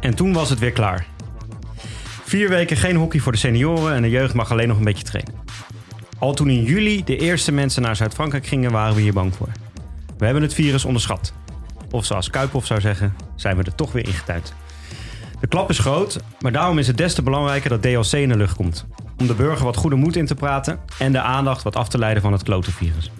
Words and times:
En 0.00 0.14
toen 0.14 0.32
was 0.32 0.50
het 0.50 0.58
weer 0.58 0.72
klaar. 0.72 1.06
Vier 2.24 2.48
weken 2.48 2.76
geen 2.76 2.96
hockey 2.96 3.20
voor 3.20 3.32
de 3.32 3.38
senioren 3.38 3.94
en 3.94 4.02
de 4.02 4.10
jeugd 4.10 4.34
mag 4.34 4.50
alleen 4.50 4.68
nog 4.68 4.78
een 4.78 4.84
beetje 4.84 5.04
trainen. 5.04 5.34
Al 6.18 6.34
toen 6.34 6.50
in 6.50 6.62
juli 6.62 7.04
de 7.04 7.16
eerste 7.16 7.52
mensen 7.52 7.82
naar 7.82 7.96
Zuid-Frankrijk 7.96 8.46
gingen, 8.46 8.72
waren 8.72 8.94
we 8.94 9.00
hier 9.00 9.12
bang 9.12 9.34
voor. 9.34 9.48
We 10.18 10.24
hebben 10.24 10.42
het 10.42 10.54
virus 10.54 10.84
onderschat. 10.84 11.32
Of 11.90 12.04
zoals 12.04 12.30
Kuiphoff 12.30 12.66
zou 12.66 12.80
zeggen, 12.80 13.16
zijn 13.36 13.56
we 13.56 13.62
er 13.62 13.74
toch 13.74 13.92
weer 13.92 14.06
ingetuind. 14.06 14.54
De 15.40 15.46
klap 15.46 15.70
is 15.70 15.78
groot, 15.78 16.20
maar 16.40 16.52
daarom 16.52 16.78
is 16.78 16.86
het 16.86 16.96
des 16.96 17.14
te 17.14 17.22
belangrijker 17.22 17.70
dat 17.70 17.82
DLC 17.82 18.12
in 18.12 18.28
de 18.28 18.36
lucht 18.36 18.56
komt. 18.56 18.86
Om 19.18 19.26
de 19.26 19.34
burger 19.34 19.64
wat 19.64 19.76
goede 19.76 19.96
moed 19.96 20.16
in 20.16 20.26
te 20.26 20.34
praten 20.34 20.78
en 20.98 21.12
de 21.12 21.20
aandacht 21.20 21.62
wat 21.62 21.76
af 21.76 21.88
te 21.88 21.98
leiden 21.98 22.22
van 22.22 22.32
het 22.32 22.42
klote 22.42 22.72
virus. 22.72 23.10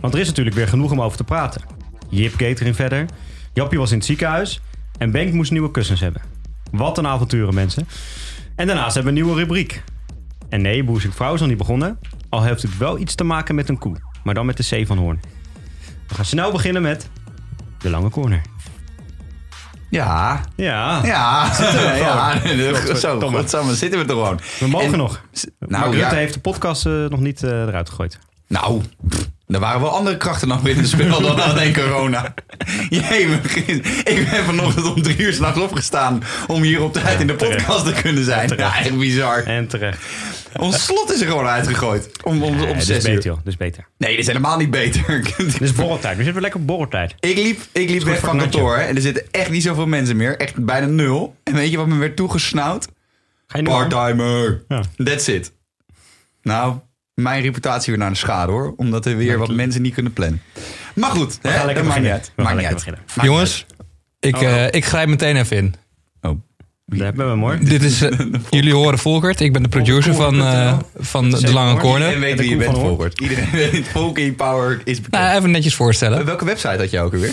Want 0.00 0.14
er 0.14 0.20
is 0.20 0.26
natuurlijk 0.26 0.56
weer 0.56 0.68
genoeg 0.68 0.90
om 0.90 1.00
over 1.00 1.16
te 1.16 1.24
praten. 1.24 1.62
Jip 2.08 2.34
Gator 2.36 2.66
in 2.66 2.74
verder, 2.74 3.06
Jappie 3.52 3.78
was 3.78 3.90
in 3.90 3.96
het 3.96 4.06
ziekenhuis 4.06 4.60
en 4.98 5.10
Benk 5.10 5.32
moest 5.32 5.50
nieuwe 5.50 5.70
kussens 5.70 6.00
hebben. 6.00 6.22
Wat 6.70 6.98
een 6.98 7.06
avonturen, 7.06 7.54
mensen. 7.54 7.88
En 8.56 8.66
daarnaast 8.66 8.94
hebben 8.94 9.14
we 9.14 9.18
een 9.18 9.24
nieuwe 9.24 9.40
rubriek. 9.40 9.82
En 10.48 10.62
nee, 10.62 10.84
Boer 10.84 11.00
Zoekt 11.00 11.14
Vrouw 11.14 11.34
is 11.34 11.40
nog 11.40 11.48
niet 11.48 11.58
begonnen, 11.58 11.98
al 12.28 12.42
heeft 12.42 12.62
het 12.62 12.76
wel 12.76 12.98
iets 12.98 13.14
te 13.14 13.24
maken 13.24 13.54
met 13.54 13.68
een 13.68 13.78
koe, 13.78 13.96
maar 14.24 14.34
dan 14.34 14.46
met 14.46 14.56
de 14.56 14.82
C 14.82 14.86
van 14.86 14.98
Hoorn. 14.98 15.20
We 16.08 16.14
gaan 16.14 16.24
snel 16.24 16.52
beginnen 16.52 16.82
met 16.82 17.10
de 17.78 17.90
lange 17.90 18.10
corner. 18.10 18.42
Ja. 19.90 20.40
Ja, 20.56 21.00
Ja. 21.04 21.50
ja. 21.96 22.94
Zo, 22.94 23.20
godsamme, 23.20 23.74
zitten 23.74 23.98
we 23.98 24.04
er 24.04 24.10
gewoon. 24.10 24.40
we 24.58 24.66
mogen 24.68 24.92
En- 24.92 24.98
nog. 24.98 25.20
Nou, 25.58 25.70
Nou, 25.72 25.84
Rutte 25.84 25.98
ja. 26.14 26.14
heeft 26.14 26.34
de 26.34 26.40
podcast 26.40 26.86
eh, 26.86 26.92
nog 26.92 27.20
niet 27.20 27.42
eh, 27.42 27.50
eruit 27.50 27.88
gegooid. 27.88 28.18
Nou, 28.46 28.82
pff, 29.08 29.28
er 29.46 29.60
waren 29.60 29.80
wel 29.80 29.90
andere 29.90 30.16
krachten 30.16 30.48
nog 30.48 30.62
binnen 30.62 30.82
het 30.84 30.92
spel 30.92 31.20
dan 31.20 31.40
alleen 31.50 31.74
corona. 31.74 32.34
Jee, 32.88 33.28
ik 34.04 34.28
ben 34.30 34.44
vanochtend 34.44 34.86
om 34.94 35.02
drie 35.02 35.18
uur 35.18 35.32
s'nachts 35.32 35.60
opgestaan 35.60 36.22
om 36.46 36.62
hier 36.62 36.82
op 36.82 36.92
tijd 36.92 37.20
in 37.20 37.26
de 37.26 37.34
podcast 37.34 37.84
te 37.84 37.92
kunnen 38.02 38.24
zijn. 38.24 38.52
Ja, 38.56 38.78
echt 38.78 38.98
bizar. 38.98 39.42
En 39.42 39.66
terecht. 39.68 40.02
Ons 40.58 40.84
slot 40.86 41.12
is 41.12 41.20
er 41.20 41.26
gewoon 41.26 41.46
uitgegooid. 41.46 42.10
Om, 42.24 42.42
om, 42.42 42.52
om 42.60 42.66
dit 42.66 42.76
is 42.76 42.86
zes 42.86 42.96
beter, 43.04 43.12
uur. 43.14 43.22
joh. 43.22 43.38
Is 43.44 43.56
beter. 43.56 43.86
Nee, 43.98 44.10
dit 44.10 44.18
is 44.20 44.26
helemaal 44.26 44.56
niet 44.58 44.70
beter. 44.70 45.22
Dit 45.36 45.60
is 45.60 45.72
borreltijd. 45.72 46.16
We 46.16 46.22
zitten 46.22 46.42
lekker 46.42 46.60
op 46.60 46.66
borreltijd. 46.66 47.14
Ik 47.20 47.36
liep, 47.36 47.60
ik 47.72 47.90
liep 47.90 48.02
weg 48.02 48.18
van 48.18 48.38
kantoor 48.38 48.76
hè, 48.76 48.82
en 48.82 48.96
er 48.96 49.02
zitten 49.02 49.24
echt 49.30 49.50
niet 49.50 49.62
zoveel 49.62 49.86
mensen 49.86 50.16
meer. 50.16 50.36
Echt 50.36 50.64
bijna 50.64 50.86
nul. 50.86 51.34
En 51.42 51.54
weet 51.54 51.70
je 51.70 51.76
wat 51.76 51.86
me 51.86 51.96
werd 51.96 52.16
toegesnauwd? 52.16 52.86
Ga 53.46 53.58
je 53.58 53.64
nu 53.64 53.70
aan? 53.70 53.88
Part-timer. 53.88 54.64
Ja. 54.68 54.82
That's 55.04 55.26
it. 55.26 55.52
Nou, 56.42 56.74
mijn 57.14 57.42
reputatie 57.42 57.90
weer 57.92 58.00
naar 58.02 58.10
de 58.10 58.16
schade 58.16 58.52
hoor. 58.52 58.74
Omdat 58.76 59.06
er 59.06 59.16
weer 59.16 59.38
wat 59.38 59.50
mensen 59.52 59.82
niet 59.82 59.94
kunnen 59.94 60.12
plannen. 60.12 60.42
Maar 60.94 61.10
goed, 61.10 61.38
hè, 61.42 61.74
dat 61.74 61.84
maakt 61.84 62.00
niet 62.00 62.10
uit. 62.10 62.32
Maakt 62.36 62.56
niet 62.56 62.66
uit. 62.66 62.84
Jongens, 63.22 63.66
ik, 64.20 64.36
Oh, 64.36 64.42
oh. 64.42 64.48
eh, 64.48 64.66
ik 64.70 64.84
grijp 64.84 65.08
meteen 65.08 65.36
even 65.36 65.56
in. 65.56 65.74
Daar 66.90 67.04
hebben 67.06 67.24
we 67.24 67.30
hem 67.30 67.40
hoor. 67.40 67.58
Dit 67.60 67.82
is, 67.82 68.02
eh, 68.02 68.18
jullie 68.50 68.74
horen 68.74 68.98
Volkert. 68.98 69.40
Ik 69.40 69.52
ben 69.52 69.62
de 69.62 69.68
producer 69.68 70.14
van, 70.14 70.40
eh, 70.42 70.78
van 70.98 71.30
De 71.30 71.52
Lange 71.52 71.70
Iedereen 71.70 71.78
Corner. 71.78 72.20
weet 72.20 72.36
de 72.36 72.42
wie 72.42 72.50
je 72.50 72.56
bent. 72.56 72.78
Volkert. 72.78 73.20
Iedereen 73.20 73.50
weet, 73.52 73.88
Volking 73.88 74.36
Power 74.36 74.80
is 74.84 75.00
bekend. 75.00 75.22
Nou, 75.22 75.36
even 75.36 75.50
netjes 75.50 75.74
voorstellen. 75.74 76.24
Welke 76.24 76.44
website 76.44 76.76
had 76.76 76.90
je 76.90 77.00
ook 77.00 77.12
alweer? 77.12 77.32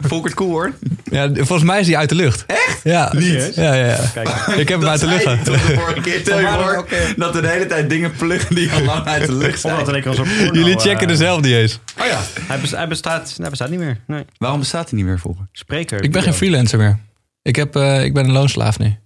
Volkert 0.00 0.34
Coolhoorn? 0.34 0.74
Ja, 1.04 1.30
volgens 1.34 1.62
mij 1.62 1.80
is 1.80 1.86
die 1.86 1.98
uit 1.98 2.08
de 2.08 2.14
lucht. 2.14 2.44
Echt? 2.46 2.80
Ja, 2.84 3.08
Serieus? 3.12 3.54
Ja, 3.54 3.74
ja, 3.74 3.86
ja. 3.86 3.98
Kijk, 4.14 4.28
Ik 4.56 4.68
heb 4.68 4.80
hem 4.80 4.88
uit 4.88 5.00
de 5.00 5.06
lucht. 5.06 5.26
ik 5.26 5.44
de 5.44 5.58
vorige 5.58 6.00
keer. 6.00 6.18
Stel 6.20 6.38
je 6.38 6.44
Vandaar 6.46 6.64
voor 6.68 6.76
ook, 6.76 6.88
eh, 6.90 6.98
dat 7.16 7.34
we 7.34 7.40
de 7.40 7.48
hele 7.48 7.66
tijd 7.66 7.90
dingen 7.90 8.12
pluggen 8.12 8.54
die 8.54 8.70
al 8.72 8.82
lang 8.82 9.04
uit 9.06 9.26
de 9.26 9.34
lucht 9.34 9.60
zijn. 9.60 9.74
omdat 9.76 9.92
lekker 9.92 10.10
als 10.10 10.18
op 10.20 10.26
porno, 10.38 10.52
Jullie 10.54 10.78
checken 10.78 11.08
er 11.10 11.16
zelf 11.16 11.40
niet 11.40 11.52
eens. 11.54 11.78
Oh 12.00 12.06
ja, 12.06 12.20
hij, 12.40 12.60
bes- 12.60 12.70
hij, 12.70 12.88
bestaat, 12.88 13.34
hij 13.40 13.50
bestaat 13.50 13.70
niet 13.70 13.78
meer. 13.78 13.96
Nee. 14.06 14.24
Waarom 14.38 14.58
bestaat 14.60 14.88
hij 14.90 14.98
niet 14.98 15.06
meer, 15.08 15.18
Volkert? 15.18 15.48
Spreker. 15.52 16.02
Ik 16.02 16.12
ben 16.12 16.22
geen 16.22 16.34
freelancer 16.34 16.78
meer. 16.78 16.98
Ik, 17.44 17.56
heb, 17.56 17.76
eh, 17.76 18.04
ik 18.04 18.14
ben 18.14 18.24
een 18.24 18.32
loonslaaf 18.32 18.78
nu. 18.78 18.96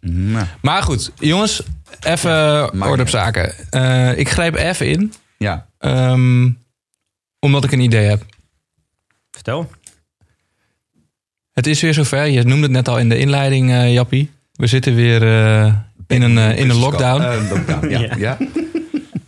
Nou, 0.00 0.46
Maar 0.60 0.82
goed, 0.82 1.12
jongens, 1.18 1.62
even 2.00 2.82
orde 2.82 3.02
op 3.02 3.08
zaken. 3.08 3.70
Eh, 3.70 4.18
ik 4.18 4.28
grijp 4.28 4.54
even 4.54 4.88
in, 4.88 5.12
ja. 5.38 5.66
ehm, 5.78 6.50
omdat 7.38 7.64
ik 7.64 7.72
een 7.72 7.80
idee 7.80 8.06
heb. 8.08 8.24
Vertel. 9.30 9.70
Het 11.52 11.66
is 11.66 11.80
weer 11.80 11.94
zover. 11.94 12.26
Je 12.26 12.42
noemde 12.42 12.62
het 12.62 12.70
net 12.70 12.88
al 12.88 12.98
in 12.98 13.08
de 13.08 13.18
inleiding, 13.18 13.70
eh, 13.70 13.92
Jappie. 13.92 14.30
We 14.52 14.66
zitten 14.66 14.94
weer 14.94 15.22
eh, 15.22 15.74
in, 16.06 16.22
een, 16.22 16.56
in 16.56 16.70
een 16.70 16.76
lockdown. 16.76 17.22
Een 17.22 17.48
lockdown, 17.48 17.88
ja. 17.88 18.00
Ja. 18.16 18.16
ja. 18.18 18.38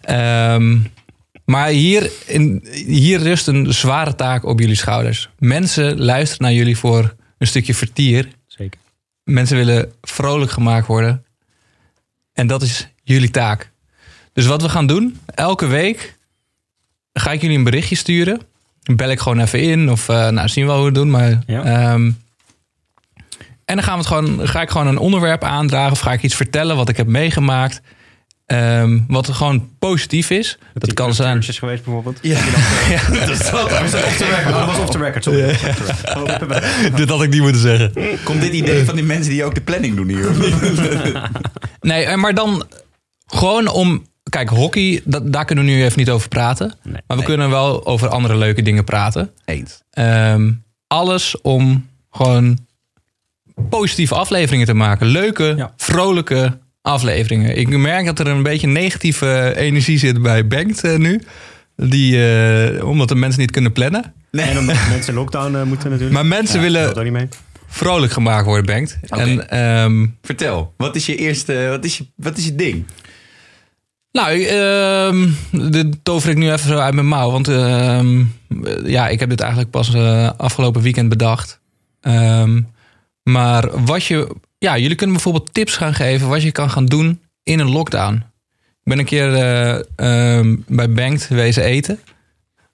Ehm, 0.01 0.79
maar 1.45 1.69
hier, 1.69 2.11
in, 2.27 2.67
hier 2.87 3.19
rust 3.19 3.47
een 3.47 3.73
zware 3.75 4.15
taak 4.15 4.45
op 4.45 4.61
jullie 4.61 4.75
schouders. 4.75 5.29
Mensen 5.39 6.01
luisteren 6.01 6.45
naar 6.45 6.55
jullie 6.55 6.79
voor 6.79 7.15
een 7.39 7.47
stukje 7.47 7.75
vertier. 7.75 8.29
Zeker. 8.47 8.81
Mensen 9.25 9.57
willen 9.57 9.93
vrolijk 10.03 10.51
gemaakt 10.51 10.87
worden. 10.87 11.25
En 12.33 12.47
dat 12.47 12.63
is 12.63 12.89
jullie 13.03 13.31
taak. 13.31 13.71
Dus 14.33 14.47
wat 14.47 14.63
we 14.63 14.69
gaan 14.69 14.87
doen, 14.87 15.21
elke 15.35 15.67
week 15.67 16.17
ga 17.13 17.33
ik 17.33 17.41
jullie 17.41 17.57
een 17.59 17.65
berichtje 17.65 17.95
sturen. 17.97 18.41
Bel 18.95 19.11
ik 19.11 19.21
gewoon 19.21 19.41
even 19.41 19.61
in 19.63 19.91
of 19.91 20.09
eh, 20.09 20.29
nou, 20.29 20.49
zien 20.49 20.65
we 20.65 20.71
wel 20.73 20.81
hoe 20.81 20.91
we 20.93 20.99
het 20.99 21.03
doen. 21.05 21.11
Maar, 21.11 21.43
Ja. 21.47 21.63
ehm, 21.65 22.11
en 23.65 23.75
dan 23.77 23.83
gaan 23.83 23.93
we 23.93 23.99
het 23.99 24.07
gewoon, 24.07 24.49
ga 24.49 24.63
ik 24.63 24.71
gewoon 24.71 24.87
een 24.87 24.99
onderwerp 24.99 25.45
aandragen 25.45 25.93
of 25.93 26.01
ga 26.01 26.13
ik 26.13 26.23
iets 26.23 26.35
vertellen 26.35 26.77
wat 26.77 26.89
ik 26.89 26.97
heb 26.97 27.07
meegemaakt. 27.07 27.81
Ehm, 28.49 28.99
wat 29.09 29.29
gewoon 29.29 29.69
positief 29.79 30.31
is. 30.31 30.59
Dat 30.75 30.93
kan 30.93 31.15
zijn. 31.15 31.39
is 31.39 31.59
geweest 31.59 31.85
bijvoorbeeld. 31.85 32.19
Ja. 32.23 32.41
dat 33.13 33.29
is 33.41 33.51
dat. 33.51 33.65
Off 33.73 33.91
the 34.17 34.25
record. 34.25 34.55
Dat 34.55 34.67
was 34.67 34.79
off 34.79 34.91
the 34.91 34.99
record. 34.99 35.25
Sorry. 35.25 36.91
Dit 36.97 37.09
had 37.09 37.23
ik 37.23 37.31
niet 37.31 37.41
moeten 37.41 37.61
zeggen. 37.61 37.93
Komt 38.25 38.41
dit 38.41 38.53
idee 38.53 38.85
van 38.85 38.95
die 38.95 39.05
mensen 39.05 39.33
die 39.33 39.45
ook 39.45 39.55
de 39.55 39.61
planning 39.61 39.97
doen 39.97 40.09
hier? 40.09 40.29
Nee, 41.81 42.05
eh, 42.05 42.17
maar 42.17 42.35
dan 42.35 42.67
gewoon 43.27 43.69
om. 43.69 44.07
Kijk, 44.29 44.49
hockey, 44.49 45.01
dat, 45.05 45.33
daar 45.33 45.45
kunnen 45.45 45.65
we 45.65 45.71
nu 45.71 45.85
even 45.85 45.99
niet 45.99 46.11
over 46.11 46.29
praten. 46.29 46.75
Nee. 46.83 47.01
maar 47.07 47.17
we 47.17 47.23
kunnen 47.23 47.51
wel 47.51 47.87
over 47.87 48.09
andere 48.09 48.37
leuke 48.37 48.63
dingen 48.63 48.85
praten. 48.85 49.31
Eens. 49.45 49.83
Ehm, 49.91 50.53
alles 50.87 51.41
om 51.41 51.89
gewoon 52.11 52.59
positieve 53.69 54.15
afleveringen 54.15 54.67
te 54.67 54.75
maken. 54.75 55.07
Leuke, 55.07 55.55
Ja. 55.57 55.73
vrolijke 55.77 56.59
afleveringen. 56.89 57.57
Ik 57.57 57.69
merk 57.69 58.07
dat 58.07 58.19
er 58.19 58.27
een 58.27 58.43
beetje 58.43 58.67
negatieve 58.67 59.53
energie 59.57 59.99
zit 59.99 60.23
bij 60.23 60.47
Bengt 60.47 60.85
eh, 60.85 60.97
nu. 60.97 61.21
Die, 61.77 62.33
eh, 62.33 62.87
omdat 62.87 63.09
de 63.09 63.15
mensen 63.15 63.41
niet 63.41 63.51
kunnen 63.51 63.73
plannen. 63.73 64.15
En 64.31 64.59
omdat 64.59 64.77
mensen 64.89 65.13
in 65.13 65.19
lockdown 65.19 65.55
eh, 65.55 65.63
moeten 65.63 65.91
natuurlijk. 65.91 66.17
Maar 66.17 66.27
mensen 66.27 66.57
Ja, 66.57 66.63
willen 66.63 67.29
vrolijk 67.67 68.13
gemaakt 68.13 68.45
worden, 68.45 68.67
Bengt. 68.67 68.99
En 69.03 69.51
ehm, 69.51 70.07
Vertel, 70.23 70.75
wat 70.77 70.97
is 70.97 71.07
je 71.07 71.17
eerste, 71.17 71.67
wat 71.71 71.85
is 71.85 71.99
je, 71.99 72.07
wat 72.17 72.37
is 72.37 72.45
je 72.45 72.55
ding? 72.55 72.85
Nou, 74.13 74.43
ehm, 74.45 75.29
dit 75.71 75.87
tover 76.03 76.31
ik 76.31 76.37
nu 76.37 76.53
even 76.53 76.69
zo 76.69 76.79
uit 76.79 76.95
mijn 76.95 77.09
mouw. 77.09 77.31
Want 77.31 77.49
ehm, 77.49 78.25
ja, 78.85 79.09
ik 79.09 79.21
heb 79.21 79.29
dit 79.29 79.41
eigenlijk 79.41 79.71
pas 79.71 79.95
eh, 79.95 80.31
afgelopen 80.37 80.83
weekend 80.83 81.09
bedacht. 81.09 81.61
Ehm, 82.01 82.61
maar 83.23 83.85
wat 83.85 84.05
je... 84.05 84.37
Ja, 84.59 84.79
jullie 84.79 84.97
kunnen 84.97 85.15
bijvoorbeeld 85.17 85.55
tips 85.55 85.77
gaan 85.77 85.95
geven... 85.95 86.29
wat 86.29 86.43
je 86.43 86.53
kan 86.53 86.71
gaan 86.71 86.87
doen 86.87 87.23
in 87.43 87.59
een 87.59 87.71
lockdown. 87.71 88.15
Ik 88.57 88.95
ben 88.95 88.99
een 88.99 89.05
keer 89.05 89.35
eh, 89.35 89.79
ehm, 89.97 90.57
bij 90.67 90.91
Bankt 90.93 91.29
wezen 91.29 91.63
eten. 91.63 92.01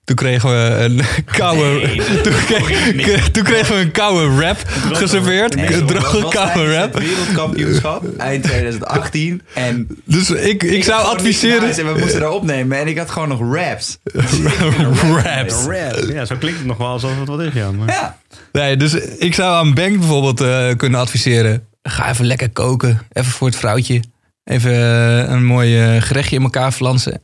Toen 0.03 0.15
kregen 0.15 0.49
we 0.49 0.75
een 0.83 1.01
koude... 1.37 1.95
toen, 2.23 2.33
kreeg- 2.45 3.29
toen 3.31 3.43
kregen 3.43 3.75
we 3.75 3.81
een 3.81 3.91
koude 3.91 4.35
wrap 4.35 4.57
geserveerd. 4.91 5.55
Een 5.55 5.85
droge 5.85 6.27
koude 6.29 6.67
wrap. 6.67 6.93
Het 6.93 7.03
wereldkampioenschap 7.03 8.17
eind 8.17 8.43
2018 8.43 9.41
en 9.53 9.87
Dus 10.03 10.29
ik, 10.29 10.63
ik, 10.63 10.83
zou 10.83 11.05
adviseren... 11.05 11.69
En 11.69 11.93
we 11.93 11.99
moesten 11.99 12.19
daar 12.19 12.31
opnemen 12.31 12.79
en 12.79 12.87
ik 12.87 12.97
had 12.97 13.09
gewoon 13.09 13.27
nog 13.27 13.53
raps. 13.53 13.97
Wraps. 15.13 15.65
Rap. 15.65 16.09
Ja, 16.09 16.25
zo 16.25 16.35
klinkt 16.35 16.57
het 16.57 16.67
nog 16.67 16.77
wel 16.77 16.87
alsof 16.87 17.19
het 17.19 17.27
wat 17.27 17.41
is, 17.41 17.53
ja. 17.53 17.71
Maar... 17.71 17.87
Ja. 17.87 18.19
Nee, 18.51 18.77
dus 18.77 18.93
ik 19.17 19.33
zou 19.33 19.55
aan 19.55 19.73
Bank 19.73 19.97
bijvoorbeeld 19.99 20.41
eh, 20.41 20.67
kunnen 20.77 20.99
adviseren. 20.99 21.67
Ga 21.87 22.09
even 22.09 22.25
lekker 22.25 22.49
koken. 22.49 22.99
Even 23.11 23.31
voor 23.31 23.47
het 23.47 23.55
vrouwtje. 23.57 24.01
Even 24.43 24.71
eh, 24.71 25.29
een 25.31 25.45
mooi 25.45 25.81
eh, 25.81 26.01
gerechtje 26.01 26.35
in 26.35 26.43
elkaar 26.43 26.71
flansen. 26.71 27.21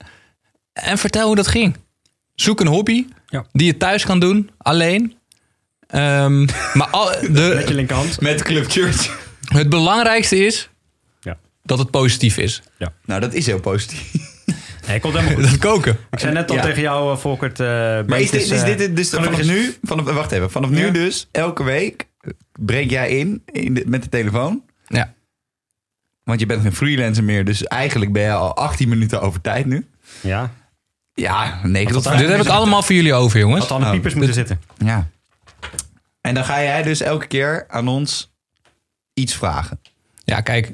En 0.73 0.97
vertel 0.97 1.27
hoe 1.27 1.35
dat 1.35 1.47
ging. 1.47 1.75
Zoek 2.35 2.59
een 2.61 2.67
hobby 2.67 3.05
Ja. 3.27 3.45
die 3.51 3.65
je 3.65 3.77
thuis 3.77 4.05
kan 4.05 4.19
doen, 4.19 4.49
alleen. 4.57 5.15
Ehm, 5.87 6.41
maar 6.77 6.87
al, 6.91 7.05
Met 7.09 7.21
je 7.21 7.31
de, 7.65 7.73
linkerhand. 7.73 8.21
Met 8.21 8.41
Club 8.43 8.71
Church. 8.71 9.17
het 9.45 9.69
belangrijkste 9.69 10.45
is 10.45 10.69
Ja. 11.21 11.37
dat 11.63 11.77
het 11.79 11.91
positief 11.91 12.37
is. 12.37 12.61
Nou, 13.05 13.21
dat 13.21 13.33
is 13.33 13.45
heel 13.45 13.59
positief. 13.59 14.09
Nee, 14.87 14.99
komt 14.99 15.13
helemaal 15.13 15.35
goed. 15.41 15.43
Dat 15.49 15.57
koken. 15.59 15.97
Ik 16.11 16.19
zei 16.19 16.33
net 16.33 16.49
al 16.49 16.55
Ja. 16.55 16.61
tegen 16.61 16.81
jou, 16.81 17.11
eh, 17.13 17.17
Volkert. 17.17 17.59
eh, 17.59 17.67
Maar 17.67 18.19
is 18.19 18.29
dit, 18.31 18.51
is 18.51 18.63
dit 18.63 18.95
dus 18.95 19.09
vanaf 19.09 19.43
nu, 19.43 19.75
vanaf, 19.83 20.05
wacht 20.05 20.31
even, 20.31 20.51
vanaf 20.51 20.69
nu 20.69 20.85
Ja. 20.85 20.91
dus, 20.91 21.27
elke 21.31 21.63
week 21.63 22.07
breek 22.59 22.89
jij 22.89 23.09
in, 23.09 23.43
in 23.45 23.73
de- 23.73 23.83
met 23.87 24.03
de 24.03 24.09
telefoon. 24.09 24.63
Ja. 24.87 25.13
Want 26.23 26.39
je 26.39 26.45
bent 26.45 26.61
geen 26.61 26.75
freelancer 26.75 27.23
meer, 27.23 27.45
dus 27.45 27.63
eigenlijk 27.63 28.11
ben 28.13 28.23
je 28.23 28.31
al 28.31 28.55
18 28.55 28.89
minuten 28.89 29.21
over 29.21 29.41
tijd 29.41 29.65
nu. 29.65 29.85
Ja. 30.21 30.51
Ja, 31.13 31.59
9 31.63 31.93
tot 31.93 32.03
Wat 32.03 32.13
5. 32.13 32.19
Dit 32.27 32.29
heb 32.37 32.45
ik 32.45 32.51
allemaal 32.51 32.81
voor 32.83 32.95
jullie 32.95 33.13
over, 33.13 33.39
jongens. 33.39 33.59
Had 33.61 33.69
al 33.69 33.75
aan 33.75 33.81
de 33.81 33.87
Oh, 33.87 33.93
piepers 33.93 34.13
moeten 34.13 34.33
zitten. 34.33 34.61
Ja. 34.77 35.07
En 36.21 36.33
dan 36.33 36.45
ga 36.45 36.61
jij 36.61 36.83
dus 36.83 37.01
elke 37.01 37.27
keer 37.27 37.65
aan 37.67 37.87
ons 37.87 38.31
iets 39.13 39.35
vragen. 39.35 39.79
Ja, 40.23 40.41
kijk. 40.41 40.73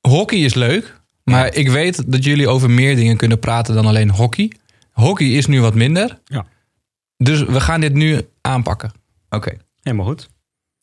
Hockey 0.00 0.38
is 0.38 0.54
leuk. 0.54 1.00
Maar 1.24 1.54
ik 1.54 1.68
weet 1.68 2.12
dat 2.12 2.24
jullie 2.24 2.48
over 2.48 2.70
meer 2.70 2.96
dingen 2.96 3.16
kunnen 3.16 3.38
praten 3.38 3.74
dan 3.74 3.86
alleen 3.86 4.10
hockey. 4.10 4.52
Hockey 4.92 5.26
is 5.26 5.46
nu 5.46 5.60
wat 5.60 5.74
minder. 5.74 6.18
Ja. 6.24 6.46
Dus 7.16 7.42
we 7.42 7.60
gaan 7.60 7.80
dit 7.80 7.92
nu 7.92 8.20
aanpakken. 8.40 8.92
Oké. 9.30 9.52
Helemaal 9.82 10.06
goed. 10.06 10.28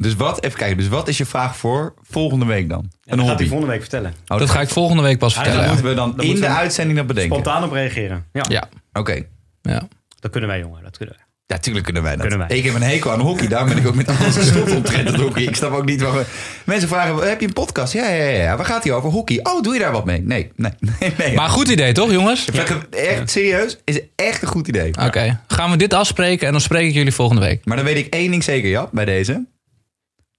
Dus 0.01 0.16
wat, 0.16 0.44
even 0.44 0.57
kijken, 0.57 0.78
dus 0.78 0.88
wat 0.88 1.07
is 1.07 1.18
je 1.18 1.25
vraag 1.25 1.57
voor 1.57 1.94
volgende 2.01 2.46
week 2.46 2.69
dan? 2.69 2.80
Een 2.80 2.90
dat 3.06 3.18
gaat 3.18 3.18
hij 3.18 3.28
hobby. 3.28 3.48
volgende 3.48 3.72
week 3.72 3.81
vertellen. 3.81 4.13
Oh, 4.28 4.40
dat 4.40 4.50
ga 4.50 4.62
ik 4.62 4.69
volgende 4.69 5.04
week 5.04 5.18
pas 5.18 5.36
Hij 5.36 5.44
vertellen. 5.44 5.68
Dan 5.68 5.75
ja. 5.78 5.81
moeten 5.81 6.04
we 6.04 6.07
dan, 6.07 6.18
Dan 6.18 6.36
in 6.36 6.42
de 6.42 6.48
we 6.48 6.48
uitzending 6.48 6.98
dat 6.98 7.07
bedenken. 7.07 7.38
Spontaan 7.38 7.63
op 7.63 7.72
reageren. 7.72 8.25
Ja. 8.34 8.46
Ja. 8.50 8.69
Oké. 8.94 9.24
ja. 9.62 9.88
Dat 10.19 10.31
kunnen 10.31 10.50
wij, 10.50 10.60
jongen. 10.60 10.84
Dat 10.84 10.98
kunnen 10.98 11.16
wij. 11.18 11.25
Ja, 11.46 11.57
tuurlijk 11.57 11.86
kunnen 11.86 12.04
wij 12.04 12.12
dat. 12.12 12.28
Kunnen 12.28 12.48
wij. 12.48 12.57
Ik 12.57 12.63
heb 12.63 12.75
een 12.75 12.81
hekel 12.81 13.12
aan 13.12 13.19
hockey, 13.19 13.48
daarom 13.48 13.69
ben 13.69 13.78
ik 13.78 13.88
ook 13.88 13.96
met 13.96 14.07
alles 14.07 14.36
gestopt 14.44 14.75
omtrent 14.75 15.07
het 15.07 15.19
hockey. 15.19 15.44
Ik 15.44 15.56
snap 15.56 15.72
ook 15.72 15.86
niet 15.86 16.02
waarom... 16.02 16.24
Mensen 16.63 16.90
vragen, 16.90 17.30
heb 17.30 17.40
je 17.40 17.48
een 17.48 17.54
podcast? 17.54 17.94
Ja, 17.94 18.10
ja, 18.10 18.24
ja, 18.24 18.44
ja. 18.44 18.56
Waar 18.57 18.66
gaat 18.66 18.84
hij 18.84 18.94
over? 18.94 19.10
Hockey. 19.10 19.40
Oh, 19.44 19.62
doe 19.62 19.74
je 19.74 19.80
daar 19.80 19.92
wat 19.92 20.06
mee? 20.06 20.22
Nee, 20.22 20.52
nee, 20.56 20.72
nee. 21.00 21.13
nee. 21.18 21.36
Maar 21.36 21.50
goed 21.50 21.68
idee, 21.68 21.94
toch, 21.94 22.12
jongens? 22.12 22.45
Ik 22.45 22.54
vind 22.54 22.69
het 22.69 22.95
echt 22.95 23.30
serieus, 23.30 23.78
is 23.84 24.00
echt 24.16 24.42
een 24.42 24.48
goed 24.48 24.68
idee. 24.68 24.94
Oké. 25.06 25.40
Gaan 25.48 25.72
we 25.72 25.78
dit 25.78 25.94
afspreken 25.94 26.45
en 26.45 26.52
dan 26.52 26.62
spreek 26.62 26.88
ik 26.88 26.94
jullie 26.94 27.13
volgende 27.13 27.42
week. 27.42 27.66
Maar 27.66 27.78
dan 27.78 27.86
weet 27.86 27.98
ik 27.98 28.13
één 28.13 28.31
ding 28.31 28.44
zeker, 28.44 28.69
ja, 28.69 28.90
bij 28.92 29.06
deze. 29.06 29.45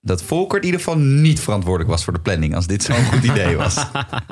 Dat 0.03 0.23
Volker 0.23 0.59
in 0.59 0.65
ieder 0.65 0.81
geval 0.81 0.99
niet 0.99 1.41
verantwoordelijk 1.41 1.91
was 1.91 2.05
voor 2.05 2.13
de 2.13 2.21
planning 2.21 2.55
als 2.55 2.67
dit 2.67 2.83
zo'n 2.83 3.05
goed 3.05 3.25
idee 3.25 3.57
was. 3.57 3.87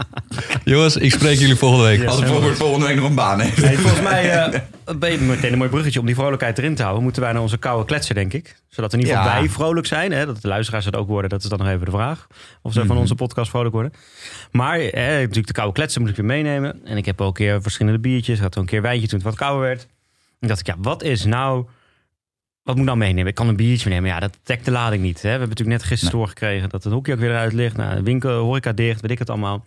Jongens, 0.64 0.96
ik 0.96 1.12
spreek 1.12 1.38
jullie 1.38 1.56
volgende 1.56 1.84
week. 1.84 2.04
Als 2.06 2.22
Volker 2.24 2.56
volgende 2.56 2.86
week 2.86 2.96
nog 2.96 3.08
een 3.08 3.14
baan 3.14 3.40
heeft. 3.40 3.56
Hey, 3.56 3.74
volgens 3.76 4.02
mij 4.02 4.30
eh, 4.30 4.60
ben 4.98 5.12
je 5.12 5.18
meteen 5.18 5.52
een 5.52 5.58
mooi 5.58 5.70
bruggetje 5.70 6.00
om 6.00 6.06
die 6.06 6.14
vrolijkheid 6.14 6.58
erin 6.58 6.74
te 6.74 6.82
houden. 6.82 7.02
Moeten 7.02 7.22
wij 7.22 7.32
naar 7.32 7.42
onze 7.42 7.56
koude 7.58 7.84
kletsen, 7.84 8.14
denk 8.14 8.32
ik. 8.32 8.56
Zodat 8.68 8.92
in 8.92 8.98
ieder 8.98 9.14
geval 9.16 9.30
Ja. 9.32 9.38
wij 9.40 9.48
vrolijk 9.48 9.86
zijn. 9.86 10.12
Hè? 10.12 10.26
Dat 10.26 10.42
de 10.42 10.48
luisteraars 10.48 10.84
het 10.84 10.96
ook 10.96 11.08
worden. 11.08 11.30
Dat 11.30 11.42
is 11.42 11.48
dan 11.48 11.58
nog 11.58 11.68
even 11.68 11.84
de 11.84 11.90
vraag. 11.90 12.26
Of 12.62 12.72
ze 12.72 12.78
van 12.78 12.88
Mhm. 12.88 12.98
onze 12.98 13.14
podcast 13.14 13.50
vrolijk 13.50 13.72
worden. 13.74 13.92
Maar 14.52 14.78
hè, 14.78 15.18
natuurlijk 15.20 15.46
de 15.46 15.52
koude 15.52 15.72
kletsen 15.74 16.00
moet 16.00 16.10
ik 16.10 16.16
weer 16.16 16.24
meenemen. 16.26 16.80
En 16.84 16.96
ik 16.96 17.06
heb 17.06 17.20
ook 17.20 17.38
een 17.38 17.44
keer 17.46 17.62
verschillende 17.62 17.98
biertjes. 17.98 18.36
Ik 18.36 18.42
had 18.42 18.56
een 18.56 18.64
keer 18.66 18.82
wijntje 18.82 19.08
toen 19.08 19.18
het 19.18 19.28
wat 19.28 19.36
kouder 19.36 19.62
werd. 19.62 19.86
En 20.40 20.48
dacht 20.48 20.60
ik, 20.60 20.66
ja, 20.66 20.74
wat 20.78 21.02
is 21.02 21.24
nou... 21.24 21.66
Wat 22.68 22.76
moet 22.76 22.86
ik 22.86 22.92
nou 22.92 23.04
meenemen? 23.04 23.26
Ik 23.28 23.34
kan 23.34 23.48
een 23.48 23.56
biertje 23.56 23.88
nemen. 23.88 24.10
Ja, 24.10 24.20
dat 24.20 24.38
dekt 24.42 24.64
de 24.64 24.70
lading 24.70 25.02
niet. 25.02 25.16
Hè? 25.16 25.22
We 25.22 25.28
hebben 25.28 25.48
natuurlijk 25.48 25.78
net 25.78 25.86
gisteren 25.86 26.14
Nee. 26.14 26.22
doorgekregen 26.24 26.68
dat 26.68 26.84
het 26.84 26.92
hoekje 26.92 27.12
ook 27.12 27.18
weer 27.18 27.30
eruit 27.30 27.52
ligt. 27.52 27.76
Nou, 27.76 27.94
de 27.94 28.02
winkel, 28.02 28.38
horeca 28.44 28.72
dicht, 28.72 29.00
weet 29.00 29.10
ik 29.10 29.18
het 29.18 29.30
allemaal. 29.30 29.64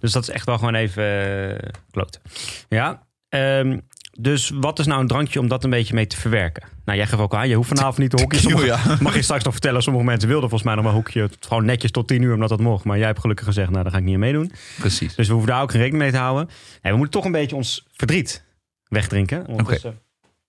Dus 0.00 0.12
dat 0.12 0.22
is 0.22 0.28
echt 0.30 0.46
wel 0.46 0.58
gewoon 0.58 0.74
even 0.74 1.04
uh, 1.50 1.56
kloten. 1.90 2.20
Ja, 2.68 3.02
ehm, 3.28 3.78
dus 4.18 4.50
wat 4.54 4.78
is 4.78 4.86
nou 4.86 5.00
een 5.00 5.06
drankje 5.06 5.40
om 5.40 5.48
dat 5.48 5.64
een 5.64 5.70
beetje 5.70 5.94
mee 5.94 6.06
te 6.06 6.16
verwerken? 6.16 6.62
Nou, 6.84 6.98
jij 6.98 7.06
geeft 7.06 7.22
ook 7.22 7.34
aan, 7.34 7.48
je 7.48 7.54
hoeft 7.54 7.68
vanavond 7.68 7.98
niet 7.98 8.10
te 8.16 8.20
hoekje. 8.22 8.38
Sommige, 8.38 8.64
Ja. 8.66 8.80
Mag 9.00 9.14
je 9.14 9.22
straks 9.22 9.44
nog 9.44 9.52
vertellen, 9.52 9.82
sommige 9.82 10.04
mensen 10.04 10.28
wilden 10.28 10.48
volgens 10.48 10.68
mij 10.68 10.74
nog 10.82 10.84
wel 10.92 11.00
hoekje. 11.02 11.28
Gewoon 11.40 11.64
netjes 11.64 11.90
tot 11.90 12.08
10 12.08 12.22
uur, 12.22 12.34
omdat 12.34 12.48
dat 12.48 12.60
mocht. 12.60 12.84
Maar 12.84 12.98
jij 12.98 13.06
hebt 13.06 13.20
gelukkig 13.20 13.46
gezegd, 13.46 13.70
nou, 13.70 13.82
daar 13.82 13.92
ga 13.92 13.98
ik 13.98 14.04
niet 14.04 14.14
aan 14.14 14.20
meedoen. 14.20 14.52
Precies. 14.78 15.14
Dus 15.14 15.26
we 15.26 15.32
hoeven 15.32 15.50
daar 15.52 15.62
ook 15.62 15.70
geen 15.70 15.80
rekening 15.80 16.02
mee 16.04 16.12
te 16.12 16.18
houden. 16.24 16.46
Nee, 16.82 16.92
we 16.92 16.98
moeten 16.98 17.14
toch 17.20 17.24
een 17.24 17.32
beetje 17.32 17.56
ons 17.56 17.86
verdriet 17.92 18.44
wegdrinken. 18.88 19.46
Ondertussen 19.46 19.98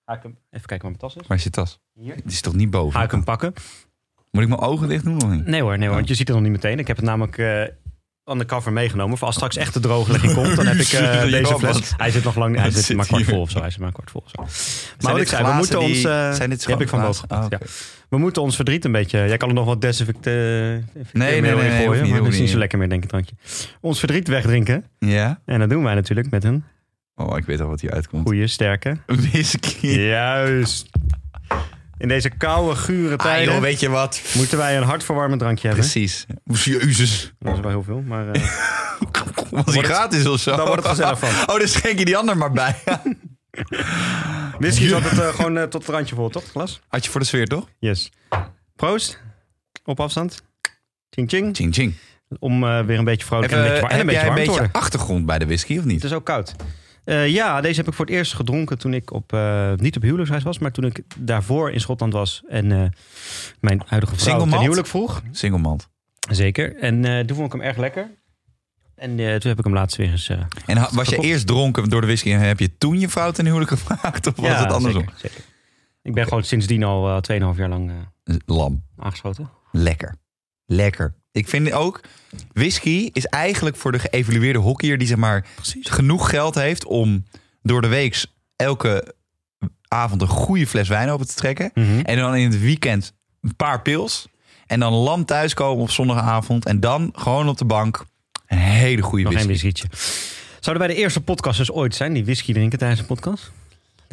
ga 0.06 0.14
ik 0.14 0.22
hem, 0.22 0.36
even 0.50 0.66
kijken 0.66 0.88
waar 0.88 0.96
mijn 0.98 1.12
tas 1.12 1.16
is. 1.22 1.26
Waar 1.28 1.36
is 1.36 1.44
je 1.44 1.50
tas? 1.50 1.80
Hier. 1.92 2.14
Die 2.14 2.24
is 2.26 2.40
toch 2.40 2.54
niet 2.54 2.70
boven? 2.70 2.98
Ga 2.98 3.04
ik 3.04 3.10
hem 3.10 3.24
pakken? 3.24 3.52
Moet 4.30 4.42
ik 4.42 4.48
mijn 4.48 4.60
ogen 4.60 4.88
dicht 4.88 5.04
doen 5.04 5.22
of 5.22 5.28
niet? 5.30 5.46
Nee 5.46 5.62
hoor, 5.62 5.78
nee 5.78 5.86
hoor, 5.86 5.96
want 5.96 6.08
je 6.08 6.14
ziet 6.14 6.26
het 6.28 6.36
nog 6.36 6.46
niet 6.46 6.54
meteen. 6.54 6.78
Ik 6.78 6.86
heb 6.86 6.96
het 6.96 7.04
namelijk 7.04 7.38
uh, 7.38 7.62
on 8.24 8.38
the 8.38 8.44
cover 8.44 8.72
meegenomen. 8.72 9.18
Voor 9.18 9.26
als 9.26 9.36
straks 9.36 9.56
echt 9.56 9.74
de 9.74 9.80
drooglegging 9.80 10.34
komt, 10.42 10.56
dan 10.56 10.66
heb 10.66 10.76
ik 10.76 10.92
uh, 10.92 11.22
deze 11.22 11.58
fles. 11.58 11.92
Hij 11.96 12.10
zit 12.10 12.24
nog 12.24 12.36
lang, 12.36 12.56
hij 12.56 12.70
zit, 12.70 12.84
zit 12.84 12.96
maar 12.96 13.06
kwart 13.06 13.24
vol 13.24 13.40
of 13.40 13.50
zo. 13.50 13.60
Hij 13.60 13.70
zit 13.70 13.80
maar 13.80 13.92
kwart 13.92 14.10
vol 14.10 14.22
of 14.24 14.30
zo. 14.30 14.42
Maar 14.42 14.50
Zijn 14.98 15.12
wat 15.12 15.22
ik 15.22 15.28
zei, 15.28 15.44
we 15.46 15.52
moeten 15.52 15.78
die- 15.78 15.88
ons... 15.88 16.04
eh, 16.04 16.32
zijn 16.32 16.50
dit 16.50 16.58
die 16.60 16.68
heb 16.74 16.80
ik 16.80 16.88
van 16.88 17.00
boven 17.00 17.30
Oh, 17.30 17.46
ja. 17.48 17.58
We 18.08 18.18
moeten 18.18 18.42
ons 18.42 18.56
verdriet 18.56 18.84
een 18.84 18.92
beetje... 18.92 19.18
Jij 19.18 19.36
kan 19.36 19.48
er 19.48 19.54
nog 19.54 19.64
wat 19.64 19.80
desinfecten 19.80 20.32
nee, 20.32 20.84
nee, 21.12 21.40
nee, 21.40 21.84
gooien, 21.84 22.02
niet, 22.02 22.10
maar 22.12 22.18
dat 22.18 22.26
is 22.28 22.32
niet 22.32 22.40
niet. 22.40 22.50
zo 22.50 22.58
lekker 22.58 22.78
meer, 22.78 22.88
denk 22.88 23.02
ik, 23.02 23.08
drankje. 23.08 23.34
Ons 23.80 23.98
verdriet 23.98 24.28
wegdrinken. 24.28 24.84
Ja? 24.98 25.40
En 25.44 25.58
dat 25.58 25.70
doen 25.70 25.82
wij 25.82 25.94
natuurlijk 25.94 26.30
met 26.30 26.44
een 26.44 26.64
Oh, 27.16 27.36
ik 27.38 27.44
weet 27.44 27.60
al 27.60 27.68
wat 27.68 27.80
hier 27.80 27.90
uitkomt. 27.92 28.26
goede, 28.26 28.46
sterke... 28.46 28.96
Whisky. 29.06 29.86
Juist. 29.86 30.88
In 31.98 32.08
deze 32.08 32.28
koude, 32.30 32.76
gure 32.76 33.16
Ah, 33.16 33.24
tijden 33.24 33.52
joh, 33.54 33.62
weet 33.62 33.80
je 33.80 33.88
wat? 33.88 34.22
moeten 34.34 34.58
wij 34.58 34.76
een 34.76 34.82
hartverwarmend 34.82 35.40
drankje 35.40 35.68
hebben. 35.68 35.86
Precies. 35.90 36.26
Jezus. 36.44 37.32
Dat 37.38 37.54
is 37.54 37.60
wel 37.60 37.70
heel 37.70 37.82
veel, 37.82 38.00
maar... 38.02 38.30
eh, 38.30 38.42
Was 39.50 39.64
die 39.74 39.82
gratis 39.82 40.26
of 40.26 40.40
zo? 40.40 40.56
dan 40.56 40.66
wordt 40.66 40.82
het 40.82 40.90
gezellig 40.90 41.18
van. 41.18 41.28
Oh, 41.54 41.58
dan 41.58 41.68
schenk 41.68 41.98
je 41.98 42.04
die 42.04 42.16
ander 42.16 42.36
maar 42.36 42.52
bij. 42.52 42.74
Whisky 44.58 44.86
zat 44.88 45.02
het 45.02 45.18
eh, 45.18 45.28
gewoon 45.28 45.56
eh, 45.58 45.62
tot 45.62 45.86
het 45.86 45.90
randje 45.96 46.14
vol, 46.14 46.28
toch? 46.28 46.44
Glas? 46.44 46.80
Had 46.88 47.04
je 47.04 47.10
voor 47.10 47.20
de 47.20 47.26
sfeer, 47.26 47.46
toch? 47.46 47.68
Yes. 47.78 48.12
Proost. 48.76 49.20
Op 49.84 50.00
afstand. 50.00 50.42
Ching 51.10 51.28
ching. 51.30 51.56
Ching 51.56 51.74
ching. 51.74 51.94
Om 52.38 52.60
weer 52.60 52.98
een 52.98 53.04
beetje 53.04 53.26
vrolijk 53.26 53.52
en 53.52 53.58
een 53.58 53.64
beetje, 53.64 53.80
warm- 53.80 53.92
en 53.94 54.00
een 54.00 54.06
heb 54.06 54.06
beetje 54.06 54.20
jij 54.20 54.28
een 54.30 54.34
te 54.34 54.40
beetje 54.40 54.60
worden. 54.60 54.72
achtergrond 54.80 55.26
bij 55.26 55.38
de 55.38 55.46
whisky, 55.46 55.78
of 55.78 55.84
niet? 55.84 56.02
Het 56.02 56.10
is 56.10 56.16
ook 56.16 56.24
koud. 56.24 56.54
Eh, 57.04 57.28
ja, 57.28 57.60
deze 57.60 57.76
heb 57.76 57.88
ik 57.88 57.94
voor 57.94 58.04
het 58.04 58.14
eerst 58.14 58.34
gedronken 58.34 58.78
toen 58.78 58.94
ik 58.94 59.12
op, 59.12 59.32
eh, 59.32 59.72
niet 59.76 59.96
op 59.96 60.02
huwelijksreis 60.02 60.42
was, 60.42 60.58
maar 60.58 60.72
toen 60.72 60.84
ik 60.84 61.02
daarvoor 61.18 61.70
in 61.70 61.80
Schotland 61.80 62.12
was 62.12 62.42
en 62.48 62.72
eh, 62.72 62.84
mijn 63.60 63.82
huidige 63.86 64.16
vrouw 64.16 64.38
Single 64.38 64.50
ten 64.50 64.60
huwelijk 64.60 64.86
vroeg. 64.86 65.22
Single 65.30 65.58
malt. 65.58 65.88
Zeker. 66.30 66.76
En 66.76 67.26
toen 67.26 67.36
vond 67.36 67.46
ik 67.46 67.60
hem 67.60 67.68
erg 67.68 67.76
lekker. 67.76 68.10
En 68.94 69.16
toen 69.16 69.48
heb 69.50 69.58
ik 69.58 69.64
hem 69.64 69.74
laatst 69.74 69.96
weer 69.96 70.10
eens... 70.10 70.28
En 70.66 70.88
was 70.92 71.08
je 71.08 71.18
eerst 71.18 71.46
dronken 71.46 71.88
door 71.88 72.00
de 72.00 72.06
whisky 72.06 72.32
en 72.32 72.40
heb 72.40 72.58
je 72.58 72.76
toen 72.78 73.00
je 73.00 73.08
vrouw 73.08 73.30
ten 73.30 73.44
huwelijk 73.44 73.70
gevraagd? 73.70 74.26
Of 74.26 74.36
was 74.36 74.46
ja, 74.46 74.62
het 74.62 74.72
andersom? 74.72 75.02
Zeker, 75.02 75.18
zeker. 75.18 75.40
Ik 76.02 76.14
ben 76.14 76.24
gewoon 76.24 76.42
sindsdien 76.44 76.84
al 76.84 77.22
eh 77.28 77.52
2,5 77.52 77.58
jaar 77.58 77.68
lang 77.68 77.90
Lam. 78.46 78.84
aangeschoten. 78.96 79.50
Lekker. 79.72 80.14
Lekker. 80.66 81.14
Ik 81.32 81.48
vind 81.48 81.72
ook, 81.72 82.00
whisky 82.52 83.10
is 83.12 83.24
eigenlijk 83.26 83.76
voor 83.76 83.92
de 83.92 83.98
geëvalueerde 83.98 84.58
hockeyer 84.58 84.98
die 84.98 85.06
zeg 85.08 85.16
maar 85.16 85.46
genoeg 85.80 86.30
geld 86.30 86.54
heeft 86.54 86.84
om 86.84 87.24
door 87.62 87.82
de 87.82 87.88
week 87.88 88.24
elke 88.56 89.14
avond 89.88 90.22
een 90.22 90.28
goede 90.28 90.66
fles 90.66 90.88
wijn 90.88 91.08
open 91.08 91.26
te 91.26 91.34
trekken. 91.34 91.70
Mhm. 91.74 92.00
En 92.00 92.16
dan 92.16 92.34
in 92.36 92.50
het 92.50 92.60
weekend 92.60 93.12
een 93.40 93.56
paar 93.56 93.82
pils. 93.82 94.28
En 94.66 94.80
dan 94.80 94.92
lam 94.92 95.24
thuiskomen 95.24 95.82
op 95.82 95.90
zondagavond. 95.90 96.66
En 96.66 96.80
dan 96.80 97.12
gewoon 97.14 97.48
op 97.48 97.58
de 97.58 97.64
bank 97.64 98.04
een 98.46 98.58
hele 98.58 99.02
goede 99.02 99.24
Nog 99.24 99.32
whisky. 99.32 99.48
whiskietje. 99.48 99.88
Zouden 100.60 100.86
wij 100.86 100.94
de 100.94 101.00
eerste 101.02 101.20
podcasters 101.20 101.70
ooit 101.72 101.94
zijn 101.94 102.12
die 102.12 102.24
whisky 102.24 102.52
drinken 102.52 102.78
tijdens 102.78 103.00
een 103.00 103.06
podcast? 103.06 103.52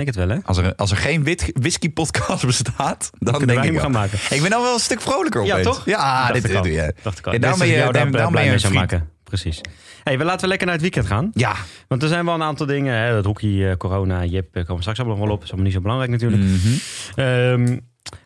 Denk 0.04 0.16
het 0.16 0.28
wel, 0.28 0.38
hè? 0.38 0.44
Als 0.46 0.58
er, 0.58 0.76
als 0.76 0.92
er 0.92 0.98
geen 0.98 1.24
wit- 1.24 1.52
whisky-podcast 1.54 2.46
bestaat, 2.54 3.10
dan 3.20 3.46
denk 3.46 3.58
ik 3.60 3.64
hem 3.64 3.74
wel. 3.74 3.82
gaan 3.82 3.92
maken. 3.92 4.18
Ik 4.30 4.42
ben 4.42 4.50
nou 4.50 4.64
wel 4.64 4.74
een 4.74 4.80
stuk 4.80 5.02
vrolijker 5.02 5.46
Ja, 5.46 5.62
toch? 5.62 5.86
Ja, 5.86 6.32
dit, 6.32 6.48
doe 6.48 6.72
je. 6.72 6.94
Dacht 7.02 7.20
ik 7.20 7.26
al. 7.26 7.32
Ja, 7.32 7.38
Ik 7.38 7.42
daarom 7.44 7.60
ben 7.60 7.68
je- 7.70 7.76
jou 7.76 7.92
daar 7.92 8.10
blij 8.10 8.32
mee 8.32 8.74
maken. 8.74 9.10
Precies. 9.24 9.62
Hey, 10.04 10.18
we 10.18 10.24
laten 10.24 10.42
we 10.42 10.48
lekker 10.48 10.66
naar 10.66 10.76
het 10.76 10.84
weekend 10.84 11.06
gaan. 11.08 11.32
Ja. 11.34 11.56
Want 11.88 12.04
er 12.04 12.10
zijn 12.10 12.26
wel 12.26 12.34
een 12.34 12.44
aantal 12.44 12.66
dingen. 12.66 12.96
Hè, 12.98 13.14
dat 13.14 13.26
hockey, 13.26 13.70
eh, 13.70 13.78
corona, 13.78 14.24
Jip, 14.26 14.46
eh, 14.48 14.62
komen 14.62 14.76
we 14.76 14.82
straks 14.82 15.00
allemaal 15.00 15.20
wel 15.26 15.30
op. 15.36 15.40
is 15.44 15.48
allemaal 15.48 15.66
niet 15.66 15.74
zo 15.76 15.82
belangrijk 15.82 16.12
natuurlijk. 16.12 16.42
Mhm. 16.44 16.68
Ehm, 17.16 17.78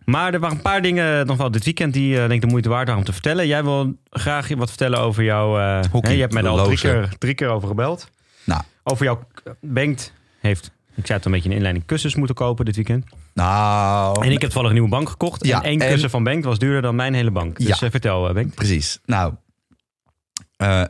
maar 0.06 0.34
er 0.34 0.40
waren 0.40 0.56
een 0.56 0.62
paar 0.62 0.82
dingen 0.82 1.26
nog 1.26 1.38
wel 1.38 1.52
dit 1.52 1.64
weekend 1.64 1.94
die 1.94 2.14
eh, 2.14 2.20
denk 2.20 2.32
ik 2.32 2.42
de 2.42 2.48
moeite 2.48 2.70
waard 2.70 2.86
waren 2.86 3.00
om 3.00 3.06
te 3.06 3.14
vertellen. 3.14 3.48
Jij 3.48 3.64
wil 3.64 3.96
graag 4.10 4.48
wat 4.56 4.70
vertellen 4.70 5.00
over 5.00 5.24
jouw... 5.24 5.58
eh, 5.60 5.80
Hockey, 5.92 6.10
hè, 6.10 6.16
je 6.16 6.22
hebt 6.22 6.34
mij 6.34 6.48
al 6.48 6.64
drie 6.66 6.78
keer, 6.78 7.10
drie 7.18 7.34
keer 7.34 7.48
over 7.50 7.68
gebeld. 7.68 8.10
Nou. 8.44 8.62
Over 8.84 9.06
jouw... 9.06 9.28
Bengt 9.62 10.14
heeft, 10.40 10.72
ik 10.96 11.06
zei 11.06 11.18
het 11.18 11.26
een 11.26 11.32
beetje 11.32 11.44
in 11.46 11.50
de 11.50 11.56
inleiding, 11.56 11.86
kussens 11.86 12.16
moeten 12.16 12.36
kopen 12.36 12.66
dit 12.66 12.76
weekend. 12.76 13.06
Nou, 13.34 14.16
En 14.26 14.26
ik 14.26 14.32
heb 14.32 14.42
toevallig 14.42 14.68
een 14.68 14.74
nieuwe 14.74 14.90
bank 14.90 15.10
gekocht. 15.10 15.46
Ja, 15.46 15.58
en 15.58 15.64
één 15.70 15.80
en- 15.82 15.90
kussen 15.90 16.10
van 16.10 16.24
Bengt 16.24 16.46
was 16.46 16.60
duurder 16.60 16.82
dan 16.82 16.96
mijn 16.96 17.14
hele 17.14 17.32
bank. 17.32 17.58
Dus 17.58 17.68
Ja. 17.80 17.86
eh, 17.86 17.92
vertel, 17.92 18.28
eh, 18.28 18.34
Bengt. 18.34 18.56
precies. 18.56 19.00
Nou, 19.06 19.34
eh, 20.58 20.84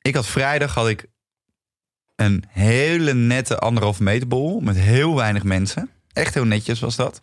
ik 0.00 0.14
had 0.14 0.26
vrijdag 0.26 0.74
had 0.74 0.88
ik 0.88 1.06
een 2.16 2.44
hele 2.48 3.14
nette 3.14 3.58
anderhalve 3.58 4.02
meter 4.02 4.28
bol 4.28 4.60
met 4.60 4.76
heel 4.76 5.14
weinig 5.14 5.42
mensen. 5.42 5.90
Echt 6.12 6.34
heel 6.34 6.44
netjes 6.44 6.80
was 6.80 6.96
dat. 6.96 7.22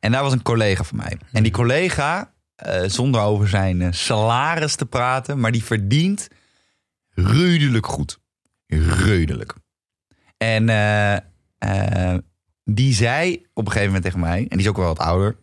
En 0.00 0.12
daar 0.12 0.22
was 0.22 0.32
een 0.32 0.42
collega 0.42 0.82
van 0.84 0.96
mij. 0.96 1.18
En 1.32 1.42
die 1.42 1.52
collega, 1.52 2.32
eh, 2.54 2.82
zonder 2.86 3.20
over 3.20 3.48
zijn 3.48 3.94
salaris 3.94 4.74
te 4.74 4.86
praten, 4.86 5.40
maar 5.40 5.52
die 5.52 5.64
verdient 5.64 6.28
redelijk 7.14 7.86
goed. 7.86 8.18
Redelijk. 8.66 9.54
En 10.36 10.68
eh, 11.62 12.14
die 12.64 12.94
zei 12.94 13.46
op 13.54 13.64
een 13.64 13.72
gegeven 13.72 13.86
moment 13.86 14.04
tegen 14.04 14.20
mij, 14.20 14.38
en 14.38 14.48
die 14.48 14.58
is 14.58 14.68
ook 14.68 14.76
wel 14.76 14.86
wat 14.86 14.98
ouder. 14.98 15.36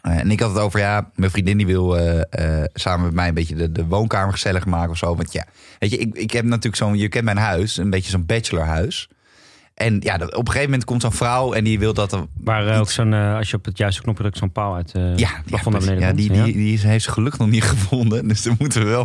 Eh, 0.00 0.18
en 0.18 0.30
ik 0.30 0.40
had 0.40 0.50
het 0.50 0.58
over, 0.58 0.80
ja, 0.80 1.10
mijn 1.14 1.30
vriendin 1.30 1.56
die 1.56 1.66
wil 1.66 1.98
eh, 1.98 2.64
samen 2.74 3.04
met 3.04 3.14
mij 3.14 3.28
een 3.28 3.34
beetje 3.34 3.54
de, 3.54 3.72
de 3.72 3.86
woonkamer 3.86 4.32
gezellig 4.32 4.66
maken 4.66 4.90
of 4.90 4.96
zo. 4.96 5.16
Want 5.16 5.32
ja, 5.32 5.44
weet 5.78 5.90
je, 5.90 5.96
ik, 5.96 6.14
ik 6.14 6.30
heb 6.30 6.44
natuurlijk 6.44 6.76
zo'n, 6.76 6.98
je 6.98 7.08
kent 7.08 7.24
mijn 7.24 7.36
huis, 7.36 7.76
een 7.76 7.90
beetje 7.90 8.10
zo'n 8.10 8.26
bachelorhuis. 8.26 9.08
En 9.74 10.00
ja, 10.00 10.14
op 10.14 10.20
een 10.22 10.46
gegeven 10.46 10.62
moment 10.62 10.84
komt 10.84 11.02
zo'n 11.02 11.12
vrouw 11.12 11.52
en 11.52 11.64
die 11.64 11.78
wil 11.78 11.94
dat 11.94 12.12
er... 12.12 12.26
Waar 12.36 12.78
ook 12.78 12.90
zo'n, 12.90 13.12
als 13.12 13.50
je 13.50 13.56
op 13.56 13.64
het 13.64 13.78
juiste 13.78 14.02
knopje 14.02 14.22
drukt, 14.22 14.38
zo'n 14.38 14.52
paal 14.52 14.74
uit 14.74 14.90
Ja, 14.92 15.12
ja, 15.16 15.42
plafond 15.46 15.74
naar 15.74 15.84
beneden 15.84 16.02
ja, 16.02 16.06
komt. 16.08 16.44
die, 16.44 16.52
die, 16.52 16.78
heeft 16.78 17.04
ze 17.04 17.12
gelukkig 17.12 17.40
nog 17.40 17.50
niet 17.50 17.64
gevonden. 17.74 18.28
Dus 18.28 18.42
dat 18.42 18.58
moeten 18.58 18.82
we 18.82 18.88
wel 18.88 19.04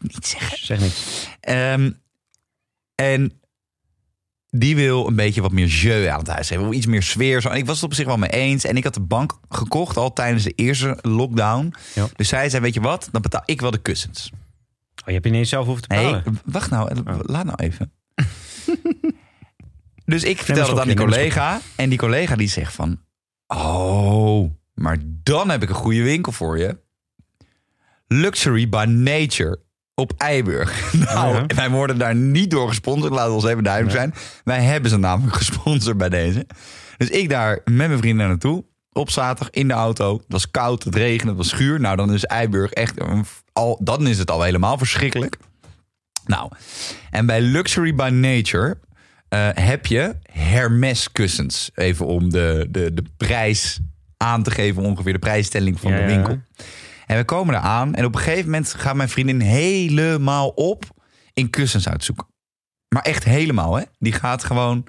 niet 0.00 0.26
zeggen. 0.26 0.58
Zeg 0.58 0.80
niks. 0.80 1.28
Ehm, 1.40 1.90
en 2.94 3.32
die 4.50 4.76
wil 4.76 5.06
een 5.06 5.16
beetje 5.16 5.42
wat 5.42 5.52
meer 5.52 5.66
jeu 5.66 6.06
aan 6.06 6.18
het 6.18 6.28
huis 6.28 6.48
hebben. 6.48 6.72
Iets 6.72 6.86
meer 6.86 7.02
sfeer. 7.02 7.40
Zo. 7.40 7.48
En 7.48 7.56
ik 7.56 7.66
was 7.66 7.74
het 7.76 7.84
op 7.84 7.94
zich 7.94 8.06
wel 8.06 8.16
mee 8.16 8.30
eens. 8.30 8.64
En 8.64 8.76
ik 8.76 8.84
had 8.84 8.94
de 8.94 9.00
bank 9.00 9.38
gekocht 9.48 9.96
al 9.96 10.12
tijdens 10.12 10.44
de 10.44 10.52
eerste 10.52 10.98
lockdown. 11.02 11.72
Ja. 11.94 12.06
Dus 12.16 12.28
zij 12.28 12.50
zei, 12.50 12.62
weet 12.62 12.74
je 12.74 12.80
wat? 12.80 13.08
Dan 13.12 13.22
betaal 13.22 13.42
ik 13.44 13.60
wel 13.60 13.70
de 13.70 13.82
kussens. 13.82 14.30
Oh, 15.00 15.04
je 15.06 15.12
hebt 15.12 15.24
je 15.24 15.30
niet 15.30 15.40
eens 15.40 15.48
zelf 15.48 15.66
hoeven 15.66 15.88
te 15.88 15.94
Nee, 15.94 16.04
betalen. 16.12 16.40
wacht 16.44 16.70
nou. 16.70 16.90
Oh. 17.06 17.18
Laat 17.22 17.44
nou 17.44 17.56
even. 17.62 17.92
dus 20.04 20.22
ik 20.24 20.38
vertelde 20.38 20.70
dat 20.70 20.80
aan 20.80 20.86
die 20.86 20.96
collega. 20.96 21.60
En 21.76 21.88
die 21.88 21.98
collega 21.98 22.36
die 22.36 22.48
zegt 22.48 22.74
van... 22.74 23.00
Oh, 23.46 24.50
maar 24.74 24.98
dan 25.22 25.50
heb 25.50 25.62
ik 25.62 25.68
een 25.68 25.74
goede 25.74 26.02
winkel 26.02 26.32
voor 26.32 26.58
je. 26.58 26.78
Luxury 28.06 28.68
by 28.68 28.84
Nature 28.88 29.60
op 29.98 30.12
Eiburg. 30.16 30.92
Nou, 31.14 31.34
Ja. 31.36 31.46
wij 31.54 31.70
worden 31.70 31.98
daar 31.98 32.14
niet 32.14 32.50
door 32.50 32.68
gesponsord. 32.68 33.12
Laten 33.12 33.28
we 33.28 33.34
ons 33.34 33.46
even 33.46 33.64
duidelijk 33.64 33.96
zijn. 33.96 34.14
Wij 34.44 34.62
hebben 34.62 34.90
ze 34.90 34.96
namelijk 34.96 35.36
gesponsord 35.42 35.96
bij 35.98 36.08
deze. 36.08 36.46
Dus 36.96 37.08
ik 37.08 37.28
daar 37.28 37.60
met 37.64 37.74
mijn 37.74 37.98
vrienden 37.98 38.16
naar 38.16 38.28
naartoe. 38.28 38.64
Op 38.92 39.10
zaterdag 39.10 39.50
in 39.50 39.68
de 39.68 39.74
auto. 39.74 40.16
Het 40.16 40.24
was 40.28 40.50
koud, 40.50 40.82
het 40.82 40.94
regende, 40.94 41.28
het 41.28 41.36
was 41.36 41.48
schuur. 41.48 41.80
Nou, 41.80 41.96
dan 41.96 42.12
is 42.12 42.24
Eiburg 42.24 42.70
echt... 42.70 43.00
een- 43.00 43.24
Al, 43.52 43.80
dan 43.82 44.06
is 44.06 44.18
het 44.18 44.30
al 44.30 44.42
helemaal 44.42 44.78
verschrikkelijk. 44.78 45.36
Nou, 46.26 46.50
en 47.10 47.26
bij 47.26 47.40
Luxury 47.40 47.94
by 47.94 48.08
Nature 48.12 48.78
eh, 49.28 49.48
heb 49.52 49.86
je 49.86 50.14
Hermes 50.32 51.12
kussens. 51.12 51.70
Even 51.74 52.06
om 52.06 52.30
de, 52.30 52.66
de, 52.70 52.94
de 52.94 53.04
prijs 53.16 53.78
aan 54.16 54.42
te 54.42 54.50
geven, 54.50 54.82
ongeveer 54.82 55.12
de 55.12 55.18
prijsstelling 55.18 55.80
van 55.80 55.90
Ja, 55.92 55.98
de 55.98 56.04
winkel. 56.04 56.38
En 57.08 57.16
we 57.16 57.24
komen 57.24 57.54
eraan 57.54 57.94
en 57.94 58.04
op 58.04 58.14
een 58.14 58.20
gegeven 58.20 58.44
moment 58.44 58.74
gaat 58.74 58.94
mijn 58.94 59.08
vriendin 59.08 59.40
helemaal 59.40 60.48
op 60.48 60.84
in 61.32 61.50
kussens 61.50 61.88
uitzoeken. 61.88 62.26
Maar 62.88 63.02
echt 63.02 63.24
helemaal, 63.24 63.74
hè? 63.74 63.84
Die 63.98 64.12
gaat 64.12 64.44
gewoon... 64.44 64.86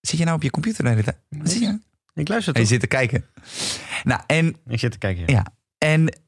Zit 0.00 0.18
je 0.18 0.24
nou 0.24 0.36
op 0.36 0.42
je 0.42 0.50
computer 0.50 0.84
de 0.84 0.90
hele 0.90 1.02
tijd? 1.02 1.16
Wat 1.28 1.50
zit 1.50 1.60
je 1.60 1.66
nou? 1.66 1.80
Ik 2.14 2.28
luister 2.28 2.54
En 2.54 2.60
je 2.60 2.66
toch? 2.66 2.76
zit 2.78 2.90
te 2.90 2.96
kijken. 2.96 3.24
Nou, 4.04 4.20
en 4.26 4.56
Ik 4.66 4.78
zit 4.78 4.92
te 4.92 4.98
kijken. 4.98 5.22
Ja. 5.26 5.32
ja, 5.32 5.46
en 5.78 6.20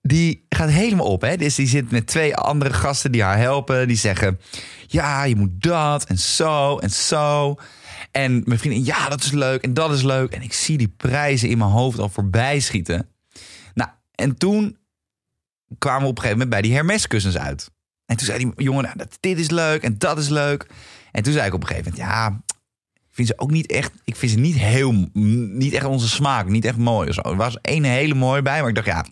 die 0.00 0.46
gaat 0.48 0.70
helemaal 0.70 1.06
op. 1.06 1.20
Hè? 1.20 1.36
Dus 1.36 1.54
die 1.54 1.66
zit 1.66 1.90
met 1.90 2.06
twee 2.06 2.36
andere 2.36 2.72
gasten 2.72 3.12
die 3.12 3.22
haar 3.22 3.38
helpen. 3.38 3.88
Die 3.88 3.96
zeggen, 3.96 4.40
ja, 4.86 5.24
je 5.24 5.36
moet 5.36 5.62
dat 5.62 6.04
en 6.04 6.18
zo 6.18 6.78
en 6.78 6.90
zo. 6.90 7.56
En 8.10 8.42
mijn 8.44 8.58
vriendin, 8.58 8.84
ja, 8.84 9.08
dat 9.08 9.22
is 9.22 9.30
leuk 9.30 9.62
en 9.62 9.74
dat 9.74 9.92
is 9.92 10.02
leuk. 10.02 10.32
En 10.32 10.42
ik 10.42 10.52
zie 10.52 10.78
die 10.78 10.88
prijzen 10.88 11.48
in 11.48 11.58
mijn 11.58 11.70
hoofd 11.70 11.98
al 11.98 12.08
voorbij 12.08 12.60
schieten. 12.60 13.11
En 14.22 14.36
toen 14.36 14.76
kwamen 15.78 16.02
we 16.02 16.08
op 16.08 16.16
een 16.16 16.22
gegeven 16.22 16.38
moment 16.38 16.50
bij 16.50 16.62
die 16.62 16.72
Hermes 16.72 17.06
kussens 17.06 17.38
uit. 17.38 17.70
En 18.06 18.16
toen 18.16 18.26
zei 18.26 18.38
die 18.38 18.64
jongen, 18.64 18.82
nou, 18.82 19.08
dit 19.20 19.38
is 19.38 19.50
leuk 19.50 19.82
en 19.82 19.98
dat 19.98 20.18
is 20.18 20.28
leuk. 20.28 20.66
En 21.12 21.22
toen 21.22 21.32
zei 21.32 21.46
ik 21.46 21.54
op 21.54 21.60
een 21.60 21.66
gegeven 21.66 21.90
moment, 21.90 22.10
ja, 22.10 22.40
ik 22.94 23.10
vind 23.10 23.28
ze 23.28 23.38
ook 23.38 23.50
niet 23.50 23.66
echt, 23.66 23.92
ik 24.04 24.16
vind 24.16 24.32
ze 24.32 24.38
niet 24.38 24.56
heel, 24.56 25.08
niet 25.12 25.72
echt 25.72 25.84
onze 25.84 26.08
smaak, 26.08 26.48
niet 26.48 26.64
echt 26.64 26.76
mooi 26.76 27.08
of 27.08 27.14
zo. 27.14 27.20
Er 27.20 27.36
was 27.36 27.58
één 27.60 27.84
hele 27.84 28.14
mooie 28.14 28.42
bij, 28.42 28.60
maar 28.60 28.68
ik 28.68 28.74
dacht, 28.74 28.86
ja, 28.86 29.04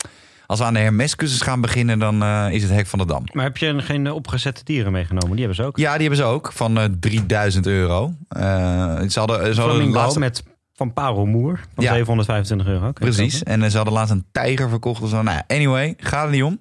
als 0.47 0.59
we 0.59 0.64
aan 0.64 0.75
de 0.75 0.81
Hermes 0.81 1.17
kussens 1.17 1.43
gaan 1.43 1.61
beginnen, 1.61 1.99
dan 1.99 2.23
eh, 2.23 2.47
is 2.50 2.62
het 2.62 2.73
hek 2.73 2.87
van 2.87 2.99
de 2.99 3.07
dam. 3.07 3.25
Maar 3.33 3.45
heb 3.45 3.57
je 3.57 3.83
geen 3.83 4.07
eh, 4.07 4.14
opgezette 4.14 4.64
dieren 4.64 4.93
meegenomen? 4.93 5.31
Die 5.31 5.38
hebben 5.38 5.57
ze 5.57 5.64
ook. 5.64 5.76
Ja, 5.76 5.93
die 5.93 6.00
hebben 6.00 6.19
ze 6.19 6.25
ook, 6.25 6.52
van 6.52 6.79
eh 6.79 6.85
3000 7.00 7.67
euro. 7.67 8.14
Ze 8.29 8.38
hadden, 8.38 9.09
ze 9.09 9.25
hadden 9.25 9.55
Flamingo 9.55 9.93
laatst, 9.93 10.19
met 10.19 10.43
van 10.81 10.93
Parelmoer 10.93 11.61
van 11.75 11.85
Ja. 11.85 11.93
725 11.93 12.67
euro. 12.67 12.93
Precies, 12.93 13.43
en 13.43 13.63
eh, 13.63 13.71
ze 13.71 13.77
hadden 13.77 13.95
laatst 13.95 14.13
een 14.13 14.25
tijger 14.33 14.69
verkocht 14.69 15.03
of 15.03 15.09
zo. 15.09 15.23
Nou 15.23 15.41
anyway, 15.47 15.95
gaat 15.97 16.25
er 16.25 16.31
niet 16.31 16.43
om. 16.43 16.61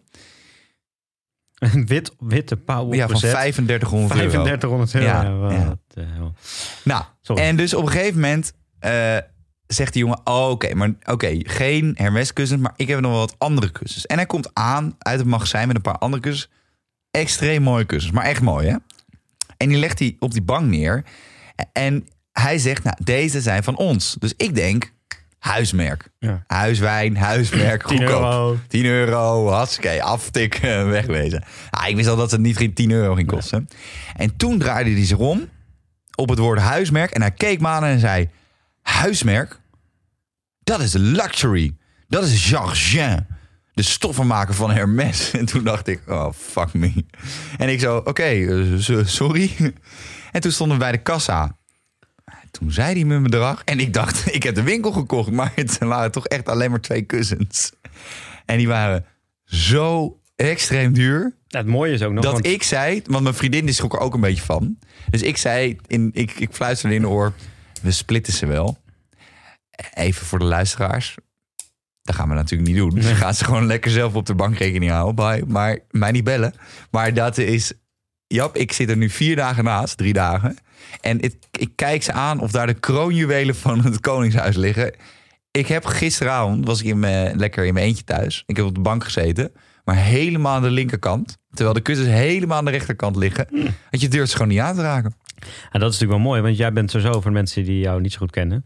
Een 1.59 1.85
wit, 1.87 2.11
witte 2.19 2.57
pauw 2.57 2.93
Ja, 2.93 3.05
van 3.05 3.15
opgezet. 3.15 3.31
3500 3.31 4.19
euro. 4.19 4.43
3500 4.43 4.95
euro. 4.95 5.51
Ja, 5.51 5.77
de 5.87 6.01
hel. 6.01 6.33
Nou, 6.83 7.03
Sorry. 7.21 7.43
en 7.43 7.55
dus 7.55 7.73
op 7.73 7.85
een 7.85 7.91
gegeven 7.91 8.13
moment 8.19 8.53
eh, 8.79 9.17
zegt 9.67 9.93
die 9.93 10.01
jongen... 10.01 10.19
Oh, 10.23 10.49
oké, 10.49 10.73
maar 10.75 10.93
oké, 11.05 11.39
geen 11.43 11.93
Hermes 11.97 12.33
kussens, 12.33 12.61
maar 12.61 12.73
ik 12.75 12.87
heb 12.87 12.99
nog 12.99 13.11
wel 13.11 13.19
wat 13.19 13.35
andere 13.37 13.69
kussens. 13.71 14.05
En 14.05 14.15
hij 14.17 14.25
komt 14.25 14.49
aan 14.53 14.95
uit 14.97 15.19
het 15.19 15.27
magazijn 15.27 15.67
met 15.67 15.75
een 15.75 15.81
paar 15.81 15.97
andere 15.97 16.21
kussens. 16.21 16.49
Extreem 17.11 17.61
mooie 17.61 17.85
kussens, 17.85 18.13
maar 18.13 18.25
echt 18.25 18.41
mooi, 18.41 18.67
hè? 18.67 18.75
En 19.57 19.69
die 19.69 19.77
legt 19.77 19.99
hij 19.99 20.15
op 20.19 20.31
die 20.31 20.41
bank 20.41 20.65
neer. 20.69 21.03
En 21.73 22.07
hij 22.39 22.57
zegt, 22.57 22.83
nou, 22.83 22.95
deze 23.03 23.41
zijn 23.41 23.63
van 23.63 23.77
ons. 23.77 24.15
Dus 24.19 24.33
ik 24.37 24.55
denk, 24.55 24.91
huismerk. 25.39 26.09
Ja. 26.19 26.43
Huiswijn, 26.47 27.17
huismerk, 27.17 27.83
10 27.87 27.97
goedkoop. 27.97 28.21
euro. 28.21 28.57
10 28.67 28.85
euro, 28.85 29.47
hartstikke, 29.49 30.03
aftikken, 30.03 30.89
wegwezen. 30.89 31.43
Ah, 31.69 31.87
ik 31.87 31.95
wist 31.95 32.07
al 32.07 32.15
dat 32.15 32.31
het 32.31 32.41
niet 32.41 32.57
geen 32.57 32.73
10 32.73 32.91
euro 32.91 33.13
ging 33.15 33.27
kosten. 33.27 33.67
En 34.15 34.35
toen 34.35 34.57
draaide 34.59 34.91
hij 34.91 35.05
zich 35.05 35.17
om 35.17 35.49
op 36.15 36.29
het 36.29 36.39
woord 36.39 36.59
huismerk. 36.59 37.11
En 37.11 37.21
hij 37.21 37.31
keek 37.31 37.59
me 37.59 37.67
aan 37.67 37.83
en 37.83 37.99
zei, 37.99 38.29
huismerk? 38.81 39.59
Dat 40.63 40.79
is 40.79 40.93
luxury. 40.93 41.75
Dat 42.07 42.23
is 42.23 42.49
Jean 42.49 43.25
de 43.73 43.81
stoffenmaker 43.85 44.53
van 44.53 44.71
Hermes. 44.71 45.31
En 45.39 45.45
toen 45.45 45.63
dacht 45.63 45.87
ik, 45.87 46.01
oh, 46.07 46.31
fuck 46.37 46.73
me. 46.73 47.05
En 47.57 47.69
ik 47.69 47.79
zo, 47.79 47.97
oké, 47.97 48.23
eh, 48.23 48.77
so- 48.79 49.03
sorry. 49.03 49.73
En 50.31 50.41
toen 50.41 50.51
stonden 50.51 50.77
we 50.77 50.83
bij 50.83 50.91
de 50.91 50.97
kassa. 50.97 51.57
Toen 52.51 52.71
zei 52.71 52.93
hij 52.93 53.01
me 53.01 53.07
mijn 53.07 53.23
bedrag. 53.23 53.61
En 53.65 53.79
ik 53.79 53.93
dacht, 53.93 54.25
ik 54.35 54.43
heb 54.43 54.55
de 54.55 54.63
winkel 54.63 54.91
gekocht. 54.91 55.31
Maar 55.31 55.51
het 55.55 55.77
waren 55.77 56.11
toch 56.11 56.25
echt 56.27 56.49
alleen 56.49 56.69
maar 56.69 56.81
twee 56.81 57.01
kussens. 57.01 57.71
En 58.45 58.57
die 58.57 58.67
waren 58.67 59.05
zo 59.45 60.19
extreem 60.35 60.93
duur. 60.93 61.33
Ja, 61.47 61.57
het 61.57 61.67
mooie 61.67 61.93
is 61.93 62.01
ook 62.01 62.11
nog... 62.11 62.23
Dat 62.23 62.33
want- 62.33 62.45
ik 62.45 62.63
zei, 62.63 63.01
want 63.05 63.23
mijn 63.23 63.35
vriendin 63.35 63.65
die 63.65 63.73
schrok 63.73 63.93
er 63.93 63.99
ook 63.99 64.13
een 64.13 64.21
beetje 64.21 64.43
van. 64.43 64.77
Dus 65.09 65.21
ik 65.21 65.37
zei, 65.37 65.77
in, 65.87 66.09
ik, 66.13 66.31
ik 66.31 66.49
fluisterde 66.51 66.95
in 66.95 67.01
de 67.01 67.07
oor, 67.09 67.33
we 67.81 67.91
splitten 67.91 68.33
ze 68.33 68.45
wel. 68.45 68.77
Even 69.93 70.25
voor 70.25 70.39
de 70.39 70.45
luisteraars. 70.45 71.15
Dat 72.01 72.15
gaan 72.15 72.29
we 72.29 72.35
natuurlijk 72.35 72.69
niet 72.69 72.77
doen. 72.77 72.89
Dus 72.99 73.05
gaan 73.11 73.33
ze 73.33 73.43
gewoon 73.45 73.65
lekker 73.65 73.91
zelf 73.91 74.15
op 74.15 74.25
de 74.25 74.35
bankrekening 74.35 74.91
houden. 74.91 75.15
Bye. 75.15 75.43
Maar 75.47 75.79
mij 75.91 76.11
niet 76.11 76.23
bellen. 76.23 76.53
Maar 76.91 77.13
dat 77.13 77.37
is, 77.37 77.73
Jap, 78.31 78.55
ik 78.55 78.71
zit 78.71 78.89
er 78.89 78.97
nu 78.97 79.09
vier 79.09 79.35
dagen 79.35 79.63
naast, 79.63 79.97
drie 79.97 80.13
dagen. 80.13 80.57
En 81.01 81.21
het, 81.21 81.37
ik 81.51 81.69
kijk 81.75 82.03
ze 82.03 82.11
aan 82.11 82.39
of 82.39 82.51
daar 82.51 82.67
de 82.67 82.73
kroonjuwelen 82.73 83.55
van 83.55 83.81
het 83.81 83.99
Koningshuis 84.09 84.55
liggen. 84.55 84.93
Ik 85.51 85.67
heb 85.67 85.85
gisteravond, 85.85 86.65
was 86.65 86.79
ik 86.79 86.85
in 86.85 86.99
mijn, 86.99 87.37
lekker 87.37 87.65
in 87.65 87.73
mijn 87.73 87.85
eentje 87.85 88.03
thuis. 88.03 88.43
Ik 88.45 88.55
heb 88.55 88.65
op 88.65 88.75
de 88.75 88.81
bank 88.81 89.03
gezeten, 89.03 89.51
maar 89.83 89.95
helemaal 89.95 90.55
aan 90.55 90.61
de 90.61 90.69
linkerkant. 90.69 91.37
Terwijl 91.53 91.75
de 91.75 91.81
kussens 91.81 92.09
helemaal 92.09 92.57
aan 92.57 92.65
de 92.65 92.71
rechterkant 92.71 93.15
liggen. 93.15 93.47
Dat 93.89 94.01
je 94.01 94.07
durft 94.07 94.29
ze 94.29 94.35
gewoon 94.35 94.51
niet 94.51 94.61
aan 94.61 94.75
te 94.75 94.81
raken. 94.81 95.15
Ja, 95.39 95.79
dat 95.79 95.93
is 95.93 95.99
natuurlijk 95.99 96.11
wel 96.11 96.19
mooi, 96.19 96.41
want 96.41 96.57
jij 96.57 96.73
bent 96.73 96.91
sowieso 96.91 97.21
voor 97.21 97.31
mensen 97.31 97.63
die 97.63 97.79
jou 97.79 98.01
niet 98.01 98.11
zo 98.11 98.17
goed 98.17 98.31
kennen. 98.31 98.57
En 98.57 98.63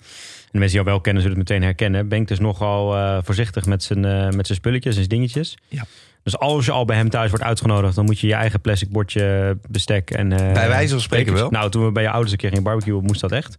de 0.52 0.60
mensen 0.60 0.78
die 0.78 0.84
jou 0.84 0.86
wel 0.86 1.02
kennen, 1.02 1.22
zullen 1.22 1.38
het 1.38 1.48
meteen 1.50 1.64
herkennen. 1.64 2.08
Benk 2.08 2.28
dus 2.28 2.40
nogal 2.40 2.96
eh, 2.96 3.18
voorzichtig 3.24 3.66
met 3.66 3.84
zijn, 3.84 4.06
eh, 4.06 4.30
met 4.30 4.46
zijn 4.46 4.58
spulletjes 4.58 4.96
en 4.96 5.06
zijn 5.06 5.20
dingetjes. 5.20 5.58
Ja. 5.68 5.86
Dus 6.24 6.38
als 6.38 6.66
je 6.66 6.72
al 6.72 6.86
bij 6.86 6.96
hem 6.98 7.10
thuis 7.10 7.30
wordt 7.30 7.46
uitgenodigd, 7.46 7.96
dan 7.96 8.06
moet 8.06 8.20
je 8.20 8.28
je 8.28 8.34
eigen 8.34 8.62
plastic 8.62 8.90
bordje, 8.90 9.58
bestek 9.70 10.12
en... 10.12 10.32
eh, 10.32 10.54
Bij 10.54 10.68
wijze 10.68 10.92
van 10.94 11.02
spreken 11.02 11.34
wel. 11.34 11.50
Nou, 11.50 11.70
toen 11.72 11.86
we 11.86 11.92
bij 11.92 12.04
je 12.04 12.10
ouders 12.10 12.32
een 12.32 12.38
keer 12.38 12.50
gingen 12.50 12.64
barbecuen, 12.64 13.04
moest 13.04 13.22
dat 13.22 13.32
echt. 13.32 13.58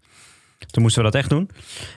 Toen 0.70 0.82
moesten 0.82 1.02
we 1.04 1.10
dat 1.10 1.20
echt 1.20 1.30
doen. 1.30 1.50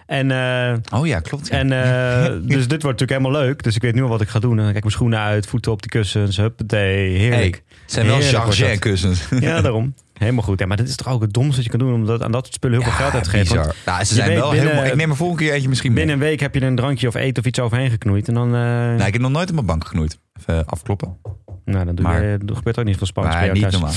En, 0.06 0.32
eh, 0.32 1.00
Oh 1.00 1.08
ja, 1.08 1.20
klopt. 1.20 1.48
ja. 1.48 1.58
en 1.58 1.72
eh, 1.72 2.32
dus 2.56 2.68
dit 2.68 2.82
wordt 2.84 3.00
natuurlijk 3.00 3.12
helemaal 3.12 3.32
leuk. 3.32 3.64
Dus 3.64 3.76
ik 3.76 3.82
weet 3.82 3.96
nu 3.96 4.02
al 4.02 4.08
wat 4.10 4.22
ik 4.22 4.28
ga 4.28 4.40
doen. 4.40 4.56
Dan 4.56 4.66
kijk 4.66 4.76
ik 4.76 4.82
mijn 4.82 4.94
schoenen 4.96 5.20
uit, 5.20 5.46
voeten 5.48 5.72
op 5.72 5.82
die 5.82 5.92
kussens. 5.92 6.38
Huppatee, 6.38 7.18
heerlijk. 7.18 7.40
Hey, 7.68 7.78
het 7.82 7.92
zijn 7.92 8.06
wel 8.08 8.22
Chargé 8.22 8.68
dat. 8.70 8.80
kussens. 8.80 9.28
Ja, 9.40 9.62
daarom. 9.62 9.94
Helemaal 10.14 10.44
goed. 10.44 10.60
Ja, 10.60 10.66
maar 10.66 10.78
dit 10.78 10.88
is 10.90 10.96
toch 10.96 11.08
ook 11.08 11.22
het 11.22 11.34
domste 11.34 11.56
wat 11.56 11.64
je 11.64 11.70
kan 11.70 11.80
doen 11.80 11.94
om 11.94 12.06
dat, 12.06 12.24
aan 12.24 12.32
dat 12.32 12.48
spullen 12.54 12.78
heel 12.82 12.90
veel 12.92 12.98
geld 13.00 13.14
uit 13.14 13.24
te 13.24 13.30
geven. 13.30 13.56
Want 13.56 13.74
Nou, 13.86 14.04
ze 14.04 14.14
zijn 14.14 14.34
wel 14.34 14.50
binnen- 14.52 14.68
helemaal... 14.70 14.90
Ik 14.92 14.96
neem 14.96 15.10
er 15.10 15.16
volgende 15.16 15.44
keer 15.44 15.54
eentje 15.54 15.70
misschien 15.70 15.94
mee. 15.94 16.06
binnen 16.06 16.22
een 16.22 16.28
week 16.30 16.40
heb 16.40 16.54
je 16.56 16.62
een 16.62 16.76
drankje 16.76 17.08
of 17.08 17.16
eten 17.16 17.44
of 17.44 17.48
iets 17.50 17.60
overheen 17.60 17.90
geknoeid. 17.90 18.28
En 18.28 18.34
dan, 18.34 18.50
Nou, 18.50 19.04
ik 19.06 19.14
heb 19.14 19.22
nog 19.22 19.32
nooit 19.32 19.48
op 19.50 19.54
mijn 19.56 19.66
bank 19.68 19.86
geknoeid. 19.86 20.18
Even 20.40 20.66
afkloppen. 20.66 21.18
nou, 21.66 21.86
dan 21.86 21.96
doe 21.96 22.06
maar- 22.06 22.24
je, 22.24 22.38
er 22.48 22.56
gebeurt 22.56 22.80
ook 22.80 22.86
niet 22.86 22.98
veel 22.98 23.08
spannends 23.08 23.38
bij 23.40 23.48
Maar 23.48 23.58
niet 23.58 23.72
normaal. 23.72 23.94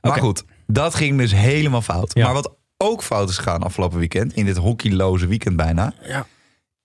Maar 0.00 0.18
goed, 0.18 0.44
dat 0.66 0.94
ging 0.94 1.18
dus 1.18 1.32
helemaal 1.34 1.82
fout. 1.82 2.14
Ja. 2.14 2.24
Maar 2.24 2.34
wat 2.34 2.54
ook 2.76 3.02
fout 3.02 3.28
is 3.28 3.36
gegaan 3.36 3.62
afgelopen 3.62 3.98
weekend, 3.98 4.32
in 4.32 4.44
dit 4.44 4.56
hockeyloze 4.56 5.26
weekend 5.26 5.56
bijna, 5.56 5.92
Ja. 6.02 6.26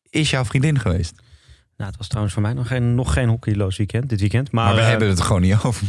is 0.09 0.29
jouw 0.29 0.45
vriendin 0.45 0.79
geweest. 0.79 1.13
Nou, 1.77 1.89
het 1.89 1.97
was 1.97 2.07
trouwens 2.07 2.33
voor 2.33 2.43
mij 2.43 2.53
nog 2.53 2.67
geen, 2.67 2.95
nog 2.95 3.13
geen 3.13 3.29
hockeyloos 3.29 3.77
weekend, 3.77 4.09
dit 4.09 4.19
weekend. 4.19 4.51
Maar, 4.51 4.65
Maar, 4.65 4.73
we 4.75 4.81
eh, 4.81 4.87
hebben 4.87 5.07
het 5.07 5.21
gewoon 5.21 5.41
niet 5.41 5.55
over. 5.63 5.87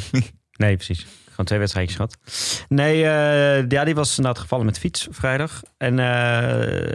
Nee, 0.57 0.77
precies. 0.77 1.07
Gewoon 1.29 1.47
twee 1.47 1.59
wedstrijdjes 1.59 1.97
gehad. 1.97 2.19
Nee, 2.69 3.05
eh, 3.05 3.69
ja, 3.69 3.85
die 3.85 3.95
was 3.95 4.17
inderdaad 4.17 4.43
gevallen 4.43 4.67
met 4.67 4.79
fiets 4.79 5.09
vrijdag. 5.11 5.63
En, 5.77 5.99
eh 5.99 6.07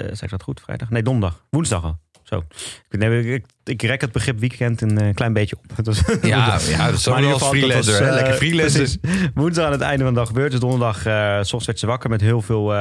zei 0.04 0.20
ik 0.22 0.30
dat 0.30 0.44
goed, 0.44 0.62
vrijdag? 0.62 0.90
Nee, 0.90 1.04
donderdag. 1.04 1.46
Woensdag 1.50 1.84
al. 1.84 2.00
Zo. 2.26 2.44
Ik, 2.90 3.26
ik, 3.26 3.46
ik 3.64 3.82
rek 3.82 4.02
het 4.02 4.12
begrip 4.12 4.40
weekend 4.40 4.82
een 4.82 4.98
eh, 4.98 5.14
klein 5.14 5.34
beetje 5.34 5.56
op. 5.56 5.64
Ja, 6.22 6.60
ja, 6.70 6.86
dat 6.86 6.98
is 7.00 7.08
Maar 7.08 7.22
wel 7.22 7.32
als 7.32 7.40
dat 7.40 7.50
freelancer. 7.50 8.00
was, 8.00 8.10
eh, 8.10 8.14
Lekker 8.14 8.34
freelancer. 8.34 8.80
precies. 9.00 9.30
Woensdag 9.34 9.66
aan 9.66 9.72
het 9.72 9.82
einde 9.82 10.04
van 10.04 10.14
de 10.14 10.20
dag 10.20 10.28
gebeurt. 10.28 10.52
Dus 10.52 10.60
donderdag 10.60 10.98
s 11.46 11.54
ochtends 11.54 11.66
werd 11.66 11.80
ze 11.80 11.88
wakker 11.88 12.10
met 12.10 12.22
heel 12.22 12.42
veel 12.42 12.74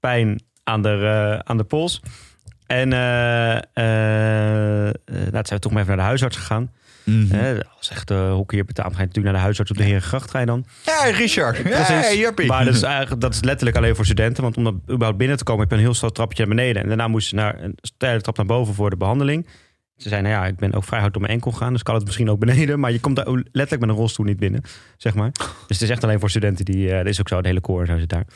pijn 0.00 0.42
aan 0.64 0.82
de, 0.82 1.40
aan 1.44 1.56
de 1.56 1.64
pols. 1.64 2.00
En 2.66 2.92
eh, 2.92 3.00
nou, 3.74 4.92
toen 5.14 5.30
zijn 5.32 5.44
we 5.48 5.58
toch 5.58 5.72
maar 5.72 5.82
even 5.82 5.86
naar 5.86 6.04
de 6.04 6.10
huisarts 6.10 6.36
gegaan. 6.36 6.70
Hè, 7.04 7.64
als 7.78 7.90
echt 7.90 8.10
uh, 8.10 8.32
hockeyer 8.32 8.64
betaamt, 8.64 8.92
ga 8.92 9.00
je 9.00 9.06
natuurlijk 9.06 9.24
naar 9.24 9.34
de 9.34 9.44
huisarts 9.44 9.70
op 9.70 9.76
de 9.76 9.82
Herengracht 9.82 10.30
ga 10.30 10.40
je 10.40 10.46
dan. 10.46 10.64
Ja, 10.84 11.04
Richard. 11.04 11.56
Ja, 11.56 11.62
Precies. 11.62 12.20
Jappie. 12.20 12.46
Maar 12.46 12.64
dat 12.64 12.74
is, 12.74 12.82
eigenlijk, 12.98 13.20
dat 13.20 13.34
is 13.34 13.42
letterlijk 13.42 13.76
alleen 13.76 13.96
voor 13.96 14.04
studenten. 14.04 14.42
Want 14.42 14.56
om 14.56 14.64
dat 14.64 14.74
überhaupt 14.74 15.18
binnen 15.18 15.36
te 15.36 15.44
komen, 15.44 15.60
heb 15.60 15.70
je 15.70 15.76
een 15.76 15.82
heel 15.82 15.94
snel 15.94 16.10
trapje 16.10 16.46
naar 16.46 16.54
beneden. 16.56 16.82
En 16.82 16.88
daarna 16.88 17.08
moest 17.08 17.28
ze 17.28 17.34
naar 17.34 17.62
een 17.62 17.74
steile 17.80 18.20
trap 18.20 18.36
naar 18.36 18.46
boven 18.46 18.74
voor 18.74 18.90
de 18.90 18.96
behandeling. 18.96 19.46
Ze 19.96 20.08
zei, 20.08 20.22
nou 20.22 20.34
ja, 20.34 20.46
ik 20.46 20.56
ben 20.56 20.74
ook 20.74 20.84
vrij 20.84 21.00
hard 21.00 21.12
door 21.12 21.22
mijn 21.22 21.34
enkel 21.34 21.50
gegaan. 21.50 21.72
Dus 21.72 21.82
kan 21.82 21.94
het 21.94 22.04
misschien 22.04 22.30
ook 22.30 22.38
beneden. 22.38 22.80
Maar 22.80 22.92
je 22.92 23.00
komt 23.00 23.16
daar 23.16 23.26
letterlijk 23.26 23.80
met 23.80 23.88
een 23.88 23.96
rolstoel 23.96 24.26
niet 24.26 24.38
binnen, 24.38 24.62
zeg 24.96 25.14
maar. 25.14 25.30
Dus 25.32 25.78
het 25.78 25.80
is 25.80 25.90
echt 25.90 26.04
alleen 26.04 26.20
voor 26.20 26.30
studenten. 26.30 26.64
Die, 26.64 26.90
eh 26.90 26.96
dat 26.96 27.06
is 27.06 27.20
ook 27.20 27.28
zo, 27.28 27.40
de 27.40 27.48
hele 27.48 27.60
koor 27.60 27.86
zo 27.86 27.98
zit 27.98 28.08
daar. 28.08 28.26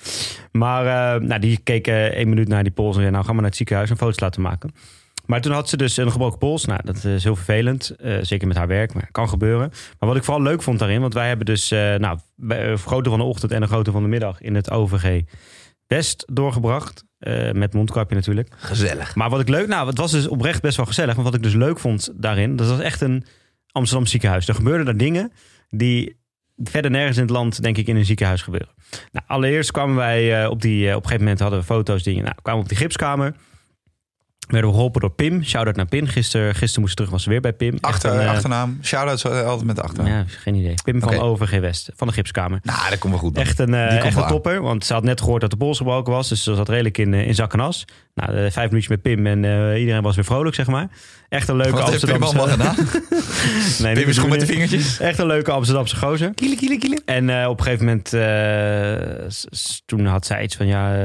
Maar 0.52 1.14
eh, 1.14 1.20
nou, 1.20 1.40
die 1.40 1.58
keken 1.62 2.12
één 2.12 2.28
minuut 2.28 2.48
naar 2.48 2.62
die 2.62 2.72
pols. 2.72 2.94
En 2.94 3.00
zei, 3.00 3.12
nou, 3.12 3.24
ga 3.24 3.30
maar 3.32 3.40
naar 3.40 3.50
het 3.50 3.56
ziekenhuis 3.56 3.90
en 3.90 3.96
foto's 3.96 4.20
laten 4.20 4.42
maken. 4.42 4.70
Maar 5.28 5.40
toen 5.40 5.52
had 5.52 5.68
ze 5.68 5.76
dus 5.76 5.96
een 5.96 6.10
gebroken 6.12 6.38
pols. 6.38 6.64
Nou, 6.64 6.80
dat 6.84 7.04
is 7.04 7.24
heel 7.24 7.36
vervelend. 7.36 7.90
eh, 7.90 8.16
zeker 8.22 8.48
met 8.48 8.56
haar 8.56 8.66
werk, 8.66 8.94
maar 8.94 9.08
kan 9.10 9.28
gebeuren. 9.28 9.68
Maar 9.98 10.08
wat 10.08 10.16
ik 10.16 10.24
vooral 10.24 10.42
leuk 10.42 10.62
vond 10.62 10.78
daarin, 10.78 11.00
want 11.00 11.14
wij 11.14 11.28
hebben 11.28 11.46
dus 11.46 11.70
eh 11.70 11.94
nou, 11.94 12.18
een 12.48 12.78
grote 12.78 13.10
van 13.10 13.18
de 13.18 13.24
ochtend 13.24 13.52
en 13.52 13.62
een 13.62 13.68
grote 13.68 13.90
van 13.90 14.02
de 14.02 14.08
middag 14.08 14.40
in 14.40 14.54
het 14.54 14.70
OVG 14.70 15.22
West 15.86 16.24
doorgebracht. 16.32 17.04
eh, 17.18 17.52
met 17.52 17.74
mondkapje 17.74 18.14
natuurlijk. 18.14 18.48
Gezellig. 18.56 19.14
Maar 19.14 19.30
wat 19.30 19.40
ik 19.40 19.48
leuk, 19.48 19.66
nou, 19.68 19.88
het 19.88 19.98
was 19.98 20.10
dus 20.10 20.28
oprecht 20.28 20.62
best 20.62 20.76
wel 20.76 20.86
gezellig. 20.86 21.14
Maar 21.14 21.24
wat 21.24 21.34
ik 21.34 21.42
dus 21.42 21.54
leuk 21.54 21.78
vond 21.78 22.10
daarin, 22.14 22.56
dat 22.56 22.68
was 22.68 22.80
echt 22.80 23.00
een 23.00 23.24
Amsterdam 23.72 24.06
ziekenhuis. 24.06 24.48
Er 24.48 24.54
gebeurden 24.54 24.84
daar 24.86 24.96
dingen 24.96 25.32
die 25.68 26.16
verder 26.56 26.90
nergens 26.90 27.16
in 27.16 27.22
het 27.22 27.32
land, 27.32 27.62
denk 27.62 27.76
ik, 27.76 27.86
in 27.86 27.96
een 27.96 28.04
ziekenhuis 28.04 28.42
gebeuren. 28.42 28.68
Nou, 29.12 29.24
allereerst 29.28 29.70
kwamen 29.70 29.96
wij 29.96 30.42
eh, 30.42 30.50
op 30.50 30.62
die, 30.62 30.88
eh, 30.88 30.90
op 30.96 31.02
een 31.02 31.02
gegeven 31.02 31.22
moment 31.22 31.40
hadden 31.40 31.58
we 31.58 31.64
foto's, 31.64 32.02
dingen. 32.02 32.24
Nou, 32.24 32.34
kwamen 32.42 32.62
op 32.62 32.68
die 32.68 32.76
gipskamer. 32.78 33.34
Werden 34.48 34.70
we 34.70 34.76
geholpen 34.76 35.00
door 35.00 35.10
Pim. 35.10 35.44
Shout-out 35.44 35.76
naar 35.76 35.86
Pim. 35.86 36.06
Gisteren, 36.06 36.54
gisteren 36.54 36.80
moest 36.80 36.96
terug, 36.96 37.10
was 37.10 37.22
ze 37.22 37.28
weer 37.30 37.40
bij 37.40 37.52
Pim. 37.52 37.78
Achter, 37.80 38.12
een, 38.12 38.20
eh, 38.20 38.30
achternaam. 38.30 38.78
Shout-outs 38.82 39.24
altijd 39.26 39.64
met 39.64 39.76
de 39.76 39.82
achternaam. 39.82 40.12
Ja, 40.12 40.24
geen 40.26 40.54
idee. 40.54 40.74
Pim 40.84 41.00
van. 41.00 41.18
OVG 41.18 41.60
West, 41.60 41.90
van 41.96 42.06
de 42.06 42.12
gipskamer. 42.12 42.60
Nou, 42.62 42.90
dat 42.90 42.98
komt 42.98 43.12
wel 43.12 43.22
goed. 43.22 43.34
dan. 43.34 43.44
Echt 43.44 43.58
een, 43.58 43.74
eh, 43.74 44.04
echt 44.04 44.16
aan. 44.16 44.28
topper. 44.28 44.62
Want 44.62 44.84
ze 44.84 44.92
had 44.92 45.02
net 45.02 45.20
gehoord 45.20 45.40
dat 45.40 45.50
de 45.50 45.56
pols 45.56 45.78
gebroken 45.78 46.12
was. 46.12 46.28
Dus 46.28 46.42
ze 46.42 46.54
zat 46.54 46.68
redelijk 46.68 46.98
in, 46.98 47.14
eh, 47.14 47.26
in 47.26 47.34
zak 47.34 47.52
en 47.52 47.60
as. 47.60 47.84
Nou, 48.14 48.32
vijf 48.50 48.68
minuutjes 48.68 48.88
met 48.88 49.02
Pim 49.02 49.26
en 49.26 49.38
iedereen 49.78 50.02
was 50.02 50.14
weer 50.14 50.24
vrolijk, 50.24 50.54
zeg 50.54 50.66
maar. 50.66 50.88
Echt 51.28 51.48
een 51.48 51.56
leuke 51.56 51.72
Wat 51.72 51.82
Amsterdamse... 51.82 52.24
allemaal 52.24 52.48
gedaan? 52.48 52.74
nee, 53.82 53.94
Pim 53.94 54.08
is 54.08 54.18
goed 54.18 54.30
met 54.30 54.40
de 54.40 54.46
vingertjes. 54.46 55.00
Echt 55.00 55.18
een 55.18 55.26
leuke 55.26 55.50
Amsterdamse 55.50 55.96
gozer. 55.96 56.34
Kiele, 56.34 56.56
kiele, 56.56 56.78
kiele. 56.78 57.00
En 57.04 57.46
op 57.46 57.58
een 57.58 57.64
gegeven 57.64 57.86
moment, 57.86 58.10
toen 59.86 60.06
had 60.06 60.26
zij 60.26 60.42
iets 60.42 60.56
van, 60.56 60.66
ja, 60.66 60.96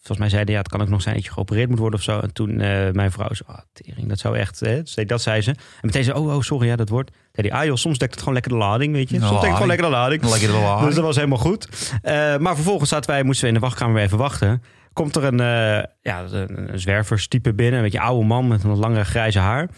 volgens 0.00 0.18
mij 0.18 0.28
zeiden, 0.28 0.54
ja, 0.54 0.60
het 0.60 0.68
kan 0.68 0.80
ook 0.80 0.88
nog 0.88 1.02
zijn 1.02 1.14
dat 1.14 1.24
je 1.24 1.30
geopereerd 1.30 1.68
moet 1.68 1.78
worden 1.78 1.98
of 1.98 2.04
zo. 2.04 2.20
En 2.20 2.32
toen 2.32 2.60
eh, 2.60 2.90
mijn 2.92 3.10
vrouw 3.10 3.28
zei, 3.30 3.48
ah, 3.48 3.58
tering, 3.72 4.08
dat 4.08 4.18
zou 4.18 4.36
echt, 4.36 4.60
hè? 4.60 4.82
Dus 4.82 4.94
dat 5.06 5.22
zei 5.22 5.40
ze. 5.40 5.50
En 5.50 5.56
meteen 5.80 6.04
zei, 6.04 6.18
oh, 6.18 6.34
oh, 6.34 6.40
sorry, 6.40 6.66
ja, 6.66 6.76
dat 6.76 6.88
wordt. 6.88 7.10
Zei 7.32 7.48
die, 7.48 7.54
ah 7.56 7.64
joh, 7.64 7.76
soms 7.76 7.98
dekt 7.98 8.10
het 8.10 8.18
gewoon 8.18 8.34
lekker 8.34 8.52
de 8.52 8.58
lading, 8.58 8.92
weet 8.92 9.10
je. 9.10 9.16
Soms 9.16 9.30
dekt 9.30 9.42
het 9.42 9.52
gewoon 9.52 9.68
lekker 9.68 9.86
de 9.86 9.92
lading. 9.92 10.22
Lekker 10.22 10.48
de 10.48 10.54
laag. 10.54 10.84
Dus 10.84 10.94
dat 10.94 11.04
was 11.04 11.16
helemaal 11.16 11.38
goed. 11.38 11.92
Eh, 12.02 12.36
maar 12.36 12.54
vervolgens 12.54 12.90
zaten 12.90 13.10
wij, 13.10 13.22
moesten 13.22 13.42
we 13.42 13.54
in 13.54 13.60
de 13.60 13.66
wachtkamer 13.66 13.94
weer 13.94 14.04
even 14.04 14.18
wachten. 14.18 14.62
Komt 14.92 15.16
er 15.16 15.24
een, 15.24 15.40
eh 15.40 15.84
ja, 16.02 16.24
een, 16.30 16.72
een 16.72 16.80
zwerverstype 16.80 17.54
binnen. 17.54 17.76
Een 17.76 17.84
beetje 17.84 18.00
oude 18.00 18.26
man 18.26 18.48
met 18.48 18.64
een 18.64 18.76
lange 18.76 19.04
grijze 19.04 19.38
haar. 19.38 19.70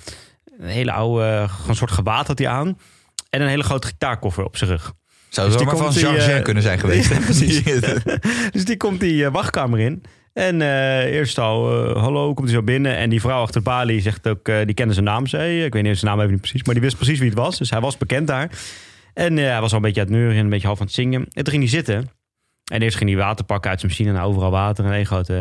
Een 0.59 0.69
hele 0.69 0.93
oude, 0.93 1.47
gewoon 1.49 1.69
een 1.69 1.77
soort 1.77 1.91
gewaad 1.91 2.27
had 2.27 2.39
hij 2.39 2.49
aan. 2.49 2.79
En 3.31 3.41
een 3.43 3.49
hele 3.49 3.63
grote 3.63 3.87
gitaarkoffer 3.87 4.45
op 4.45 4.57
zijn 4.57 4.71
rug. 4.71 4.93
Zou 5.33 5.49
Dus 5.49 5.59
zomaar 5.59 5.77
van 5.77 5.85
komt 5.85 5.95
die, 5.95 6.03
Jean 6.03 6.17
eh, 6.17 6.43
kunnen 6.43 6.63
zijn 6.63 6.79
geweest. 6.79 7.11
Ja, 7.13 7.19
precies. 7.19 7.63
Dus 8.51 8.65
die 8.65 8.77
komt 8.77 9.01
die 9.01 9.25
eh, 9.25 9.33
wachtkamer 9.33 9.79
in. 9.79 10.03
En 10.33 10.63
eh, 10.63 11.05
eerst 11.05 11.39
al, 11.39 11.87
hallo, 11.99 12.35
komt 12.35 12.49
hij 12.49 12.57
zo 12.57 12.63
binnen. 12.63 12.97
En 12.97 13.11
die 13.11 13.21
vrouw 13.21 13.43
achter 13.43 13.63
de 13.63 13.71
balie 13.71 14.01
zegt 14.01 14.29
ook, 14.29 14.45
die 14.45 14.75
kende 14.75 14.93
zijn 14.93 15.05
naam. 15.05 15.27
Zei, 15.27 15.65
ik 15.65 15.73
weet 15.73 15.83
niet 15.83 15.99
zijn 15.99 16.11
naam 16.11 16.21
even 16.21 16.33
niet 16.33 16.41
precies. 16.41 16.63
Maar 16.63 16.75
die 16.75 16.83
wist 16.83 16.97
precies 16.97 17.19
wie 17.19 17.29
het 17.29 17.39
was. 17.39 17.59
Dus 17.59 17.71
hij 17.71 17.81
was 17.81 17.97
bekend 17.97 18.27
daar. 18.27 18.51
En 19.15 19.37
hij 19.37 19.61
was 19.61 19.71
al 19.71 19.77
een 19.77 19.83
beetje 19.83 20.01
aan 20.01 20.07
het 20.07 20.17
neuren 20.17 20.37
en 20.37 20.45
een 20.45 20.51
beetje 20.51 20.67
half 20.67 20.81
aan 20.81 20.87
het 20.87 20.95
zingen. 20.95 21.21
En 21.21 21.45
toen 21.45 21.53
ging 21.53 21.63
hij 21.63 21.73
zitten. 21.73 22.11
En 22.73 22.83
eerst 22.83 22.97
ging 22.97 23.11
hij 23.11 23.19
water 23.19 23.45
pakken 23.45 23.71
uit 23.71 23.81
zijn 23.81 23.93
machine. 23.93 24.19
En 24.19 24.25
overal 24.25 24.51
water 24.51 24.85
en 24.85 24.93
één 24.93 25.07
grote, 25.07 25.35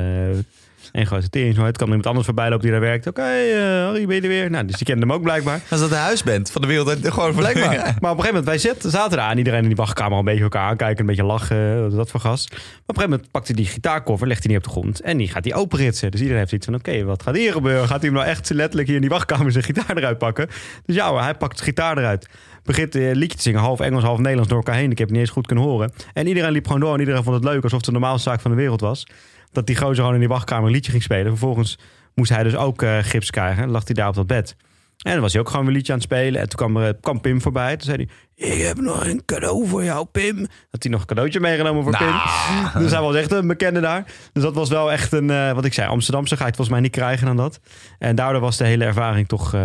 eh, 0.83 0.89
één 0.91 1.05
grote 1.05 1.29
tering. 1.29 1.55
Zo. 1.55 1.63
Het 1.63 1.77
kwam 1.77 1.87
iemand 1.87 2.07
anders 2.07 2.25
voorbij 2.25 2.49
lopen 2.49 2.61
die 2.61 2.71
daar 2.71 2.79
werkt. 2.79 3.07
Oké, 3.07 3.21
eh, 3.21 3.83
Harry, 3.83 4.05
ben 4.05 4.15
je 4.15 4.21
er 4.21 4.27
weer? 4.27 4.49
Nou, 4.49 4.65
dus 4.65 4.75
die 4.75 4.85
kende 4.85 5.01
hem 5.01 5.13
ook 5.13 5.21
blijkbaar. 5.21 5.61
Als 5.69 5.79
dat 5.79 5.89
de 5.89 5.95
huisband 5.95 6.51
van 6.51 6.61
de 6.61 6.67
wereld. 6.67 7.07
Gewoon 7.07 7.35
Blijkbaar. 7.35 7.69
Maar 7.99 8.11
op 8.11 8.17
een 8.17 8.23
gegeven 8.23 8.43
moment, 8.43 8.45
wij 8.45 8.57
zaten 8.57 9.17
daar 9.17 9.27
aan. 9.27 9.37
Iedereen 9.37 9.61
in 9.61 9.67
die 9.67 9.75
wachtkamer 9.75 10.13
al 10.13 10.19
een 10.19 10.25
beetje 10.25 10.43
elkaar 10.43 10.69
aankijken. 10.69 10.99
Een 10.99 11.05
beetje 11.05 11.23
lachen. 11.23 11.81
Wat 11.81 11.91
is 11.91 11.97
dat 11.97 12.09
voor 12.09 12.19
gast? 12.19 12.49
Maar 12.49 12.59
op 12.59 12.67
een 12.87 12.95
gegeven 12.95 13.09
moment 13.09 13.31
pakt 13.31 13.47
hij 13.47 13.55
die 13.55 13.65
gitaarkoffer, 13.65 14.27
legt 14.27 14.43
hij 14.43 14.53
niet 14.53 14.65
op 14.65 14.73
de 14.73 14.79
grond. 14.79 15.01
En 15.01 15.17
die 15.17 15.27
gaat 15.27 15.43
hij 15.43 15.53
openritsen. 15.53 16.11
Dus 16.11 16.19
iedereen 16.19 16.41
heeft 16.41 16.51
iets 16.51 16.65
van, 16.65 16.75
oké, 16.75 17.03
wat 17.03 17.23
gaat 17.23 17.35
hier 17.35 17.51
gebeuren? 17.51 17.87
Gaat 17.87 18.01
hij 18.01 18.09
hem 18.09 18.17
nou 18.17 18.29
echt 18.29 18.49
letterlijk 18.49 18.87
hier 18.87 18.95
in 18.95 19.01
die 19.01 19.09
wachtkamer 19.09 19.51
zijn 19.51 19.63
gitaar 19.63 19.97
eruit 19.97 20.17
pakken? 20.17 20.47
Dus 20.85 20.95
ja 20.95 21.09
hoor, 21.09 21.21
hij 21.21 21.35
pakt 21.35 21.57
zijn 21.57 21.69
gitaar 21.69 21.97
eruit. 21.97 22.27
Begint 22.63 22.95
een 22.95 23.15
liedje 23.15 23.37
te 23.37 23.43
zingen, 23.43 23.59
half 23.59 23.79
Engels, 23.79 24.03
half 24.03 24.17
Nederlands 24.17 24.49
door 24.49 24.57
elkaar 24.57 24.75
heen. 24.75 24.91
Ik 24.91 24.97
heb 24.97 25.07
het 25.07 25.17
niet 25.17 25.25
eens 25.25 25.35
goed 25.35 25.47
kunnen 25.47 25.65
horen. 25.65 25.91
En 26.13 26.27
iedereen 26.27 26.51
liep 26.51 26.65
gewoon 26.65 26.81
door 26.81 26.93
en 26.93 26.99
iedereen 26.99 27.23
vond 27.23 27.35
het 27.35 27.43
leuk. 27.43 27.63
Alsof 27.63 27.77
het 27.77 27.85
de 27.85 27.91
normaalste 27.91 28.29
zaak 28.29 28.41
van 28.41 28.51
de 28.51 28.57
wereld 28.57 28.81
was. 28.81 29.07
Dat 29.51 29.67
die 29.67 29.77
gozer 29.77 29.95
gewoon 29.95 30.13
in 30.13 30.19
die 30.19 30.29
wachtkamer 30.29 30.65
een 30.65 30.73
liedje 30.73 30.91
ging 30.91 31.03
spelen. 31.03 31.27
Vervolgens 31.27 31.77
moest 32.15 32.29
hij 32.29 32.43
dus 32.43 32.55
ook 32.55 32.81
eh, 32.81 32.97
gips 33.01 33.29
krijgen. 33.29 33.69
Lag 33.69 33.85
hij 33.85 33.95
daar 33.95 34.07
op 34.07 34.15
dat 34.15 34.27
bed. 34.27 34.55
En 35.01 35.11
dan 35.11 35.21
was 35.21 35.31
hij 35.31 35.41
ook 35.41 35.49
gewoon 35.49 35.67
een 35.67 35.73
liedje 35.73 35.91
aan 35.93 35.97
het 35.97 36.07
spelen. 36.07 36.41
En 36.41 36.49
toen 36.49 36.57
kwam, 36.57 36.83
er, 36.83 36.95
kwam 36.95 37.21
Pim 37.21 37.41
voorbij. 37.41 37.77
Toen 37.77 37.85
zei 37.85 38.07
hij, 38.35 38.51
ik 38.53 38.61
heb 38.61 38.77
nog 38.77 39.05
een 39.05 39.25
cadeau 39.25 39.67
voor 39.67 39.83
jou, 39.83 40.05
Pim. 40.05 40.37
Had 40.69 40.83
hij 40.83 40.91
nog 40.91 41.01
een 41.01 41.07
cadeautje 41.07 41.39
meegenomen 41.39 41.83
voor 41.83 41.91
Nou. 41.91 42.05
Pim. 42.05 42.81
Dus 42.81 42.91
hij 42.91 43.01
was 43.01 43.15
echt 43.15 43.31
een 43.31 43.47
bekende 43.47 43.79
daar. 43.79 44.05
Dus 44.33 44.43
dat 44.43 44.55
was 44.55 44.69
wel 44.69 44.91
echt 44.91 45.11
een, 45.11 45.29
eh, 45.29 45.51
wat 45.51 45.65
ik 45.65 45.73
zei, 45.73 45.89
Amsterdamse 45.89 46.35
ga 46.35 46.41
je 46.41 46.47
het 46.47 46.55
volgens 46.55 46.75
mij 46.77 46.85
niet 46.85 46.95
krijgen 46.95 47.25
dan 47.27 47.37
dat. 47.37 47.59
En 47.99 48.15
daardoor 48.15 48.41
was 48.41 48.57
de 48.57 48.65
hele 48.65 48.85
ervaring 48.85 49.27
toch 49.27 49.53
eh, 49.53 49.61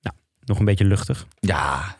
nou, 0.00 0.16
nog 0.44 0.58
een 0.58 0.64
beetje 0.64 0.84
luchtig. 0.84 1.26
Ja. 1.40 1.96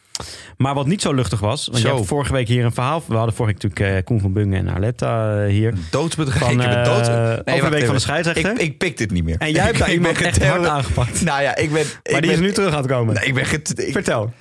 Maar 0.56 0.74
wat 0.74 0.86
niet 0.86 1.02
zo 1.02 1.12
luchtig 1.14 1.40
was, 1.40 1.66
want 1.66 1.78
Zo. 1.78 1.88
je 1.88 1.94
hebt 1.94 2.06
vorige 2.06 2.32
week 2.32 2.48
hier 2.48 2.64
een 2.64 2.72
verhaal. 2.72 3.02
We 3.06 3.14
hadden 3.14 3.34
vorige 3.34 3.54
week 3.54 3.62
natuurlijk 3.62 3.96
eh, 3.98 4.04
Koen 4.04 4.20
van 4.20 4.32
Bungen 4.32 4.58
en 4.58 4.74
Arletta 4.74 5.42
eh, 5.42 5.50
hier. 5.50 5.74
Doodsbedreigd. 5.90 6.44
Van, 6.44 6.60
het 6.60 6.76
eh, 6.76 6.84
dood. 6.84 7.08
overweging 7.08 7.70
wacht 7.70 7.84
van 7.84 7.94
de 7.94 8.00
scheidsrechter. 8.00 8.50
Ik, 8.52 8.58
ik 8.58 8.78
pik 8.78 8.96
dit 8.96 9.10
niet 9.10 9.24
meer. 9.24 9.36
En 9.38 9.52
jij 9.52 9.64
hebt 9.70 9.78
daar 9.78 9.92
iemand 9.92 10.20
echt 10.20 10.44
hard 10.46 10.66
aangepakt. 10.66 11.22
Nou 11.22 11.42
ja, 11.42 11.56
ik 11.56 11.72
ben... 11.72 11.84
Maar 11.84 11.92
ik 12.02 12.10
die 12.10 12.20
ben, 12.20 12.30
is 12.30 12.38
nu 12.38 12.52
terug 12.52 12.72
aan 12.72 12.82
het 12.82 12.86
komen. 12.90 13.14
Nee, 13.14 13.24
ik 13.24 13.34
ben... 13.34 13.44
get- 13.44 13.82
ik, 13.86 13.92
Vertel. 13.92 14.32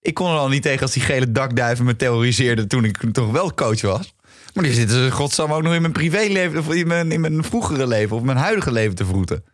ik 0.00 0.14
kon 0.14 0.30
er 0.30 0.38
al 0.38 0.48
niet 0.48 0.62
tegen 0.62 0.82
als 0.82 0.92
die 0.92 1.02
gele 1.02 1.32
dakduiven 1.32 1.84
me 1.84 1.96
terroriseerden 1.96 2.68
toen 2.68 2.84
ik 2.84 2.98
toch 3.12 3.30
wel 3.30 3.54
coach 3.54 3.80
was. 3.80 4.14
Maar 4.54 4.64
die 4.64 4.72
zitten 4.72 5.04
ze 5.04 5.10
godsam 5.10 5.52
ook 5.52 5.62
nog 5.62 5.74
in 5.74 5.80
mijn 5.80 5.92
privéleven 5.92 6.58
of 6.58 6.72
in 6.74 6.86
mijn, 6.86 7.12
in 7.12 7.20
mijn 7.20 7.44
vroegere 7.44 7.86
leven 7.86 8.16
of 8.16 8.22
mijn 8.22 8.38
huidige 8.38 8.72
leven 8.72 8.94
te 8.94 9.04
vroeten. 9.04 9.44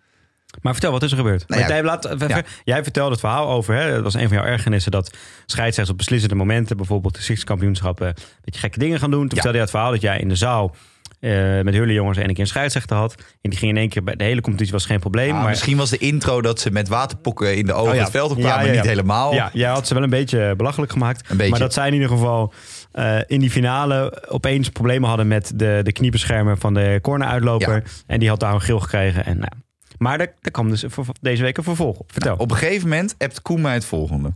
Maar 0.61 0.73
vertel, 0.73 0.92
wat 0.92 1.03
is 1.03 1.11
er 1.11 1.16
gebeurd? 1.16 1.49
Nou 1.49 1.61
ja, 1.61 1.69
jij, 1.69 1.83
laat, 1.83 2.14
ja. 2.29 2.42
jij 2.64 2.83
vertelde 2.83 3.11
het 3.11 3.21
verhaal 3.21 3.49
over, 3.49 3.75
hè, 3.75 3.92
dat 3.92 4.03
was 4.03 4.14
een 4.14 4.29
van 4.29 4.37
jouw 4.37 4.47
ergernissen, 4.47 4.90
dat 4.90 5.16
scheidsrechters 5.47 5.90
op 5.90 5.97
beslissende 5.97 6.35
momenten, 6.35 6.77
bijvoorbeeld 6.77 7.14
de 7.14 7.23
Six-kampioenschappen, 7.23 8.07
een 8.07 8.14
beetje 8.45 8.61
gekke 8.61 8.79
dingen 8.79 8.99
gaan 8.99 9.11
doen. 9.11 9.21
Toen 9.21 9.29
vertelde 9.29 9.57
je 9.57 9.62
het 9.62 9.71
verhaal 9.71 9.90
dat 9.90 10.01
jij 10.01 10.19
in 10.19 10.29
de 10.29 10.37
zaal 10.37 10.75
eh, 11.21 11.61
met 11.61 11.75
hele 11.75 11.92
jongens 11.92 12.19
en 12.19 12.29
een 12.29 12.35
keer 12.35 12.42
een 12.42 12.47
scheidsrechter 12.47 12.97
had. 12.97 13.14
En 13.42 13.51
die 13.51 13.59
ging 13.59 13.71
in 13.71 13.77
één 13.77 13.88
keer, 13.88 14.05
bij 14.05 14.16
de 14.16 14.25
hele 14.25 14.40
competitie 14.40 14.73
was 14.73 14.87
geen 14.87 15.01
probleem. 15.01 15.35
Ah, 15.35 15.40
maar 15.40 15.49
Misschien 15.49 15.77
was 15.77 15.90
de 15.90 15.99
intro 15.99 16.42
dat 16.42 16.61
ze 16.61 16.71
met 16.71 16.88
waterpokken 16.88 17.57
in 17.57 17.66
de 17.66 17.73
ogen 17.73 17.90
Oh 17.90 17.95
ja. 17.95 18.03
het 18.03 18.11
veld 18.11 18.31
opkwamen, 18.31 18.59
Ja, 18.59 18.66
ja, 18.66 18.73
ja. 18.73 18.81
niet 18.81 18.88
helemaal. 18.88 19.35
Ja, 19.35 19.51
jij 19.53 19.71
had 19.71 19.87
ze 19.87 19.95
wel 19.95 20.03
een 20.03 20.11
beetje 20.11 20.55
belachelijk 20.57 20.92
gemaakt. 20.92 21.31
Een 21.31 21.37
beetje. 21.37 21.51
Maar 21.51 21.61
dat 21.61 21.73
zij 21.73 21.87
in 21.87 21.92
ieder 21.92 22.09
geval 22.09 22.53
eh, 22.92 23.19
in 23.27 23.40
die 23.40 23.51
finale 23.51 24.27
opeens 24.29 24.69
problemen 24.69 25.09
hadden 25.09 25.29
met 25.29 25.53
de, 25.55 25.81
de 25.83 25.92
kniebeschermer 25.92 26.59
van 26.59 26.75
de 26.75 26.99
corneruitloper. 27.03 27.75
Ja. 27.75 27.83
En 28.07 28.19
die 28.19 28.29
had 28.29 28.40
daar 28.40 28.55
een 28.55 28.61
geel 28.61 28.81
gekregen. 28.81 29.25
En, 29.25 29.38
nou, 29.38 29.53
maar 29.98 30.20
er, 30.20 30.35
er 30.40 30.50
kwam 30.50 30.68
dus 30.68 30.85
deze 31.20 31.42
week 31.42 31.56
een 31.56 31.64
vervolg 31.64 31.98
op. 31.98 32.12
Vertel. 32.12 32.30
Nou, 32.30 32.42
op 32.42 32.50
een 32.50 32.56
gegeven 32.56 32.88
moment 32.88 33.14
hebt 33.18 33.42
Koen 33.42 33.61
mij 33.61 33.74
het 33.74 33.85
volgende. 33.85 34.28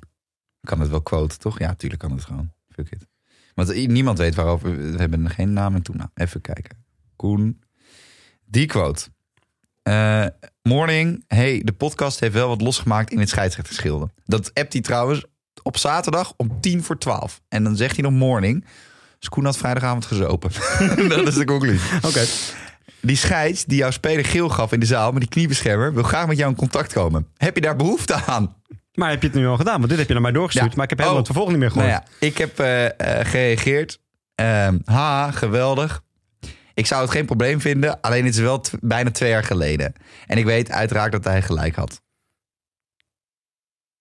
Ik 0.60 0.68
kan 0.68 0.80
het 0.80 0.90
wel 0.90 1.02
quoten, 1.02 1.38
toch? 1.38 1.58
Ja, 1.58 1.74
tuurlijk 1.74 2.00
kan 2.00 2.12
het 2.12 2.24
gewoon. 2.24 2.52
Fuck 2.68 2.90
it. 2.90 3.06
Want 3.54 3.86
niemand 3.86 4.18
weet 4.18 4.34
waarover. 4.34 4.92
We 4.92 4.98
hebben 4.98 5.30
geen 5.30 5.52
naam 5.52 5.74
en 5.74 5.82
toenaam. 5.82 6.10
Even 6.14 6.40
kijken. 6.40 6.84
Koen. 7.16 7.62
Die 8.44 8.66
quote. 8.66 9.08
Eh, 9.82 10.26
morning. 10.62 11.24
Hey, 11.26 11.62
de 11.64 11.72
podcast 11.72 12.20
heeft 12.20 12.32
wel 12.32 12.48
wat 12.48 12.60
losgemaakt 12.60 13.10
in 13.10 13.18
het 13.18 13.28
scheidsrechterschilde. 13.28 14.10
Dat 14.24 14.54
appt 14.54 14.72
hij 14.72 14.82
trouwens 14.82 15.24
op 15.62 15.76
zaterdag 15.76 16.34
om 16.36 16.60
tien 16.60 16.82
voor 16.82 16.98
twaalf. 16.98 17.40
En 17.48 17.64
dan 17.64 17.76
zegt 17.76 17.94
hij 17.96 18.04
nog 18.04 18.12
morning. 18.12 18.64
Dus 19.18 19.28
Koen 19.28 19.44
had 19.44 19.56
vrijdagavond 19.56 20.04
gezopen. 20.04 20.50
dat 21.08 21.26
is 21.26 21.34
de 21.34 21.44
conclusie. 21.44 21.96
Oké. 22.02 22.24
Die 23.02 23.16
scheids 23.16 23.64
die 23.64 23.78
jouw 23.78 23.90
speler 23.90 24.24
geel 24.24 24.48
gaf 24.48 24.72
in 24.72 24.80
de 24.80 24.86
zaal 24.86 25.12
met 25.12 25.20
die 25.20 25.30
kniebeschermer... 25.30 25.94
wil 25.94 26.02
graag 26.02 26.26
met 26.26 26.36
jou 26.36 26.50
in 26.50 26.56
contact 26.56 26.92
komen. 26.92 27.26
Heb 27.36 27.54
je 27.54 27.60
daar 27.60 27.76
behoefte 27.76 28.14
aan? 28.26 28.54
Maar 28.94 29.10
heb 29.10 29.22
je 29.22 29.28
het 29.28 29.36
nu 29.36 29.46
al 29.46 29.56
gedaan? 29.56 29.76
Want 29.78 29.88
dit 29.88 29.98
heb 29.98 30.06
je 30.06 30.12
naar 30.12 30.22
mij 30.22 30.32
doorgestuurd. 30.32 30.70
Ja. 30.70 30.74
Maar 30.76 30.84
ik 30.84 30.90
heb 30.90 30.98
helemaal 30.98 31.20
Oh. 31.20 31.26
het 31.26 31.32
vervolg 31.34 31.50
niet 31.50 31.58
meer 31.62 31.70
gehoord. 31.70 31.90
Nou 31.90 32.02
ja, 32.20 32.26
ik 32.26 32.38
heb 32.38 32.58
eh, 32.58 32.86
eh, 32.86 33.26
gereageerd. 33.26 33.98
Ehm 34.34 34.78
ha, 34.84 35.30
geweldig. 35.30 36.02
Ik 36.74 36.86
zou 36.86 37.02
het 37.02 37.10
geen 37.10 37.26
probleem 37.26 37.60
vinden, 37.60 38.00
alleen 38.00 38.24
het 38.24 38.34
is 38.34 38.40
wel 38.40 38.64
bijna 38.80 39.10
twee 39.10 39.30
jaar 39.30 39.44
geleden. 39.44 39.92
En 40.26 40.38
ik 40.38 40.44
weet 40.44 40.70
uiteraard 40.70 41.12
dat 41.12 41.24
hij 41.24 41.42
gelijk 41.42 41.74
had. 41.74 42.00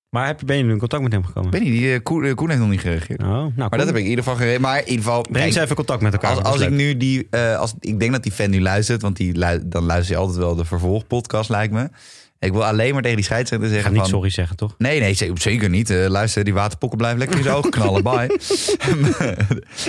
Maar 0.10 0.26
heb, 0.28 0.40
ben 0.46 0.58
je 0.58 0.64
nu 0.64 0.72
in 0.72 0.78
contact 0.78 1.04
met 1.04 1.12
hem 1.12 1.26
gekomen? 1.26 1.52
Weet 1.52 1.62
niet, 1.62 1.72
die, 1.72 1.94
eh, 1.94 2.00
Koen, 2.04 2.24
eh, 2.26 2.34
Koen 2.36 2.48
heeft 2.50 2.62
nog 2.62 2.70
niet 2.70 2.80
gereageerd. 2.80 3.22
Oh, 3.22 3.28
nou, 3.28 3.52
Maar 3.56 3.70
dat 3.78 3.86
heb 3.88 3.96
ik 3.96 4.04
in 4.04 4.10
ieder 4.10 4.24
geval 4.24 4.40
gereed. 4.40 4.60
Maar 4.60 4.78
in 4.80 4.88
ieder 4.88 5.04
geval, 5.04 5.22
Breng 5.22 5.36
kijk, 5.38 5.54
ze 5.54 5.62
even 5.62 5.76
contact 5.76 6.02
met 6.02 6.14
elkaar. 6.14 6.30
als, 6.30 6.38
dat 6.40 6.48
is 6.48 6.54
als 6.54 6.62
ik 6.62 6.70
leuk. 6.70 6.78
nu 6.80 6.98
die, 6.98 7.28
eh, 7.30 7.58
als, 7.58 7.74
ik 7.80 8.00
denk 8.00 8.12
dat 8.12 8.24
die 8.24 8.32
fan 8.32 8.50
nu 8.50 8.62
luistert, 8.62 9.02
want 9.02 9.18
die, 9.18 9.38
lu- 9.38 9.62
dan 9.66 9.84
luister 9.84 10.16
je 10.16 10.22
altijd 10.22 10.38
wel 10.38 10.56
de 10.56 10.66
vervolgpodcast, 10.66 11.50
lijkt 11.50 11.74
me. 11.74 11.90
Ik 12.40 12.52
wil 12.52 12.66
alleen 12.66 12.94
maar 12.94 13.02
tegen 13.02 13.18
die 13.18 13.26
scheidsrechter 13.26 13.68
Ik 13.68 13.74
ga 13.74 13.80
zeggen 13.82 13.94
niet 13.94 14.10
van... 14.10 14.20
sorry 14.20 14.30
zeggen, 14.30 14.56
toch? 14.58 14.76
Nee, 14.78 15.00
nee, 15.00 15.14
ze- 15.14 15.32
zeker 15.34 15.70
niet. 15.70 15.90
Eh, 15.90 16.06
luister, 16.08 16.44
die 16.44 16.54
waterpokken 16.54 16.98
blijven 16.98 17.20
lekker 17.20 17.38
in 17.38 17.44
zijn 17.44 17.56
ogen 17.56 17.70
knallen. 17.72 18.04
Bye. 18.04 18.28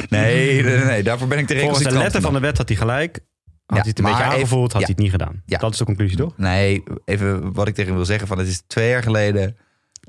nee, 0.09 0.62
nee, 0.62 0.62
nee, 0.62 0.85
nee, 0.85 1.02
daarvoor 1.02 1.28
ben 1.28 1.38
ik 1.38 1.46
te 1.46 1.59
Volgens 1.59 1.83
de 1.85 1.90
letter 1.98 2.20
van 2.20 2.33
de 2.33 2.40
wet 2.40 2.56
had 2.59 2.68
hij 2.68 2.76
gelijk. 2.78 3.18
Had 3.66 3.76
Ja, 3.78 3.83
hij 3.83 3.85
het 3.88 3.98
een 3.98 4.04
beetje 4.04 4.20
even- 4.22 4.33
aangevoeld, 4.35 4.72
had 4.72 4.80
ja. 4.80 4.87
hij 4.87 4.94
het 4.96 5.02
niet 5.02 5.11
gedaan. 5.11 5.42
Ja. 5.46 5.59
Dat 5.59 5.72
is 5.72 5.78
de 5.78 5.85
conclusie, 5.85 6.16
toch? 6.16 6.33
Nee, 6.37 6.83
even 7.04 7.52
wat 7.52 7.68
ik 7.68 7.74
tegen 7.74 7.88
hem 7.90 7.96
wil 7.96 8.06
zeggen. 8.09 8.28
Van, 8.28 8.38
het 8.38 8.48
is 8.48 8.62
twee 8.66 8.88
jaar 8.88 9.02
geleden. 9.02 9.56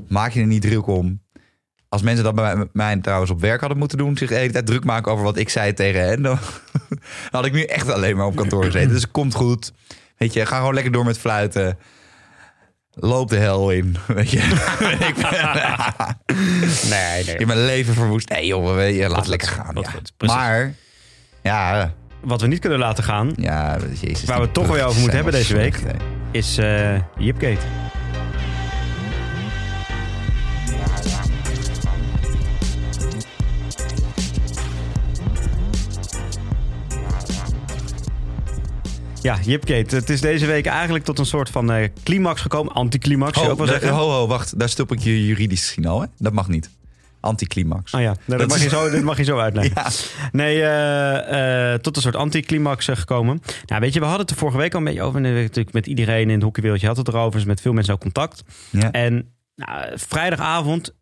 Maak 0.08 0.32
je 0.32 0.40
er 0.40 0.46
niet 0.46 0.62
druk 0.62 0.88
om. 0.88 1.22
Als 1.90 2.02
mensen 2.02 2.24
dat 2.24 2.36
bij 2.36 2.68
mij, 2.74 2.98
trouwens 2.98 3.32
op 3.32 3.42
werk 3.42 3.60
hadden 3.60 3.78
moeten 3.78 3.98
doen... 3.98 4.18
zich 4.18 4.30
de 4.30 4.36
hele 4.36 4.52
tijd 4.52 4.66
druk 4.66 4.84
maken 4.84 5.12
over 5.12 5.24
wat 5.24 5.38
ik 5.38 5.50
zei 5.50 5.74
tegen 5.74 6.02
hen... 6.06 6.22
dan 6.22 6.38
had 7.32 7.46
ik 7.46 7.54
nu 7.54 7.64
echt 7.64 7.90
alleen 7.92 8.16
maar 8.16 8.26
op 8.26 8.36
kantoor 8.36 8.64
gezeten. 8.64 8.90
Dus 8.90 9.02
het 9.02 9.12
komt 9.12 9.34
goed. 9.34 9.72
Weet 10.18 10.34
je, 10.34 10.46
ga 10.46 10.58
gewoon 10.58 10.74
lekker 10.74 10.92
door 10.92 11.06
met 11.06 11.18
fluiten. 11.18 11.78
Loop 12.94 13.30
de 13.30 13.38
hel 13.38 13.72
in. 13.72 13.96
Weet 14.08 14.30
je. 14.32 14.38
ik 15.00 15.16
ben, 15.16 15.32
Nee, 16.90 17.18
je 17.18 17.24
nee. 17.26 17.36
hebt 17.36 17.46
mijn 17.46 17.66
leven 17.66 17.94
verwoest. 17.94 18.30
Nee 18.30 18.46
joh, 18.46 18.76
weet 18.76 18.96
je, 18.96 19.10
laat 19.10 19.28
lekker 19.28 19.48
gaan. 19.48 19.78
ja. 19.82 19.90
goed. 19.90 20.14
Maar, 20.18 20.74
ja... 21.44 21.94
Wat 22.22 22.42
we 22.42 22.48
niet 22.48 22.60
kunnen 22.60 22.80
laten 22.80 23.04
gaan, 23.04 23.34
Ja, 23.36 23.78
jezus. 24.02 24.24
Waar 24.24 24.38
we 24.38 24.44
het 24.44 24.54
toch 24.54 24.68
wel 24.68 24.88
over 24.88 25.00
moeten 25.00 25.16
hebben 25.16 25.34
deze 25.34 25.56
week. 25.56 25.80
is 26.32 26.58
eh 26.58 27.00
Jipgate. 27.18 27.66
Ja, 39.22 39.38
Jipgate. 39.46 39.96
Het 39.96 40.10
is 40.10 40.22
deze 40.22 40.46
week 40.46 40.66
eigenlijk 40.66 41.04
tot 41.04 41.20
een 41.20 41.26
soort 41.26 41.50
van 41.50 41.72
eh, 41.72 41.88
climax 42.04 42.42
gekomen. 42.42 42.74
Anticlimax, 42.74 43.34
zou 43.34 43.46
je 43.46 43.52
ook 43.52 43.58
wel 43.58 43.68
da- 43.68 43.72
zeggen. 43.74 43.92
ho, 43.92 44.10
ho, 44.10 44.28
wacht. 44.28 44.60
Daar 44.60 44.70
stop 44.70 44.92
ik 44.92 45.00
je 45.00 45.26
juridisch 45.26 45.68
signaal, 45.68 46.02
hè? 46.02 46.08
Dat 46.18 46.34
mag 46.34 46.48
niet. 46.48 46.70
Anticlimax. 47.20 47.94
Oh 47.94 48.02
ja, 48.02 48.08
nee, 48.08 48.18
dat, 48.26 48.40
Dat 48.40 48.48
mag 48.48 48.58
is- 48.58 48.64
je 48.64 48.70
zo, 48.70 48.90
dit 48.90 49.04
mag 49.04 49.18
je 49.18 49.24
zo 49.24 49.38
uitleggen. 49.40 49.74
Ja. 49.82 49.90
Nee, 50.32 50.62
eh, 50.64 51.74
eh, 51.74 51.80
tot 51.80 51.96
een 51.96 52.02
soort 52.02 52.16
anticlimax 52.16 52.88
gekomen. 52.94 53.42
Nou, 53.66 53.82
weet 53.82 53.94
je, 53.94 54.00
we 54.00 54.06
hadden 54.06 54.22
het 54.26 54.32
er 54.34 54.38
vorige 54.40 54.58
week 54.58 54.74
al 54.74 54.80
een 54.80 54.86
beetje 54.86 55.02
over. 55.02 55.24
En, 55.26 55.34
natuurlijk 55.34 55.74
met 55.74 55.88
iedereen 55.88 56.28
in 56.30 56.34
het 56.36 56.44
hockeywereldje 56.44 56.88
had 56.88 56.98
het 56.98 57.08
erover. 57.08 57.32
Dus 57.40 57.46
met 57.48 57.62
veel 57.62 57.74
mensen 57.74 57.94
ook 57.94 58.00
contact. 58.00 58.44
Ja. 58.70 58.92
En 58.92 59.34
nou, 59.56 59.92
vrijdagavond 59.96 60.94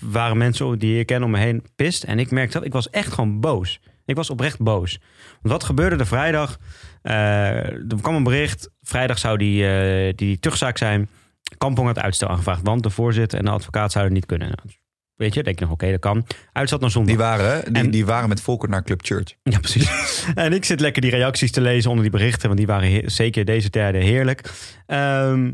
waren 0.00 0.36
mensen 0.36 0.78
die 0.78 0.98
ik 0.98 1.06
ken 1.06 1.22
om 1.22 1.30
me 1.30 1.38
heen 1.38 1.64
pist. 1.76 2.02
En 2.02 2.18
ik 2.18 2.30
merkte 2.30 2.56
dat 2.56 2.66
ik 2.66 2.72
was 2.72 2.90
echt 2.90 3.12
gewoon 3.12 3.40
boos. 3.40 3.80
Ik 4.04 4.16
was 4.16 4.30
oprecht 4.30 4.58
boos. 4.60 4.98
Want 5.42 5.54
wat 5.54 5.64
gebeurde 5.64 5.96
er 5.96 6.06
vrijdag? 6.06 6.58
Eh, 7.08 7.66
er 7.66 8.00
kwam 8.00 8.14
een 8.14 8.22
bericht. 8.22 8.70
Vrijdag 8.82 9.18
zou 9.18 9.38
die, 9.38 9.66
eh, 9.68 10.12
die 10.16 10.38
terugzaak 10.38 10.78
zijn. 10.78 11.08
Kampong 11.58 11.86
had 11.86 11.98
uitstel 11.98 12.28
aangevraagd. 12.28 12.60
Want 12.62 12.82
de 12.82 12.90
voorzitter 12.90 13.38
en 13.38 13.44
de 13.44 13.50
advocaat 13.50 13.92
zouden 13.92 14.14
niet 14.14 14.26
kunnen. 14.26 14.46
Nou, 14.48 14.76
weet 15.14 15.34
je, 15.34 15.42
denk 15.42 15.58
je 15.58 15.64
nog, 15.64 15.74
oké, 15.74 15.90
dat 15.90 16.00
kan. 16.00 16.26
Uitstel 16.52 16.78
naar 16.78 16.90
zondag. 16.90 17.10
Die 17.14 17.24
waren, 17.24 17.72
die, 17.72 17.82
En- 17.82 17.90
die 17.90 18.06
waren 18.06 18.28
met 18.28 18.40
Volker 18.40 18.68
naar 18.68 18.82
Club 18.84 19.00
Church. 19.04 19.34
Ja, 19.52 19.58
precies. 19.58 19.90
en 20.34 20.52
ik 20.52 20.64
zit 20.64 20.80
lekker 20.80 21.02
die 21.02 21.10
reacties 21.10 21.50
te 21.52 21.60
lezen 21.60 21.90
onder 21.90 22.04
die 22.10 22.18
berichten, 22.18 22.46
want 22.46 22.58
die 22.58 22.66
waren 22.66 23.10
zeker 23.10 23.44
deze 23.44 23.70
tijden 23.70 24.00
heerlijk. 24.00 24.50
Ehm, 24.86 25.52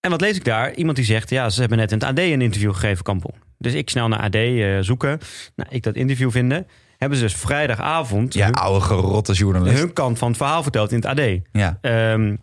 en 0.00 0.10
wat 0.10 0.20
lees 0.20 0.36
ik 0.36 0.44
daar? 0.44 0.74
Iemand 0.74 0.96
die 0.96 1.06
zegt, 1.06 1.30
ja, 1.30 1.50
ze 1.50 1.60
hebben 1.60 1.78
net 1.78 1.92
in 1.92 1.98
het 1.98 2.06
AD 2.06 2.18
een 2.18 2.40
interview 2.42 2.72
gegeven, 2.74 3.04
Kampong. 3.04 3.34
Dus 3.58 3.74
ik 3.74 3.90
snel 3.90 4.08
naar 4.08 4.20
AD 4.20 4.34
eh, 4.34 4.78
zoeken. 4.80 5.18
Nou, 5.56 5.68
ik 5.70 5.82
dat 5.82 5.96
interview 5.96 6.30
vinden. 6.30 6.66
Hebben 6.98 7.18
ze 7.18 7.24
dus 7.24 7.34
vrijdagavond 7.36 8.34
Ja, 8.34 8.44
hun, 8.44 8.54
oude 8.54 8.80
gerotte 8.84 9.32
journalist. 9.32 9.78
hun 9.78 9.92
kant 9.92 10.18
van 10.18 10.28
het 10.28 10.36
verhaal 10.36 10.62
verteld 10.62 10.92
in 10.92 10.96
het 10.96 11.06
AD. 11.06 11.20
Ja. 11.52 11.78
Ehm, 11.80 12.36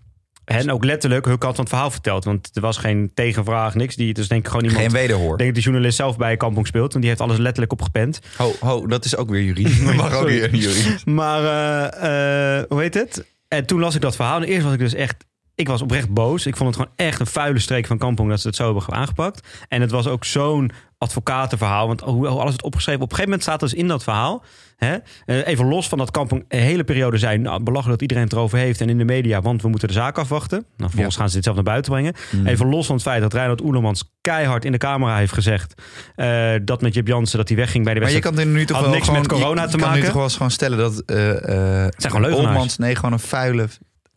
en 0.46 0.72
ook 0.72 0.84
letterlijk 0.86 1.26
hun 1.26 1.38
kant 1.38 1.56
van 1.56 1.64
het 1.64 1.74
verhaal 1.74 1.92
verteld. 1.92 2.24
Want 2.26 2.50
er 2.54 2.62
was 2.62 2.78
geen 2.78 3.12
tegenvraag, 3.14 3.76
niks. 3.76 3.96
Die, 3.96 4.14
dus 4.14 4.28
denk 4.28 4.42
ik 4.42 4.48
gewoon 4.48 4.64
iemand... 4.66 4.82
Geen 4.84 4.92
wederhoor. 4.94 5.38
Denk 5.38 5.40
dat 5.40 5.54
die 5.54 5.64
journalist 5.64 5.96
zelf 5.98 6.18
bij 6.18 6.38
Kampong 6.38 6.68
speelt. 6.68 6.90
Want 6.90 7.00
die 7.00 7.08
heeft 7.10 7.22
alles 7.22 7.38
letterlijk 7.38 7.72
opgepend. 7.72 8.20
Ho, 8.38 8.52
ho, 8.60 8.88
dat 8.88 9.06
is 9.06 9.16
ook 9.16 9.30
weer 9.30 9.44
juridisch. 9.44 9.84
Dat 9.86 9.96
mag 9.96 10.14
ook 10.14 10.26
weer 10.28 10.56
juridisch. 10.56 11.04
Maar 11.04 11.44
eh, 11.44 12.58
eh, 12.60 12.64
hoe 12.70 12.82
heet 12.82 12.94
het? 12.94 13.26
En 13.48 13.66
toen 13.66 13.80
las 13.80 13.96
ik 13.96 14.02
dat 14.02 14.16
verhaal. 14.16 14.42
En 14.42 14.48
eerst 14.48 14.64
was 14.64 14.74
ik 14.74 14.80
dus 14.80 14.94
echt. 14.94 15.26
Ik 15.56 15.68
was 15.68 15.82
oprecht 15.82 16.10
boos. 16.10 16.46
Ik 16.46 16.56
vond 16.56 16.70
het 16.76 16.78
gewoon 16.78 17.08
echt 17.08 17.20
een 17.20 17.28
vuile 17.28 17.60
streek 17.60 17.86
van 17.88 17.98
Kampong 17.98 18.30
dat 18.30 18.40
ze 18.42 18.48
het 18.48 18.56
zo 18.56 18.76
hebben 18.76 18.94
aangepakt. 18.96 19.48
En 19.68 19.82
het 19.82 19.92
was 19.92 20.08
ook 20.08 20.26
zo'n 20.26 20.72
advocatenverhaal. 20.98 21.88
Want 21.88 22.02
hoe, 22.02 22.28
alles 22.28 22.54
het 22.54 22.64
opgeschreven. 22.64 23.02
Op 23.02 23.10
een 23.10 23.16
gegeven 23.16 23.32
moment 23.40 23.48
staat 23.50 23.60
dus 23.60 23.74
in 23.74 23.88
dat 23.88 24.04
verhaal. 24.04 24.44
Hè, 24.76 24.96
eh, 25.26 25.48
even 25.48 25.66
los 25.68 25.88
van 25.88 25.98
dat 25.98 26.12
Kampong 26.12 26.46
een 26.48 26.60
hele 26.60 26.84
periode 26.84 27.18
zijn. 27.18 27.42
Nou, 27.42 27.64
belachelijk 27.64 27.92
dat 27.92 28.02
iedereen 28.02 28.24
het 28.24 28.34
erover 28.34 28.58
heeft. 28.58 28.82
En 28.82 28.90
in 28.90 28.98
de 28.98 29.04
media, 29.04 29.42
want 29.42 29.62
we 29.62 29.68
moeten 29.68 29.88
de 29.88 29.94
zaak 29.94 30.18
afwachten. 30.18 30.58
Nou, 30.58 30.70
vervolgens 30.78 31.14
Ja. 31.16 31.20
gaan 31.20 31.30
ze 31.30 31.36
dit 31.36 31.44
zelf 31.44 31.56
naar 31.56 31.66
buiten 31.66 31.92
brengen. 31.92 32.14
Even 32.46 32.70
los 32.70 32.86
van 32.86 32.96
het 32.96 33.04
feit 33.04 33.22
dat 33.22 33.34
Reinhard 33.34 33.62
Oelemans 33.62 34.14
keihard 34.22 34.66
in 34.66 34.72
de 34.72 34.78
camera 34.78 35.18
heeft 35.18 35.34
gezegd. 35.34 35.82
eh, 36.16 36.54
dat 36.64 36.82
met 36.82 36.94
Jip 36.94 37.08
Jansen 37.08 37.38
dat 37.38 37.48
hij 37.48 37.58
wegging 37.58 37.84
bij 37.84 37.94
de 37.94 38.00
Maar 38.00 38.10
je 38.10 38.16
wedstrijd. 38.16 38.46
kan 38.46 38.54
er 38.54 38.60
nu 38.60 38.66
toch 38.66 38.80
wel 38.82 38.90
niks 38.90 39.06
gewoon, 39.06 39.20
met 39.22 39.30
corona 39.32 39.62
je, 39.62 39.68
te 39.68 39.72
je 39.76 39.78
kan 39.78 39.86
maken? 39.88 40.00
nu 40.00 40.06
toch 40.06 40.16
wel 40.16 40.24
eens 40.24 40.34
gewoon 40.36 40.52
stellen 40.52 40.78
dat 40.78 41.04
eh 41.06 41.30
eh 41.32 41.92
zijn 41.98 42.12
gewoon 42.12 42.22
leugenaars. 42.30 42.78
Nee, 42.78 42.96
gewoon 42.96 43.14
een 43.14 43.20
vuile 43.20 43.68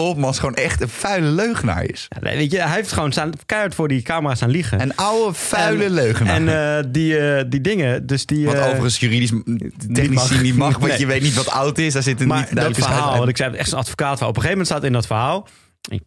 Olmans 0.03 0.39
gewoon 0.39 0.55
echt 0.55 0.81
een 0.81 0.89
vuile 0.89 1.27
leugenaar 1.27 1.85
is. 1.85 2.07
Ja, 2.09 2.21
weet 2.21 2.53
je, 2.53 2.61
hij 2.61 2.75
heeft 2.75 2.93
gewoon 2.93 3.13
staan, 3.13 3.31
keihard 3.47 3.75
voor 3.75 3.89
die 3.89 4.03
camera 4.03 4.35
staan 4.35 4.51
liegen. 4.51 4.81
Een 4.81 4.97
oude 4.97 5.35
vuile 5.35 5.85
En- 5.85 5.91
leugenaar. 5.91 6.35
En 6.35 6.79
eh, 6.79 6.85
die, 6.93 7.19
eh, 7.19 7.45
die 7.49 7.61
dingen, 7.61 8.07
dus 8.07 8.27
die... 8.27 8.47
wat 8.47 8.55
eh, 8.55 8.65
overigens 8.67 8.99
juridisch 9.01 9.33
technisch 9.93 10.15
mag. 10.31 10.43
niet 10.43 10.57
mag, 10.57 10.79
want 10.79 10.91
Nee. 10.91 10.99
je 10.99 11.07
weet 11.07 11.23
niet 11.23 11.35
wat 11.35 11.51
oud 11.51 11.79
is. 11.79 11.93
Daar 11.93 12.03
zit 12.03 12.21
een 12.21 12.29
maar 12.29 12.47
niet 12.51 12.61
dat 12.63 12.77
verhaal, 12.77 13.19
wat 13.19 13.29
ik 13.29 13.37
zei, 13.37 13.55
echt 13.57 13.73
een 13.73 13.79
advocaatverhaal. 13.79 14.29
Op 14.29 14.37
een 14.37 14.43
gegeven 14.43 14.59
moment 14.59 14.67
staat 14.67 14.85
in 14.85 14.93
dat 14.93 15.07
verhaal... 15.07 15.49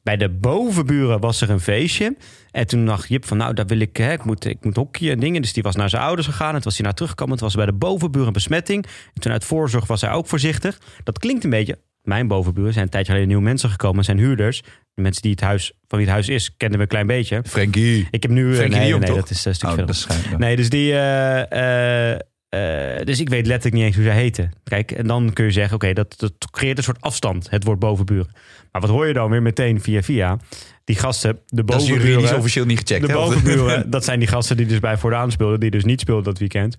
Bij 0.04 0.18
de 0.18 0.30
bovenburen 0.30 1.20
was 1.20 1.42
er 1.42 1.50
een 1.50 1.60
feestje. 1.60 2.16
En 2.52 2.68
toen 2.68 2.86
dacht 2.86 3.10
Jip 3.10 3.26
van, 3.26 3.38
nou, 3.38 3.54
daar 3.54 3.66
wil 3.66 3.80
ik, 3.80 3.98
hè, 3.98 4.12
ik 4.12 4.24
moet, 4.24 4.46
ik 4.46 4.58
moet 4.62 4.76
hockeyen 4.76 5.14
en 5.14 5.20
dingen. 5.20 5.42
Dus 5.42 5.54
die 5.54 5.64
was 5.64 5.76
naar 5.76 5.90
zijn 5.90 6.02
ouders 6.02 6.28
gegaan. 6.28 6.52
Toen 6.54 6.62
was 6.64 6.76
hij 6.76 6.86
naar 6.86 6.94
teruggekomen. 6.94 7.34
Het 7.34 7.44
was 7.44 7.56
bij 7.56 7.66
de 7.66 7.74
bovenburen 7.74 8.34
besmetting. 8.34 8.86
En 9.14 9.22
toen 9.22 9.32
uit 9.32 9.44
voorzorg 9.46 9.88
was 9.88 10.02
hij 10.02 10.12
ook 10.12 10.28
voorzichtig. 10.28 10.78
Dat 11.04 11.20
klinkt 11.20 11.44
een 11.44 11.50
beetje... 11.50 11.78
Mijn 12.02 12.28
bovenburen 12.28 12.74
zijn 12.74 12.86
een 12.86 12.92
tijdje 12.92 13.08
geleden 13.12 13.30
nieuwe 13.30 13.44
mensen 13.48 13.70
gekomen. 13.70 14.04
zijn 14.04 14.18
huurders. 14.18 14.62
De 14.94 15.02
mensen 15.02 15.22
die 15.22 15.32
het 15.32 15.42
huis, 15.42 15.72
van 15.88 15.98
wie 15.98 16.08
het 16.08 16.16
huis 16.16 16.30
is, 16.30 16.56
kenden 16.58 16.78
we 16.78 16.84
een 16.84 16.90
klein 16.90 17.08
beetje. 17.08 17.42
Frankie. 17.46 18.08
Ik 18.12 18.22
heb 18.22 18.32
nu... 18.32 18.50
eh, 18.50 18.56
Frenkie 18.56 18.80
de 18.80 18.86
nee, 18.86 18.94
nee, 19.00 19.08
toch? 19.10 19.16
dat 19.20 19.30
is 19.30 19.46
een 19.46 19.56
stuk 19.56 19.70
Oh, 19.70 19.76
verder. 19.76 19.96
Nee, 20.38 20.56
dus 20.56 20.70
die. 20.70 20.92
eh, 20.94 22.12
eh, 22.12 22.20
eh, 22.50 23.06
dus 23.06 23.20
ik 23.20 23.30
weet 23.30 23.46
letterlijk 23.46 23.76
niet 23.76 23.86
eens 23.86 23.96
hoe 23.96 24.04
zij 24.06 24.16
heten. 24.16 24.52
Kijk, 24.64 24.92
en 24.92 25.08
dan 25.08 25.34
kun 25.34 25.46
je 25.46 25.52
zeggen: 25.52 25.76
oké, 25.76 25.94
dat, 25.94 26.14
dat 26.18 26.34
creëert 26.52 26.78
een 26.78 26.84
soort 26.84 27.02
afstand, 27.02 27.50
het 27.50 27.64
woord 27.64 27.80
bovenburen. 27.80 28.32
Maar 28.72 28.82
wat 28.82 28.90
hoor 28.90 29.08
je 29.08 29.14
dan 29.14 29.30
weer 29.30 29.42
meteen 29.42 29.82
via 29.82 30.02
via? 30.02 30.38
Die 30.84 30.96
gasten, 30.96 31.40
de 31.48 31.64
Dat 31.64 31.82
is 31.82 31.88
bovenburen. 31.88 32.38
officieel 32.38 32.66
niet 32.66 32.80
gecheckt. 32.80 33.08
De 33.08 33.14
bovenburen, 33.14 33.90
dat 33.92 34.04
zijn 34.04 34.20
die 34.20 34.28
gasten 34.28 34.58
die 34.58 34.66
dus 34.66 34.80
bij 34.80 34.98
Voordaan 34.98 35.32
speelden, 35.32 35.60
die 35.60 35.72
dus 35.72 35.84
niet 35.84 36.00
speelden 36.00 36.24
dat 36.24 36.38
weekend. 36.40 36.76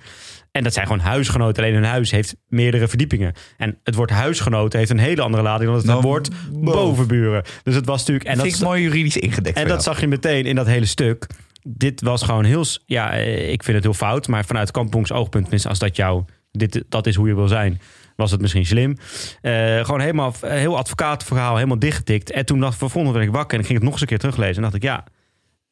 En 0.52 0.62
dat 0.62 0.72
zijn 0.72 0.86
gewoon 0.86 1.00
huisgenoten. 1.02 1.62
Alleen 1.62 1.74
hun 1.74 1.84
huis 1.84 2.10
heeft 2.10 2.36
meerdere 2.48 2.88
verdiepingen. 2.88 3.32
En 3.56 3.78
het 3.84 3.94
woord 3.94 4.10
huisgenoten 4.10 4.78
heeft 4.78 4.90
een 4.90 4.98
hele 4.98 5.22
andere 5.22 5.42
lading 5.42 5.68
dan 5.70 5.78
het 5.78 5.86
Dan 5.86 6.00
woord 6.00 6.28
boven. 6.50 6.62
bovenburen. 6.64 7.44
Dus 7.62 7.74
het 7.74 7.86
was 7.86 7.98
natuurlijk. 7.98 8.28
En 8.28 8.36
dat, 8.36 8.46
ik 8.46 8.58
mooi 8.60 8.82
juridisch 8.82 9.16
ingedekt. 9.16 9.56
en 9.56 9.68
dat 9.68 9.82
zag 9.82 10.00
je 10.00 10.06
meteen 10.06 10.44
in 10.44 10.54
dat 10.54 10.66
hele 10.66 10.86
stuk. 10.86 11.26
Dit 11.62 12.00
was 12.00 12.22
gewoon 12.22 12.44
heel... 12.44 12.64
Ja, 12.86 13.12
eh, 13.12 13.50
ik 13.52 13.62
vind 13.62 13.76
het 13.76 13.84
heel 13.84 13.94
fout. 13.94 14.28
Maar 14.28 14.44
vanuit 14.44 14.70
Kampongs 14.70 15.12
oogpunt, 15.12 15.42
tenminste, 15.42 15.68
als 15.68 15.78
dat 15.78 15.96
jou... 15.96 16.24
Dit, 16.50 16.84
dat 16.88 17.06
is 17.06 17.14
hoe 17.14 17.28
je 17.28 17.34
wil 17.34 17.48
zijn, 17.48 17.80
was 18.16 18.30
het 18.30 18.40
misschien 18.40 18.66
slim. 18.66 18.96
Eh, 19.40 19.84
gewoon 19.84 20.00
helemaal, 20.00 20.34
heel 20.40 20.76
advocatenverhaal, 20.76 21.54
helemaal 21.54 21.78
dichtgetikt. 21.78 22.30
En 22.30 22.46
toen 22.46 22.60
dacht 22.60 22.78
vervolgens 22.78 23.14
werd 23.14 23.26
ik 23.26 23.32
wakker 23.32 23.54
en 23.54 23.60
ik 23.60 23.66
ging 23.66 23.78
het 23.78 23.82
nog 23.82 23.92
eens 23.92 24.02
een 24.02 24.08
keer 24.08 24.18
teruglezen. 24.18 24.56
En 24.56 24.62
dacht 24.62 24.74
ik, 24.74 24.82
ja, 24.82 25.04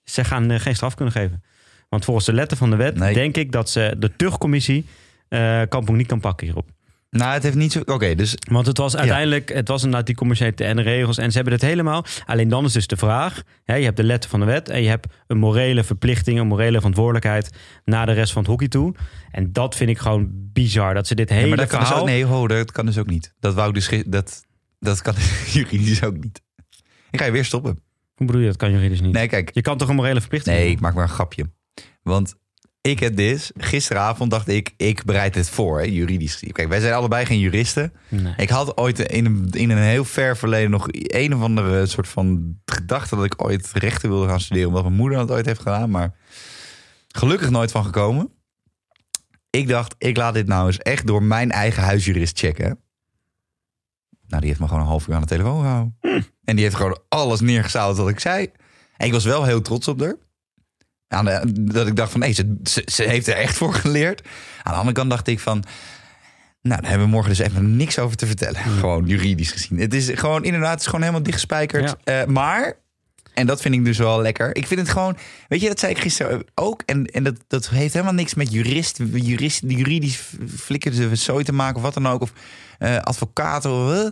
ze 0.04 0.24
gaan 0.24 0.50
eh, 0.50 0.60
geen 0.60 0.74
straf 0.74 0.94
kunnen 0.94 1.14
geven. 1.14 1.42
Want 1.90 2.04
volgens 2.04 2.26
de 2.26 2.32
letter 2.32 2.56
van 2.56 2.70
de 2.70 2.76
wet 2.76 2.98
Nee. 2.98 3.14
denk 3.14 3.36
ik 3.36 3.52
dat 3.52 3.70
ze 3.70 3.94
de 3.98 4.16
tuchtcommissie 4.16 4.84
eh 5.28 5.62
Kampong 5.68 5.98
niet 5.98 6.06
kan 6.06 6.20
pakken 6.20 6.46
hierop. 6.46 6.68
Nou, 7.10 7.32
het 7.32 7.42
heeft 7.42 7.54
niet 7.54 7.72
zo... 7.72 7.80
Oké, 7.84 8.14
dus 8.14 8.34
Want 8.50 8.66
het 8.66 8.78
was 8.78 8.96
uiteindelijk, 8.96 9.52
het 9.52 9.68
was 9.68 9.82
inderdaad 9.82 10.06
die 10.06 10.14
commerciële 10.14 10.54
en 10.54 10.76
de 10.76 10.82
regels. 10.82 11.18
En 11.18 11.30
ze 11.30 11.34
hebben 11.34 11.52
het 11.54 11.62
helemaal. 11.62 12.04
Alleen 12.26 12.48
dan 12.48 12.64
is 12.64 12.72
dus 12.72 12.86
de 12.86 12.96
vraag. 12.96 13.42
Hè, 13.64 13.74
je 13.74 13.84
hebt 13.84 13.96
de 13.96 14.02
letter 14.02 14.30
van 14.30 14.40
de 14.40 14.46
wet. 14.46 14.68
En 14.68 14.82
je 14.82 14.88
hebt 14.88 15.06
een 15.26 15.38
morele 15.38 15.84
verplichting, 15.84 16.38
een 16.38 16.46
morele 16.46 16.76
verantwoordelijkheid 16.76 17.50
naar 17.84 18.06
de 18.06 18.12
rest 18.12 18.32
van 18.32 18.42
het 18.42 18.50
hockey 18.50 18.68
toe. 18.68 18.94
En 19.30 19.52
dat 19.52 19.76
vind 19.76 19.90
ik 19.90 19.98
gewoon 19.98 20.28
bizar. 20.32 20.94
Dat 20.94 21.06
ze 21.06 21.14
dit 21.14 21.28
hele 21.28 21.40
Ja, 21.42 21.48
maar 21.48 21.56
dat 21.56 21.68
kan 21.68 21.80
dus 21.80 21.92
ook, 21.92 22.06
nee, 22.06 22.24
ho, 22.24 22.46
dat 22.48 22.72
kan 22.72 22.86
dus 22.86 22.98
ook 22.98 23.10
niet. 23.10 23.34
Dat 23.40 23.54
wou 23.54 23.68
ik 23.68 23.74
dus 23.74 24.02
dat, 24.06 24.44
dat 24.78 25.02
kan 25.02 25.14
juridisch 25.52 26.02
ook 26.02 26.16
niet. 26.16 26.42
Ik 27.10 27.18
ga 27.18 27.24
je 27.24 27.32
weer 27.32 27.44
stoppen. 27.44 27.78
Hoe 28.14 28.26
bedoel 28.26 28.40
je, 28.40 28.46
dat 28.46 28.56
kan 28.56 28.70
juridisch 28.70 29.00
niet. 29.00 29.12
Nee, 29.12 29.28
kijk. 29.28 29.50
Je 29.54 29.60
kan 29.60 29.78
toch 29.78 29.88
een 29.88 29.94
morele 29.94 30.20
verplichting 30.20 30.56
Nee, 30.56 30.70
ik 30.70 30.80
maak 30.80 30.94
maar 30.94 31.02
een 31.02 31.08
grapje. 31.08 31.44
Want 32.02 32.34
Ik 32.82 33.00
heb 33.00 33.16
dit. 33.16 33.52
Gisteravond 33.56 34.30
dacht 34.30 34.48
ik, 34.48 34.74
ik 34.76 35.04
bereid 35.04 35.34
dit 35.34 35.48
voor, 35.48 35.78
hè, 35.78 35.84
juridisch. 35.84 36.44
Kijk, 36.52 36.68
wij 36.68 36.80
zijn 36.80 36.94
allebei 36.94 37.26
geen 37.26 37.38
juristen. 37.38 37.92
Nee. 38.08 38.34
Ik 38.36 38.48
had 38.48 38.76
ooit 38.76 38.98
in 38.98 39.26
een, 39.26 39.48
in 39.50 39.70
een 39.70 39.78
heel 39.78 40.04
ver 40.04 40.36
verleden 40.36 40.70
nog 40.70 40.86
een 40.90 41.34
of 41.34 41.42
andere 41.42 41.86
soort 41.86 42.08
van 42.08 42.56
gedachte 42.64 43.16
dat 43.16 43.24
ik 43.24 43.44
ooit 43.44 43.70
rechten 43.72 44.08
wilde 44.08 44.28
gaan 44.28 44.40
studeren. 44.40 44.68
Omdat 44.68 44.82
mijn 44.82 44.94
moeder 44.94 45.18
dat 45.18 45.30
ooit 45.30 45.46
heeft 45.46 45.60
gedaan. 45.60 45.90
Maar 45.90 46.14
gelukkig 47.08 47.50
nooit 47.50 47.70
van 47.70 47.84
gekomen. 47.84 48.30
Ik 49.50 49.68
dacht, 49.68 49.94
ik 49.98 50.16
laat 50.16 50.34
dit 50.34 50.46
nou 50.46 50.66
eens 50.66 50.78
echt 50.78 51.06
door 51.06 51.22
mijn 51.22 51.50
eigen 51.50 51.82
huisjurist 51.82 52.38
checken. 52.38 52.78
Nou, 54.26 54.40
die 54.40 54.48
heeft 54.48 54.60
me 54.60 54.66
gewoon 54.66 54.82
een 54.82 54.88
half 54.88 55.08
uur 55.08 55.14
aan 55.14 55.20
de 55.20 55.26
telefoon 55.26 55.60
gehouden. 55.60 55.96
En 56.44 56.56
die 56.56 56.64
heeft 56.64 56.76
gewoon 56.76 57.00
alles 57.08 57.40
neergezout 57.40 57.96
wat 57.96 58.08
ik 58.08 58.20
zei. 58.20 58.50
En 58.96 59.06
ik 59.06 59.12
was 59.12 59.24
wel 59.24 59.44
heel 59.44 59.60
trots 59.62 59.88
op 59.88 60.00
haar. 60.00 60.16
Aan 61.12 61.24
de, 61.24 61.40
dat 61.52 61.86
ik 61.86 61.96
dacht 61.96 62.10
van, 62.10 62.20
nee, 62.20 62.32
ze, 62.32 62.56
ze, 62.62 62.82
ze 62.86 63.02
heeft 63.02 63.26
er 63.26 63.34
echt 63.34 63.56
voor 63.56 63.74
geleerd. 63.74 64.22
Aan 64.62 64.72
de 64.72 64.78
andere 64.78 64.96
kant 64.96 65.10
dacht 65.10 65.28
ik 65.28 65.40
van... 65.40 65.64
Nou, 66.62 66.80
daar 66.80 66.90
hebben 66.90 67.08
we 67.08 67.14
morgen 67.14 67.30
dus 67.30 67.38
even 67.38 67.76
niks 67.76 67.98
over 67.98 68.16
te 68.16 68.26
vertellen. 68.26 68.60
Gewoon 68.60 69.06
juridisch 69.06 69.52
gezien. 69.52 69.78
Het 69.78 69.94
is 69.94 70.10
gewoon, 70.14 70.44
inderdaad, 70.44 70.70
het 70.70 70.80
is 70.80 70.86
gewoon 70.86 71.00
helemaal 71.00 71.22
dichtgespijkerd. 71.22 71.96
Eh, 72.04 72.24
maar, 72.24 72.76
en 73.34 73.46
dat 73.46 73.60
vind 73.60 73.74
ik 73.74 73.84
dus 73.84 73.98
wel 73.98 74.20
lekker. 74.20 74.56
Ik 74.56 74.66
vind 74.66 74.80
het 74.80 74.88
gewoon, 74.88 75.16
weet 75.48 75.60
je, 75.60 75.68
dat 75.68 75.78
zei 75.78 75.92
ik 75.92 75.98
gisteren 75.98 76.44
ook. 76.54 76.82
En, 76.86 77.06
en 77.06 77.24
dat, 77.24 77.34
dat 77.46 77.68
heeft 77.68 77.92
helemaal 77.92 78.14
niks 78.14 78.34
met 78.34 78.52
jurist, 78.52 79.00
jurist 79.12 79.62
juridisch 79.66 80.22
flikkerde 80.56 81.14
zooi 81.16 81.44
te 81.44 81.52
maken 81.52 81.76
of 81.76 81.82
wat 81.82 81.94
dan 81.94 82.06
ook. 82.06 82.20
Of 82.20 82.32
eh 82.78 82.96
advocaten. 82.96 83.70
Eh. 83.70 84.10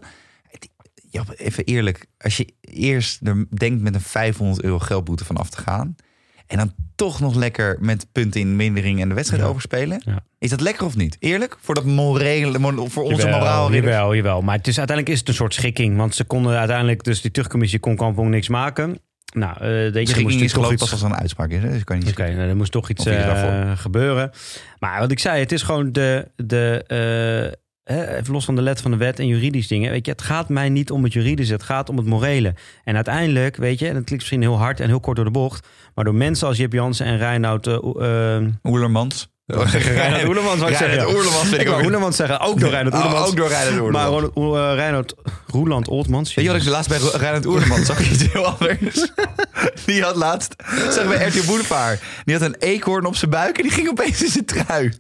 ja, 1.10 1.24
even 1.36 1.64
eerlijk. 1.64 2.06
Als 2.18 2.36
je 2.36 2.54
eerst 2.60 3.20
er 3.22 3.46
denkt 3.50 3.82
met 3.82 3.94
een 3.94 4.00
500 4.00 4.62
euro 4.62 4.78
geldboete 4.78 5.24
van 5.24 5.36
af 5.36 5.50
te 5.50 5.60
gaan. 5.60 5.96
En 6.48 6.56
dan 6.56 6.72
toch 6.96 7.20
nog 7.20 7.34
lekker 7.34 7.76
met 7.80 8.06
punten 8.12 8.40
in 8.40 8.56
mindering 8.56 9.00
en 9.00 9.08
de 9.08 9.14
wedstrijd 9.14 9.42
Ja. 9.42 9.48
overspelen. 9.48 10.02
Ja. 10.04 10.20
Is 10.38 10.50
dat 10.50 10.60
lekker 10.60 10.86
of 10.86 10.96
niet? 10.96 11.16
Eerlijk? 11.18 11.56
Voor, 11.60 11.74
dat 11.74 11.84
morele, 11.84 12.58
mo- 12.58 12.88
voor 12.88 13.02
onze 13.04 13.28
moraal. 13.28 13.72
Jawel, 13.72 14.14
jawel. 14.14 14.42
Maar 14.42 14.56
het 14.56 14.66
is, 14.66 14.78
uiteindelijk 14.78 15.14
is 15.14 15.20
het 15.20 15.28
een 15.28 15.34
soort 15.34 15.54
schikking. 15.54 15.96
Want 15.96 16.14
ze 16.14 16.24
konden 16.24 16.58
uiteindelijk, 16.58 17.04
dus 17.04 17.20
die 17.20 17.30
terugcommissie 17.30 17.78
kon 17.78 17.96
Kampong 17.96 18.30
niks 18.30 18.48
maken. 18.48 18.98
Nou, 19.34 19.64
je, 19.64 19.68
er 19.68 19.90
Schikking 19.92 20.22
moest 20.22 20.34
is 20.40 20.40
toch 20.40 20.50
geloof 20.52 20.66
ik 20.66 20.80
iets... 20.80 20.90
pas 20.90 20.92
als 21.02 21.10
een 21.10 21.16
uitspraak 21.18 21.50
is. 21.50 21.62
Hè? 21.62 21.68
Dus 21.68 21.78
ik 21.78 21.84
kan 21.84 21.98
niet 21.98 22.08
Oké, 22.08 22.34
nou, 22.34 22.48
er 22.48 22.56
moest 22.56 22.72
toch 22.72 22.88
iets 22.90 23.06
eh, 23.06 23.72
gebeuren. 23.74 24.30
Maar 24.78 25.00
wat 25.00 25.10
ik 25.10 25.18
zei, 25.18 25.40
het 25.40 25.52
is 25.52 25.62
gewoon 25.62 25.92
de... 25.92 26.28
de 26.36 26.84
eh, 26.86 27.58
even 27.88 28.32
los 28.32 28.44
van 28.44 28.56
de 28.56 28.62
let 28.62 28.80
van 28.80 28.90
de 28.90 28.96
wet 28.96 29.18
en 29.18 29.26
juridisch 29.26 29.68
dingen. 29.68 29.90
Weet 29.90 30.06
je, 30.06 30.12
het 30.12 30.22
gaat 30.22 30.48
mij 30.48 30.68
niet 30.68 30.90
om 30.90 31.04
het 31.04 31.12
juridische, 31.12 31.52
het 31.52 31.62
gaat 31.62 31.88
om 31.88 31.96
het 31.96 32.06
morele. 32.06 32.54
En 32.84 32.94
uiteindelijk, 32.94 33.56
weet 33.56 33.78
je, 33.78 33.86
en 33.86 33.94
dat 33.94 34.04
klinkt 34.04 34.24
misschien 34.24 34.42
heel 34.42 34.58
hard 34.58 34.80
en 34.80 34.88
heel 34.88 35.00
kort 35.00 35.16
door 35.16 35.24
de 35.24 35.30
bocht. 35.30 35.66
Maar 35.94 36.04
door 36.04 36.14
mensen 36.14 36.48
als 36.48 36.56
Jip 36.56 36.72
Jansen 36.72 37.06
en 37.06 37.18
Reinoud... 37.18 37.66
eh, 37.66 37.74
eh, 38.36 38.42
Oelermans. 38.62 39.28
Reinoud 39.72 40.24
Oelemans 40.24 40.58
zou 40.58 40.70
ik 40.70 40.76
zeggen. 40.76 41.00
Vind 41.46 41.62
ik. 41.62 41.84
Oelemans 41.84 42.16
zeggen, 42.16 42.40
ook 42.40 42.60
door 42.60 42.70
Reinoud 42.70 42.92
Oh, 42.94 43.00
Oelemans. 43.04 43.28
ook 43.28 43.36
door 43.36 43.48
Reinoud 43.48 43.90
Maar 43.90 44.10
uh, 44.12 44.74
Reinoud 44.74 45.14
Roeland 45.46 45.88
Oltmans. 45.88 46.34
Weet 46.34 46.44
je 46.44 46.50
wat 46.52 46.60
ik 46.60 46.68
laatst 46.68 46.88
bij 46.88 46.98
Reinhard 46.98 47.46
Oerlemans 47.46 47.86
zag? 47.86 48.00
Iets 48.10 48.32
heel 48.32 48.46
anders. 48.46 49.10
Die 49.84 50.02
had 50.02 50.16
laatst, 50.16 50.52
ik 50.52 51.08
bij 51.08 51.28
RTL 51.28 51.46
Boulevard. 51.46 52.00
Die 52.24 52.34
had 52.34 52.44
een 52.44 52.56
eekhoorn 52.58 53.04
op 53.04 53.16
zijn 53.16 53.30
buik 53.30 53.56
en 53.56 53.62
die 53.62 53.72
ging 53.72 53.88
opeens 53.88 54.22
in 54.22 54.28
zijn 54.28 54.44
trui. 54.44 54.92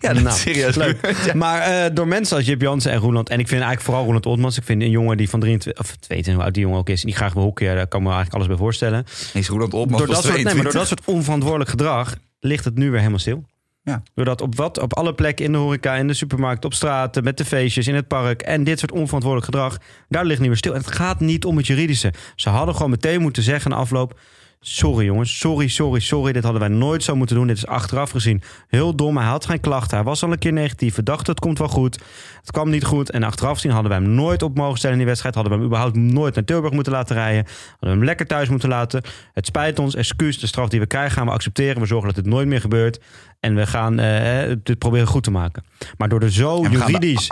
Ja, 0.00 0.12
Nou, 0.12 0.36
serieus 0.36 0.74
leuk. 0.74 0.96
gebeurd, 0.96 1.24
ja. 1.26 1.34
Maar 1.34 1.60
eh, 1.60 1.94
door 1.94 2.08
mensen 2.08 2.36
als 2.36 2.46
Jip 2.46 2.60
Jansen 2.60 2.92
en 2.92 2.98
Roeland. 2.98 3.28
En 3.28 3.38
ik 3.38 3.48
vind 3.48 3.60
eigenlijk 3.60 3.82
vooral 3.82 4.02
Roeland 4.02 4.26
Oltmans. 4.26 4.56
Ik 4.56 4.64
vind 4.64 4.82
een 4.82 4.90
jongen 4.90 5.16
die 5.16 5.28
van 5.28 5.40
23, 5.40 5.82
of 5.82 5.96
22, 5.96 6.34
hoe 6.34 6.42
oud 6.42 6.54
die 6.54 6.62
jongen 6.62 6.78
ook 6.78 6.88
is. 6.88 7.00
En 7.00 7.06
die 7.06 7.16
graag 7.16 7.32
wil. 7.32 7.52
Daar 7.54 7.86
kan 7.86 8.00
ik 8.00 8.06
me 8.06 8.12
eigenlijk 8.12 8.34
alles 8.34 8.46
bij 8.46 8.56
voorstellen. 8.56 9.04
Is 9.32 9.48
Roland 9.48 9.74
Opmans 9.74 9.98
Door 10.04 10.14
dat, 10.14 10.24
soort, 10.24 10.34
nee, 10.34 10.44
maar 10.44 10.52
door 10.54 10.62
22. 10.62 10.72
dat 10.72 10.86
soort 10.86 11.16
onverantwoordelijk 11.16 11.70
gedrag 11.70 12.16
ligt 12.40 12.64
het 12.64 12.76
nu 12.76 12.90
weer 12.90 12.98
helemaal 12.98 13.18
stil. 13.18 13.44
Ja. 13.82 14.02
Doordat 14.14 14.40
op 14.40 14.54
wat, 14.54 14.78
op 14.78 14.94
alle 14.96 15.14
plekken 15.14 15.44
in 15.44 15.52
de 15.52 15.58
horeca, 15.58 15.94
in 15.94 16.06
de 16.06 16.14
supermarkt, 16.14 16.64
op 16.64 16.74
straten, 16.74 17.24
met 17.24 17.36
de 17.36 17.44
feestjes, 17.44 17.86
in 17.86 17.94
het 17.94 18.08
park 18.08 18.42
en 18.42 18.64
dit 18.64 18.78
soort 18.78 18.92
onverantwoordelijk 18.92 19.52
gedrag, 19.52 19.78
daar 20.08 20.24
ligt 20.24 20.40
niet 20.40 20.48
meer 20.48 20.56
stil. 20.58 20.72
En 20.74 20.78
het 20.80 20.92
gaat 20.94 21.20
niet 21.20 21.44
om 21.44 21.56
het 21.56 21.66
juridische. 21.66 22.12
Ze 22.36 22.48
hadden 22.48 22.74
gewoon 22.74 22.90
meteen 22.90 23.20
moeten 23.20 23.42
zeggen 23.42 23.70
na 23.70 23.76
afloop. 23.76 24.18
Sorry 24.66 25.04
jongens, 25.04 25.38
sorry, 25.38 25.68
sorry, 25.68 26.00
sorry. 26.00 26.32
Dit 26.32 26.42
hadden 26.42 26.60
wij 26.60 26.70
nooit 26.70 27.02
zo 27.02 27.16
moeten 27.16 27.36
doen. 27.36 27.46
Dit 27.46 27.56
is 27.56 27.66
achteraf 27.66 28.10
gezien 28.10 28.42
heel 28.68 28.96
dom. 28.96 29.16
Hij 29.16 29.26
had 29.26 29.46
geen 29.46 29.60
klachten. 29.60 29.96
Hij 29.96 30.06
was 30.06 30.22
al 30.22 30.32
een 30.32 30.38
keer 30.38 30.52
negatief. 30.52 30.94
We 30.94 31.02
dachten 31.02 31.32
het 31.32 31.40
komt 31.40 31.58
wel 31.58 31.68
goed. 31.68 32.00
Het 32.40 32.50
kwam 32.50 32.70
niet 32.70 32.84
goed. 32.84 33.10
En 33.10 33.22
achteraf 33.22 33.54
gezien 33.54 33.70
hadden 33.70 33.90
wij 33.90 34.00
hem 34.00 34.10
nooit 34.10 34.42
op 34.42 34.56
mogen 34.56 34.76
stellen 34.76 34.92
in 34.92 34.98
die 34.98 35.06
wedstrijd. 35.08 35.34
Hadden 35.34 35.52
we 35.52 35.58
hem 35.58 35.68
überhaupt 35.68 35.96
nooit 35.96 36.34
naar 36.34 36.44
Tilburg 36.44 36.72
moeten 36.72 36.92
laten 36.92 37.16
rijden. 37.16 37.44
Hadden 37.44 37.78
we 37.80 37.88
hem 37.88 38.04
lekker 38.04 38.26
thuis 38.26 38.48
moeten 38.48 38.68
laten. 38.68 39.02
Het 39.32 39.46
spijt 39.46 39.78
ons, 39.78 39.94
excuus. 39.94 40.38
De 40.38 40.46
straf 40.46 40.68
die 40.68 40.80
we 40.80 40.86
krijgen 40.86 41.12
gaan 41.12 41.26
we 41.26 41.32
accepteren. 41.32 41.80
We 41.80 41.86
zorgen 41.86 42.08
dat 42.08 42.16
het 42.16 42.26
nooit 42.26 42.48
meer 42.48 42.60
gebeurt. 42.60 43.00
En 43.40 43.54
we 43.54 43.66
gaan 43.66 43.98
eh, 43.98 44.56
dit 44.62 44.78
proberen 44.78 45.06
goed 45.06 45.22
te 45.22 45.30
maken. 45.30 45.64
Maar 45.98 46.08
door 46.08 46.20
er 46.20 46.32
zo 46.32 46.66
juridisch, 46.70 47.28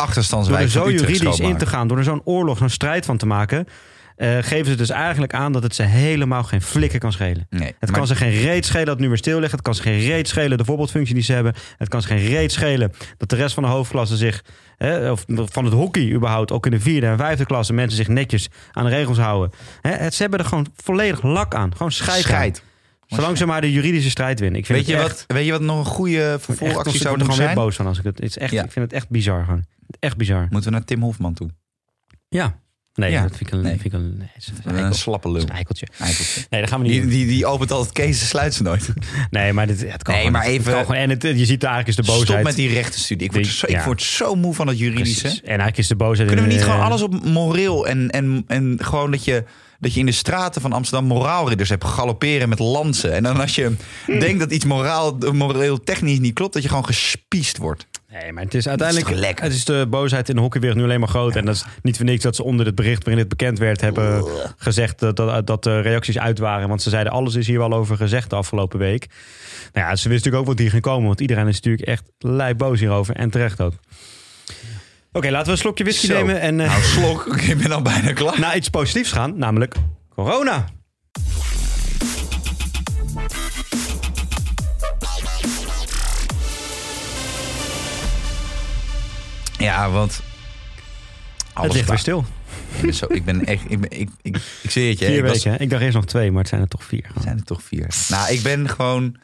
door 0.46 0.56
er 0.56 0.68
zo 0.68 0.90
juridisch 0.90 1.40
in 1.40 1.56
te 1.56 1.66
gaan, 1.66 1.88
door 1.88 1.98
er 1.98 2.04
zo'n 2.04 2.22
oorlog, 2.24 2.58
zo'n 2.58 2.68
strijd 2.68 3.04
van 3.04 3.16
te 3.16 3.26
maken, 3.26 3.66
eh, 4.16 4.38
geven 4.40 4.66
ze 4.66 4.74
dus 4.74 4.90
eigenlijk 4.90 5.34
aan 5.34 5.52
dat 5.52 5.62
het 5.62 5.74
ze 5.74 5.82
helemaal 5.82 6.42
geen 6.42 6.62
flikker 6.62 6.98
kan 6.98 7.12
schelen. 7.12 7.46
Nee, 7.50 7.74
Het 7.78 7.90
maar- 7.90 7.98
kan 7.98 8.06
ze 8.06 8.16
geen 8.16 8.30
reet 8.40 8.64
schelen 8.66 8.84
dat 8.86 8.94
het 8.94 9.02
nu 9.02 9.08
weer 9.08 9.18
stil 9.18 9.38
ligt. 9.40 9.52
Het 9.52 9.62
kan 9.62 9.74
ze 9.74 9.82
geen 9.82 9.98
reet 10.00 10.28
schelen 10.28 10.58
de 10.58 10.64
voorbeeldfunctie 10.64 11.14
die 11.14 11.24
ze 11.24 11.32
hebben. 11.32 11.54
Het 11.76 11.88
kan 11.88 12.02
ze 12.02 12.08
geen 12.08 12.26
reet 12.26 12.52
schelen 12.52 12.92
dat 13.16 13.28
de 13.28 13.36
rest 13.36 13.54
van 13.54 13.62
de 13.62 13.68
hoofdklasse 13.68 14.16
zich, 14.16 14.44
hè, 14.76 15.10
of 15.10 15.24
van 15.28 15.64
het 15.64 15.74
hockey 15.74 16.12
überhaupt, 16.12 16.52
ook 16.52 16.64
in 16.64 16.70
de 16.70 16.80
vierde 16.80 17.06
en 17.06 17.16
vijfde 17.18 17.46
klasse, 17.46 17.72
mensen 17.72 17.96
zich 17.96 18.08
netjes 18.08 18.48
aan 18.72 18.84
de 18.84 18.90
regels 18.90 19.18
houden. 19.18 19.50
Hè, 19.80 19.90
het, 19.90 20.14
ze 20.14 20.22
hebben 20.22 20.40
er 20.40 20.46
gewoon 20.46 20.66
volledig 20.76 21.22
lak 21.22 21.54
aan. 21.54 21.76
Gewoon 21.76 21.92
scheid. 21.92 22.62
Zolang 23.06 23.38
ze 23.38 23.46
maar 23.46 23.60
de 23.60 23.72
juridische 23.72 24.10
strijd 24.10 24.40
winnen. 24.40 24.58
Ik 24.60 24.66
vind 24.66 24.78
Weet 24.78 24.88
je, 24.88 24.96
wat, 25.02 25.24
weet 25.26 25.44
je 25.44 25.50
wat 25.52 25.60
nog 25.60 25.78
een 25.78 25.84
goede 25.84 26.36
vervolgactie 26.40 26.94
ik 26.94 27.00
zou 27.00 27.08
word 27.08 27.20
er 27.20 27.26
moeten 27.26 27.26
gewoon 27.26 27.36
weer 27.36 27.46
zijn? 27.46 27.54
boos 27.66 27.76
van 27.76 27.86
als 27.86 27.98
ik 27.98 28.04
het. 28.04 28.16
het 28.18 28.24
is 28.28 28.38
echt, 28.38 28.52
Ja. 28.52 28.64
Ik 28.64 28.72
vind 28.72 28.84
het 28.84 28.94
echt 28.94 29.08
bizar 29.08 29.44
gewoon. 29.44 29.64
Echt 30.00 30.16
bizar. 30.16 30.46
Moeten 30.50 30.70
we 30.70 30.76
naar 30.76 30.84
Tim 30.84 31.02
Hofman 31.02 31.34
toe? 31.34 31.50
Ja. 32.28 32.60
Nee, 32.94 33.10
Ja. 33.10 33.22
dat 33.22 33.36
vind 33.36 33.40
ik 33.40 33.50
een, 33.54 33.60
Nee. 33.62 33.72
vind 33.72 33.84
ik 33.84 33.92
een, 33.92 34.16
nee, 34.64 34.82
een 34.82 34.94
slappe 34.94 35.30
lul. 35.32 35.42
een 35.42 35.48
eikeltje. 35.48 35.86
Eikeltje. 35.98 36.40
Nee, 36.50 36.60
dat 36.60 36.70
gaan 36.70 36.80
we 36.82 36.88
niet 36.88 37.02
Die, 37.02 37.10
die, 37.10 37.26
die 37.26 37.46
opent 37.46 37.70
altijd 37.70 37.92
Kees 37.92 38.28
sluit 38.28 38.54
ze 38.54 38.62
nooit. 38.62 38.88
Nee, 39.30 39.52
maar 39.52 39.66
dit, 39.66 39.80
het 39.92 40.02
kan 40.02 40.14
Nee, 40.14 40.22
gewoon 40.24 40.32
maar. 40.40 40.42
Het 40.50 40.52
even- 40.60 40.72
kan 40.72 40.80
gewoon- 40.84 40.96
en 41.00 41.10
het, 41.10 41.22
je 41.22 41.46
ziet 41.46 41.62
eigenlijk 41.62 41.88
is 41.88 41.96
de 41.96 42.02
boosheid. 42.02 42.28
Stop 42.28 42.42
met 42.42 42.54
die 42.56 42.68
rechtenstudie. 42.72 43.26
Ik 43.26 43.32
word, 43.32 43.44
Die- 43.44 43.52
zo, 43.52 43.66
ik 43.66 43.80
word 43.80 44.02
zo 44.02 44.34
moe 44.34 44.54
van 44.54 44.66
het 44.66 44.78
juridische. 44.78 45.20
Precies. 45.20 45.40
En 45.40 45.46
eigenlijk 45.48 45.78
is 45.78 45.86
de 45.86 45.96
boosheid... 45.96 46.28
Kunnen 46.28 46.46
we 46.46 46.52
niet 46.54 46.62
gewoon 46.62 46.80
alles 46.80 47.02
op 47.02 47.24
moreel 47.24 47.86
en, 47.86 48.10
en, 48.10 48.44
en 48.46 48.78
gewoon 48.82 49.10
dat 49.10 49.24
je, 49.24 49.44
dat 49.80 49.94
je 49.94 50.00
in 50.00 50.06
de 50.06 50.12
straten 50.12 50.60
van 50.60 50.72
Amsterdam 50.72 51.06
moraalridders 51.08 51.68
hebt 51.68 51.84
galopperen 51.84 52.48
met 52.48 52.58
lansen. 52.58 53.12
En 53.12 53.22
dan 53.22 53.40
als 53.40 53.54
je 53.54 53.72
Hmm. 54.06 54.18
denkt 54.20 54.38
dat 54.40 54.52
iets 54.52 54.64
moraal, 54.64 55.16
moreel 55.32 55.80
technisch 55.80 56.18
niet 56.18 56.34
klopt, 56.34 56.52
dat 56.54 56.62
je 56.62 56.68
gewoon 56.68 56.84
gespiest 56.86 57.56
wordt. 57.58 57.86
Nee, 58.12 58.32
maar 58.32 58.42
het 58.42 58.54
is 58.54 58.68
uiteindelijk... 58.68 59.40
Het 59.40 59.52
is 59.52 59.64
de 59.64 59.86
boosheid 59.90 60.28
in 60.28 60.34
de 60.34 60.40
hockeywereld 60.40 60.78
nu 60.80 60.86
alleen 60.86 61.00
maar 61.00 61.08
groot. 61.08 61.36
En 61.36 61.44
dat 61.44 61.54
is 61.54 61.64
niet 61.82 61.96
voor 61.96 62.04
niks 62.04 62.22
dat 62.22 62.36
ze 62.36 62.42
onder 62.44 62.66
het 62.66 62.74
bericht 62.74 62.98
waarin 63.04 63.18
het 63.18 63.28
bekend 63.28 63.58
werd... 63.58 63.80
hebben 63.80 64.24
gezegd 64.56 64.98
dat, 64.98 65.16
dat, 65.16 65.46
dat 65.46 65.62
de 65.62 65.80
reacties 65.80 66.18
uit 66.18 66.38
waren. 66.38 66.68
Want 66.68 66.82
ze 66.82 66.90
zeiden 66.90 67.12
alles 67.12 67.34
is 67.34 67.46
hier 67.46 67.58
wel 67.58 67.72
over 67.72 67.96
gezegd 67.96 68.30
de 68.30 68.36
afgelopen 68.36 68.78
week. 68.78 69.06
Nou 69.72 69.86
ja, 69.86 69.96
ze 69.96 70.08
wisten 70.08 70.10
natuurlijk 70.10 70.36
ook 70.36 70.46
wat 70.46 70.58
hier 70.58 70.70
ging 70.70 70.82
komen. 70.82 71.06
Want 71.06 71.20
iedereen 71.20 71.48
is 71.48 71.54
natuurlijk 71.54 71.88
echt 71.88 72.02
lijp 72.18 72.58
boos 72.58 72.80
hierover. 72.80 73.14
En 73.16 73.30
terecht 73.30 73.60
ook. 73.60 73.72
Oké, 75.12 75.30
laten 75.30 75.46
we 75.46 75.52
een 75.52 75.58
slokje 75.58 75.84
whisky 75.84 76.06
Zo. 76.06 76.12
nemen. 76.12 76.40
En 76.40 76.60
eh, 76.60 76.66
Nou, 76.68 76.82
slok, 76.82 77.26
ik 77.36 77.58
ben 77.58 77.72
al 77.72 77.82
bijna 77.82 78.12
klaar. 78.12 78.40
naar 78.40 78.56
iets 78.56 78.68
positiefs 78.68 79.12
gaan. 79.12 79.38
Namelijk 79.38 79.74
corona. 80.14 80.64
Ja, 89.62 89.90
want... 89.90 90.16
het 90.16 90.24
alles 91.52 91.74
ligt 91.74 91.88
weer 91.88 91.98
stil. 91.98 92.24
Ik 92.76 92.82
ben, 92.82 92.94
zo, 92.94 93.06
ik 93.08 93.24
ben 93.24 93.44
echt... 93.44 93.70
Ik, 93.70 93.80
ben, 93.80 93.90
ik, 94.00 94.10
ik, 94.22 94.36
ik 94.62 94.70
zie 94.70 94.88
het 94.90 94.98
je. 94.98 95.06
Vier 95.06 95.16
ik 95.18 95.22
was- 95.24 95.32
weken. 95.32 95.50
hè? 95.52 95.58
Ik 95.58 95.70
dacht 95.70 95.82
eerst 95.82 95.94
nog 95.94 96.04
twee, 96.04 96.30
maar 96.30 96.40
het 96.40 96.48
zijn 96.48 96.60
er 96.60 96.68
toch 96.68 96.84
vier. 96.84 97.10
Het 97.14 97.22
zijn 97.22 97.36
er 97.38 97.44
toch 97.44 97.62
vier. 97.62 97.94
Nou, 98.08 98.32
ik 98.32 98.42
ben 98.42 98.68
gewoon... 98.68 99.16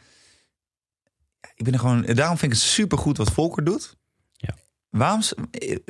Ik 1.55 1.63
ben 1.63 1.73
er 1.73 1.79
gewoon... 1.79 2.01
Daarom 2.01 2.37
vind 2.37 2.51
ik 2.51 2.57
het 2.57 2.67
supergoed 2.67 3.17
wat 3.17 3.31
Volker 3.31 3.63
doet. 3.63 3.95
Ja. 4.33 4.55
Waarom... 4.89 5.21
s- 5.21 5.33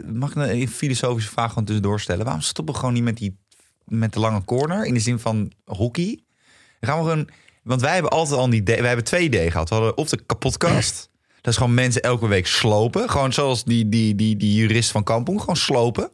Mag 0.05 0.29
ik 0.29 0.35
een 0.35 0.69
filosofische 0.69 1.29
vraag 1.31 1.49
gewoon 1.49 1.63
tussendoor 1.65 1.99
stellen? 1.99 2.23
Waarom 2.25 2.41
stoppen 2.41 2.73
we 2.73 2.79
gewoon 2.79 2.95
niet 2.95 3.03
met, 3.03 3.17
die, 3.17 3.39
met 3.85 4.13
de 4.13 4.19
lange 4.19 4.43
corner? 4.43 4.85
In 4.85 4.93
de 4.93 4.99
zin 4.99 5.19
van 5.19 5.51
hockey? 5.65 6.23
Dan 6.79 6.89
gaan 6.89 7.03
we 7.03 7.09
gewoon... 7.09 7.29
Want 7.63 7.81
wij 7.81 7.93
hebben 7.93 8.11
altijd 8.11 8.39
al 8.39 8.53
idee... 8.53 8.77
Wij 8.77 8.87
hebben 8.87 9.05
twee 9.05 9.23
ideeën 9.23 9.51
gehad. 9.51 9.69
We 9.69 9.75
hadden 9.75 9.97
of 9.97 10.09
de 10.09 10.23
kapotkast. 10.25 11.09
Dat 11.41 11.53
is 11.53 11.57
gewoon 11.57 11.73
mensen 11.73 12.01
elke 12.01 12.27
week 12.27 12.47
slopen. 12.47 13.09
Gewoon 13.09 13.33
zoals 13.33 13.63
die, 13.63 13.89
die, 13.89 14.15
die, 14.15 14.37
die 14.37 14.53
jurist 14.53 14.91
van 14.91 15.03
Kampong. 15.03 15.39
Gewoon 15.39 15.57
slopen. 15.57 16.09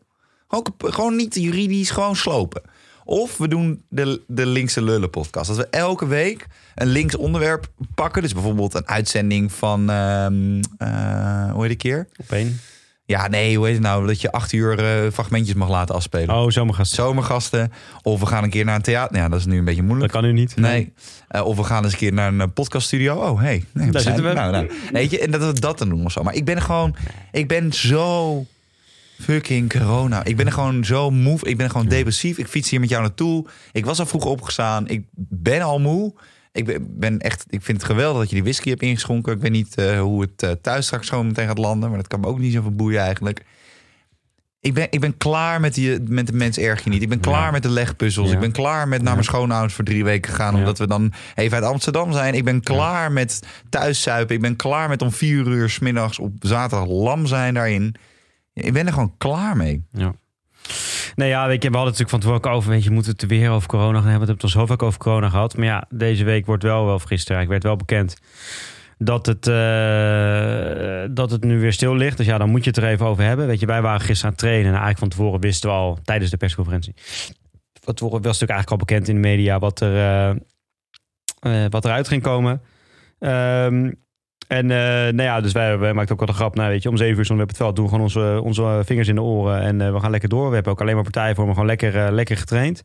Gewoon, 0.47 0.73
gewoon 0.77 1.15
niet 1.15 1.35
juridisch, 1.35 1.89
gewoon 1.89 2.15
slopen. 2.15 2.61
Of 3.03 3.37
we 3.37 3.47
doen 3.47 3.83
de, 3.89 4.21
de 4.27 4.45
linkse 4.45 4.81
lullen 4.81 5.09
podcast. 5.09 5.47
Dat 5.47 5.57
we 5.57 5.67
elke 5.69 6.07
week 6.07 6.47
een 6.75 6.87
links 6.87 7.15
onderwerp 7.15 7.67
pakken. 7.95 8.21
Dus 8.21 8.33
bijvoorbeeld 8.33 8.73
een 8.73 8.87
uitzending 8.87 9.51
van... 9.51 9.89
ehm, 9.89 10.61
eh, 10.77 11.51
hoe 11.51 11.59
heet 11.59 11.67
die 11.67 11.91
keer? 11.91 12.07
Op 12.17 12.31
één. 12.31 12.59
Ja, 13.07 13.27
nee, 13.27 13.57
hoe 13.57 13.65
heet 13.65 13.73
het 13.75 13.83
nou? 13.83 14.07
Dat 14.07 14.21
je 14.21 14.31
acht 14.31 14.51
uur 14.53 14.79
eh, 14.79 15.11
fragmentjes 15.11 15.55
mag 15.55 15.69
laten 15.69 15.95
afspelen. 15.95 16.35
Oh, 16.35 16.49
zomergast. 16.49 16.93
Zomergasten. 16.93 17.71
Of 18.01 18.19
we 18.19 18.25
gaan 18.25 18.43
een 18.43 18.49
keer 18.49 18.65
naar 18.65 18.75
een 18.75 18.81
theater. 18.81 19.15
Ja, 19.17 19.29
dat 19.29 19.39
is 19.39 19.45
nu 19.45 19.57
een 19.57 19.63
beetje 19.65 19.79
Dat 19.79 19.89
moeilijk. 19.89 20.11
kan 20.13 20.23
nu 20.23 20.31
niet. 20.33 20.55
Nee. 20.55 20.93
Eh, 21.27 21.45
of 21.45 21.57
we 21.57 21.63
gaan 21.63 21.83
eens 21.83 21.91
een 21.93 21.97
keer 21.99 22.13
naar 22.13 22.27
een 22.27 22.41
eh, 22.41 22.47
podcaststudio. 22.53 23.15
Oh, 23.15 23.39
hey. 23.39 23.63
Nee, 23.71 23.91
Daar 23.91 24.01
zijn- 24.01 24.15
zitten 24.15 24.33
we. 24.33 24.39
Nou, 24.39 24.51
nou. 24.51 24.71
Weet 24.91 25.11
je, 25.11 25.19
en 25.19 25.31
dat 25.31 25.45
we 25.53 25.59
dat 25.59 25.77
dan 25.77 25.89
doen 25.89 26.05
of 26.05 26.11
zo. 26.11 26.23
Maar 26.23 26.33
ik 26.35 26.45
ben 26.45 26.61
gewoon... 26.61 26.95
Ik 27.31 27.47
ben 27.47 27.73
zo 27.73 28.45
fucking 29.19 29.69
corona. 29.69 30.23
Ik 30.23 30.35
ben 30.35 30.45
er 30.45 30.51
gewoon 30.51 30.83
zo 30.85 31.09
moe. 31.11 31.39
Ik 31.41 31.57
ben 31.57 31.69
gewoon 31.71 31.87
depressief. 31.87 32.37
Ik 32.37 32.47
fiets 32.47 32.69
hier 32.69 32.79
met 32.79 32.89
jou 32.89 33.01
naartoe. 33.01 33.45
Ik 33.71 33.85
was 33.85 33.99
al 33.99 34.05
vroeg 34.05 34.25
opgestaan. 34.25 34.87
Ik 34.87 35.03
ben 35.15 35.61
al 35.61 35.79
moe. 35.79 36.13
Ik 36.55 36.79
ben, 36.99 37.19
echt... 37.19 37.45
Ik 37.49 37.61
vind 37.61 37.77
het 37.77 37.91
geweldig 37.91 38.19
dat 38.19 38.29
je 38.29 38.35
die 38.35 38.43
whisky 38.43 38.69
hebt 38.69 38.81
ingeschonken. 38.81 39.33
Ik 39.33 39.41
weet 39.41 39.51
niet 39.51 39.75
eh, 39.75 39.99
hoe 39.99 40.21
het 40.21 40.43
eh, 40.43 40.51
thuis 40.51 40.85
straks 40.85 41.09
gewoon 41.09 41.27
meteen 41.27 41.47
gaat 41.47 41.57
landen. 41.57 41.89
Maar 41.89 41.97
dat 41.97 42.07
kan 42.07 42.19
me 42.19 42.27
ook 42.27 42.39
niet 42.39 42.53
zo 42.53 42.61
verboeien 42.61 42.99
eigenlijk. 43.01 43.43
Ik 44.59 44.73
ben, 44.73 44.87
ik 44.89 44.99
ben 44.99 45.17
klaar 45.17 45.59
met, 45.59 45.73
die, 45.73 45.99
met 46.01 46.27
de 46.27 46.33
mens 46.33 46.57
erg 46.57 46.83
je 46.83 46.89
niet. 46.89 47.01
Ik 47.01 47.09
ben 47.09 47.19
klaar 47.19 47.45
Ja. 47.45 47.51
met 47.51 47.63
de 47.63 47.69
legpuzzels. 47.69 48.27
Ja. 48.27 48.33
Ik 48.33 48.39
ben 48.39 48.51
klaar 48.51 48.87
met 48.87 49.01
naar 49.01 49.13
mijn 49.13 49.25
schoonouders 49.25 49.73
voor 49.73 49.83
drie 49.83 50.03
weken 50.03 50.33
gaan. 50.33 50.55
Omdat 50.55 50.77
we 50.77 50.87
dan 50.87 51.13
even 51.35 51.57
uit 51.57 51.65
Amsterdam 51.65 52.11
zijn. 52.11 52.33
Ik 52.33 52.43
ben 52.43 52.61
klaar 52.61 53.11
met 53.11 53.41
thuiszuipen. 53.69 54.35
Ik 54.35 54.41
ben 54.41 54.55
klaar 54.55 54.89
met 54.89 55.01
om 55.01 55.11
vier 55.11 55.47
uur 55.47 55.69
's 55.69 55.79
middags 55.79 56.19
op 56.19 56.31
zaterdag 56.39 56.87
lam 56.87 57.25
zijn 57.25 57.53
daarin. 57.53 57.95
Ik 58.53 58.73
ben 58.73 58.85
er 58.87 58.93
gewoon 58.93 59.15
klaar 59.17 59.57
mee. 59.57 59.83
Ja. 59.91 60.13
Nee, 61.15 61.29
ja, 61.29 61.47
weet 61.47 61.63
je, 61.63 61.69
we 61.69 61.75
hadden 61.75 61.93
het 61.93 62.01
natuurlijk 62.01 62.09
van 62.09 62.19
tevoren 62.19 62.57
over, 62.57 62.69
weet 62.69 62.83
je, 62.83 62.91
moeten 62.91 63.11
we 63.11 63.21
het 63.21 63.31
er 63.31 63.37
weer 63.37 63.49
over 63.49 63.67
corona 63.67 63.99
gaan 63.99 64.09
hebben. 64.09 64.11
We 64.11 64.25
hebben 64.27 64.35
het 64.35 64.55
al 64.55 64.61
zo 64.61 64.65
vaak 64.65 64.83
over 64.83 64.99
corona 64.99 65.29
gehad. 65.29 65.57
Maar 65.57 65.65
ja, 65.65 65.85
deze 65.89 66.23
week 66.23 66.45
wordt 66.45 66.63
wel, 66.63 66.85
wel 66.85 66.99
gisteren, 66.99 67.37
eigenlijk 67.37 67.49
werd 67.49 67.63
wel 67.63 67.75
bekend 67.75 68.17
dat 68.97 69.25
het, 69.25 69.47
eh, 69.47 71.15
dat 71.15 71.31
het 71.31 71.43
nu 71.43 71.59
weer 71.59 71.73
stil 71.73 71.95
ligt. 71.95 72.17
Dus 72.17 72.25
ja, 72.25 72.37
dan 72.37 72.49
moet 72.49 72.63
je 72.63 72.69
het 72.69 72.77
er 72.77 72.85
even 72.85 73.05
over 73.05 73.23
hebben. 73.23 73.47
Weet 73.47 73.59
je, 73.59 73.65
wij 73.65 73.81
waren 73.81 73.99
gisteren 73.99 74.23
aan 74.23 74.31
het 74.31 74.39
trainen 74.39 74.65
en 74.65 74.71
eigenlijk 74.71 74.99
van 74.99 75.09
tevoren 75.09 75.39
wisten 75.39 75.69
we 75.69 75.75
al, 75.75 75.99
tijdens 76.03 76.31
de 76.31 76.37
persconferentie, 76.37 76.93
tevoren 76.93 78.21
was 78.21 78.39
natuurlijk 78.39 78.51
eigenlijk 78.51 78.71
al 78.71 78.77
bekend 78.77 79.07
in 79.07 79.15
de 79.15 79.27
media 79.27 79.59
wat 79.59 79.79
er, 79.79 79.95
eh, 79.95 80.29
eh, 81.39 81.71
wat 81.71 81.85
eruit 81.85 82.07
ging 82.07 82.21
komen. 82.21 82.61
Ehm, 83.19 83.91
en 84.47 84.71
eh, 84.71 84.77
nou 85.13 85.21
ja, 85.21 85.41
dus 85.41 85.51
wij, 85.51 85.77
wij 85.77 85.93
maakten 85.93 86.13
ook 86.13 86.19
wel 86.19 86.29
de 86.29 86.41
grap. 86.41 86.55
Nou, 86.55 86.69
weet 86.69 86.83
je, 86.83 86.89
om 86.89 86.97
zeven 86.97 87.17
uur 87.17 87.25
stonden 87.25 87.45
we 87.45 87.51
het 87.51 87.61
veld. 87.61 87.75
Doen 87.75 87.85
we 87.85 87.91
gewoon 87.91 88.05
onze, 88.05 88.39
onze 88.43 88.81
vingers 88.85 89.07
in 89.07 89.15
de 89.15 89.21
oren. 89.21 89.61
En 89.61 89.81
eh, 89.81 89.93
we 89.93 89.99
gaan 89.99 90.11
lekker 90.11 90.29
door. 90.29 90.47
We 90.47 90.53
hebben 90.53 90.71
ook 90.71 90.81
alleen 90.81 90.95
maar 90.95 91.03
partijen 91.03 91.35
voor 91.35 91.45
me. 91.45 91.51
Gewoon 91.51 91.67
lekker, 91.67 92.05
eh, 92.05 92.11
lekker 92.11 92.37
getraind. 92.37 92.83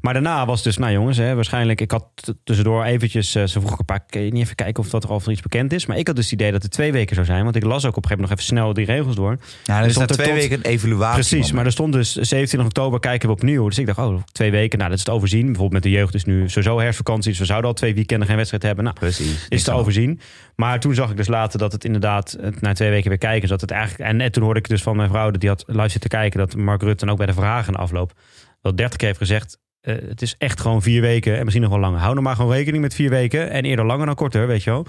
Maar 0.00 0.12
daarna 0.12 0.46
was 0.46 0.62
dus, 0.62 0.76
nou 0.76 0.92
jongens, 0.92 1.16
hè, 1.16 1.34
waarschijnlijk. 1.34 1.80
Ik 1.80 1.90
had 1.90 2.34
tussendoor 2.44 2.84
eventjes. 2.84 3.34
eh, 3.34 3.44
ze 3.44 3.60
vroeg 3.60 3.78
een 3.78 3.84
paar 3.84 4.04
keer 4.06 4.30
niet 4.32 4.42
even 4.42 4.54
kijken 4.54 4.82
of 4.82 4.90
dat 4.90 5.04
er 5.04 5.10
al 5.10 5.20
voor 5.20 5.32
iets 5.32 5.40
bekend 5.42 5.72
is. 5.72 5.86
Maar 5.86 5.96
ik 5.98 6.06
had 6.06 6.16
dus 6.16 6.24
het 6.24 6.34
idee 6.34 6.52
dat 6.52 6.62
het 6.62 6.70
twee 6.72 6.92
weken 6.92 7.14
zou 7.14 7.26
zijn. 7.26 7.44
Want 7.44 7.56
ik 7.56 7.62
las 7.64 7.84
ook 7.84 7.96
op 7.96 8.02
een 8.02 8.10
gegeven 8.10 8.20
moment 8.22 8.30
nog 8.30 8.38
even 8.38 8.44
snel 8.56 8.74
die 8.74 8.84
regels 8.96 9.16
door. 9.16 9.38
Ja, 9.64 9.88
staat 9.88 10.10
er 10.10 10.16
twee 10.16 10.26
tot- 10.28 10.36
weken 10.36 10.56
een 10.56 10.62
evaluatie. 10.70 11.14
Precies, 11.14 11.46
van. 11.46 11.56
maar 11.56 11.64
er 11.64 11.72
stond 11.72 11.92
dus 11.92 12.12
27 12.12 12.64
oktober 12.64 13.00
kijken 13.00 13.28
we 13.28 13.34
opnieuw. 13.34 13.68
Dus 13.68 13.78
ik 13.78 13.86
dacht, 13.86 13.98
oh, 13.98 14.22
twee 14.32 14.50
weken. 14.50 14.78
Nou, 14.78 14.90
dat 14.90 14.98
is 14.98 15.04
te 15.04 15.10
overzien. 15.10 15.44
Bijvoorbeeld 15.46 15.72
met 15.72 15.82
de 15.82 15.90
jeugd 15.98 16.14
is 16.14 16.24
nu 16.24 16.48
sowieso 16.48 16.78
herfstvakantie. 16.80 17.30
Dus 17.30 17.38
we 17.38 17.44
zouden 17.46 17.70
al 17.70 17.76
twee 17.76 17.94
weekenden 17.94 18.26
geen 18.26 18.36
wedstrijd 18.36 18.62
hebben. 18.62 18.84
Nou, 18.84 18.96
Precies. 18.98 19.46
is 19.48 19.62
te 19.62 19.72
overzien. 19.72 20.20
Maar 20.56 20.80
toen 20.80 20.94
zag 20.94 21.10
ik 21.10 21.16
dus 21.16 21.28
later 21.28 21.58
dat 21.58 21.72
het 21.72 21.84
inderdaad 21.84 22.38
na 22.60 22.72
twee 22.72 22.90
weken 22.90 23.08
weer 23.08 23.18
kijken. 23.18 23.48
Dat 23.48 23.60
het 23.60 23.70
eigenlijk, 23.70 24.10
en 24.10 24.16
net 24.16 24.32
toen 24.32 24.42
hoorde 24.42 24.58
ik 24.60 24.68
dus 24.68 24.82
van 24.82 24.96
mijn 24.96 25.08
vrouw, 25.08 25.30
dat 25.30 25.40
die 25.40 25.48
had 25.50 25.64
live 25.66 25.88
zitten 25.88 26.10
kijken, 26.10 26.38
dat 26.38 26.56
Mark 26.56 26.82
Rutte 26.82 27.10
ook 27.10 27.16
bij 27.16 27.26
de 27.26 27.32
vragen 27.32 27.66
in 27.66 27.72
de 27.72 27.78
afloop 27.78 28.12
wel 28.60 28.74
30 28.74 28.96
keer 28.96 29.06
heeft 29.06 29.18
gezegd. 29.20 29.58
Eh, 29.80 29.94
het 30.08 30.22
is 30.22 30.34
echt 30.38 30.60
gewoon 30.60 30.82
vier 30.82 31.00
weken 31.00 31.36
en 31.36 31.40
misschien 31.40 31.62
nog 31.62 31.70
wel 31.70 31.80
langer. 31.80 32.00
Hou 32.00 32.16
er 32.16 32.22
maar 32.22 32.36
gewoon 32.36 32.52
rekening 32.52 32.82
met 32.82 32.94
vier 32.94 33.10
weken. 33.10 33.50
En 33.50 33.64
eerder 33.64 33.84
langer 33.84 34.06
dan 34.06 34.14
korter, 34.14 34.46
weet 34.46 34.62
je 34.62 34.70
wel. 34.70 34.86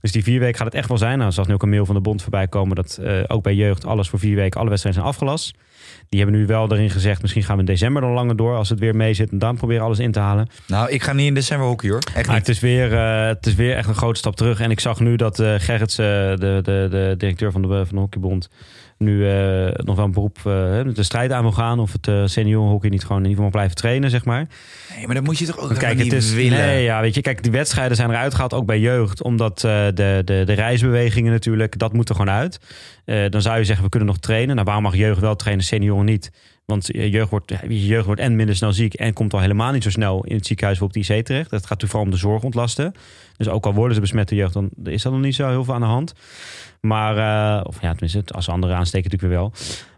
Dus 0.00 0.12
die 0.12 0.22
vier 0.22 0.40
weken 0.40 0.56
gaat 0.56 0.66
het 0.66 0.74
echt 0.74 0.88
wel 0.88 0.98
zijn. 0.98 1.16
Nou, 1.16 1.28
er 1.28 1.34
zag 1.34 1.46
nu 1.46 1.54
ook 1.54 1.62
een 1.62 1.68
mail 1.68 1.86
van 1.86 1.94
de 1.94 2.00
bond 2.00 2.22
voorbij 2.22 2.48
komen 2.48 2.76
dat 2.76 2.98
eh, 3.02 3.20
ook 3.26 3.42
bij 3.42 3.54
jeugd 3.54 3.86
alles 3.86 4.08
voor 4.08 4.18
vier 4.18 4.36
weken, 4.36 4.60
alle 4.60 4.68
wedstrijden 4.68 5.02
zijn 5.02 5.14
afgelast. 5.14 5.54
Die 6.08 6.20
hebben 6.20 6.40
nu 6.40 6.46
wel 6.46 6.72
erin 6.72 6.90
gezegd, 6.90 7.22
misschien 7.22 7.42
gaan 7.42 7.54
we 7.54 7.60
in 7.60 7.66
december 7.66 8.02
dan 8.02 8.10
langer 8.10 8.36
door 8.36 8.56
als 8.56 8.68
het 8.68 8.78
weer 8.78 8.96
mee 8.96 9.14
zit. 9.14 9.30
En 9.30 9.38
dan 9.38 9.56
proberen 9.56 9.84
alles 9.84 9.98
in 9.98 10.12
te 10.12 10.18
halen. 10.18 10.48
Nou, 10.66 10.90
ik 10.90 11.02
ga 11.02 11.12
niet 11.12 11.26
in 11.26 11.34
december 11.34 11.66
hockey 11.66 11.90
hoor. 11.90 12.02
Echt 12.14 12.26
Maar 12.26 12.36
het 12.36 12.48
is, 12.48 12.60
weer, 12.60 12.92
eh, 12.92 13.26
het 13.26 13.46
is 13.46 13.54
weer 13.54 13.76
echt 13.76 13.88
een 13.88 13.94
grote 13.94 14.18
stap 14.18 14.36
terug. 14.36 14.60
En 14.60 14.70
ik 14.70 14.80
zag 14.80 15.00
nu 15.00 15.16
dat 15.16 15.36
Gerrits, 15.36 15.96
de, 15.96 16.36
de, 16.38 16.86
de 16.90 17.14
directeur 17.18 17.52
van 17.52 17.62
de, 17.62 17.68
van 17.68 17.94
de 17.94 18.00
Hockeybond, 18.00 18.48
nu 19.02 19.28
eh, 19.28 19.84
nog 19.84 19.96
wel 19.96 20.04
een 20.04 20.12
beroep, 20.12 20.36
eh, 20.36 20.44
de 20.94 21.02
strijd 21.02 21.32
aan 21.32 21.42
wil 21.42 21.52
gaan. 21.52 21.78
Of 21.78 21.92
het 21.92 22.06
uh, 22.06 22.22
seniorenhockey 22.26 22.90
niet 22.90 23.02
gewoon 23.02 23.22
in 23.22 23.28
ieder 23.28 23.36
geval 23.36 23.50
blijven 23.50 23.76
trainen, 23.76 24.10
zeg 24.10 24.24
maar. 24.24 24.46
Nee, 24.96 25.06
maar 25.06 25.14
dat 25.14 25.24
moet 25.24 25.38
je 25.38 25.46
toch 25.46 25.58
ook 25.58 25.66
Want 25.66 25.78
kijk, 25.78 25.98
het 25.98 26.12
is, 26.12 26.32
willen. 26.32 26.58
nee, 26.58 26.82
ja, 26.82 27.00
weet 27.00 27.14
je, 27.14 27.20
kijk, 27.20 27.42
die 27.42 27.52
wedstrijden 27.52 27.96
zijn 27.96 28.10
eruit 28.10 28.32
gehaald, 28.32 28.54
ook 28.54 28.66
bij 28.66 28.80
jeugd. 28.80 29.22
Omdat 29.22 29.64
eh, 29.64 29.84
de, 29.94 30.22
de, 30.24 30.42
de 30.46 30.52
reisbewegingen 30.52 31.32
natuurlijk, 31.32 31.78
dat 31.78 31.92
moet 31.92 32.08
er 32.08 32.14
gewoon 32.14 32.34
uit. 32.34 32.60
Eh, 33.04 33.30
dan 33.30 33.42
zou 33.42 33.58
je 33.58 33.64
zeggen, 33.64 33.84
we 33.84 33.90
kunnen 33.90 34.08
nog 34.08 34.18
trainen. 34.18 34.54
Nou, 34.54 34.66
waarom 34.66 34.84
mag 34.84 34.96
jeugd 34.96 35.20
wel 35.20 35.36
trainen, 35.36 35.64
senioren 35.64 36.04
niet? 36.04 36.30
Want 36.64 36.90
eh, 36.90 37.12
jeugd 37.12 37.30
wordt, 37.30 37.50
je 37.68 37.86
jeugd 37.86 38.06
wordt 38.06 38.20
en 38.20 38.36
minder 38.36 38.56
snel 38.56 38.72
ziek 38.72 38.94
en 38.94 39.12
komt 39.12 39.32
al 39.32 39.40
helemaal 39.40 39.72
niet 39.72 39.82
zo 39.82 39.90
snel 39.90 40.24
in 40.24 40.36
het 40.36 40.46
ziekenhuis 40.46 40.80
of 40.80 40.86
op 40.86 40.92
de 40.92 41.00
IC 41.00 41.24
terecht. 41.24 41.50
Dat 41.50 41.66
gaat 41.66 41.82
vooral 41.82 42.02
om 42.02 42.10
de 42.10 42.16
zorg 42.16 42.42
ontlasten. 42.42 42.92
Dus 43.36 43.48
ook 43.48 43.66
al 43.66 43.74
worden 43.74 43.94
ze 43.94 44.00
besmet 44.00 44.28
door 44.28 44.38
jeugd, 44.38 44.52
dan 44.52 44.70
is 44.84 45.04
er 45.04 45.10
nog 45.10 45.20
niet 45.20 45.34
zo 45.34 45.48
heel 45.48 45.64
veel 45.64 45.74
aan 45.74 45.80
de 45.80 45.86
hand. 45.86 46.14
Maar, 46.80 47.16
uh, 47.16 47.64
of 47.64 47.80
ja, 47.80 47.90
tenminste, 47.90 48.34
als 48.34 48.48
anderen 48.48 48.76
aansteken 48.76 49.10
natuurlijk 49.10 49.32
weer 49.32 49.42
wel. 49.42 49.52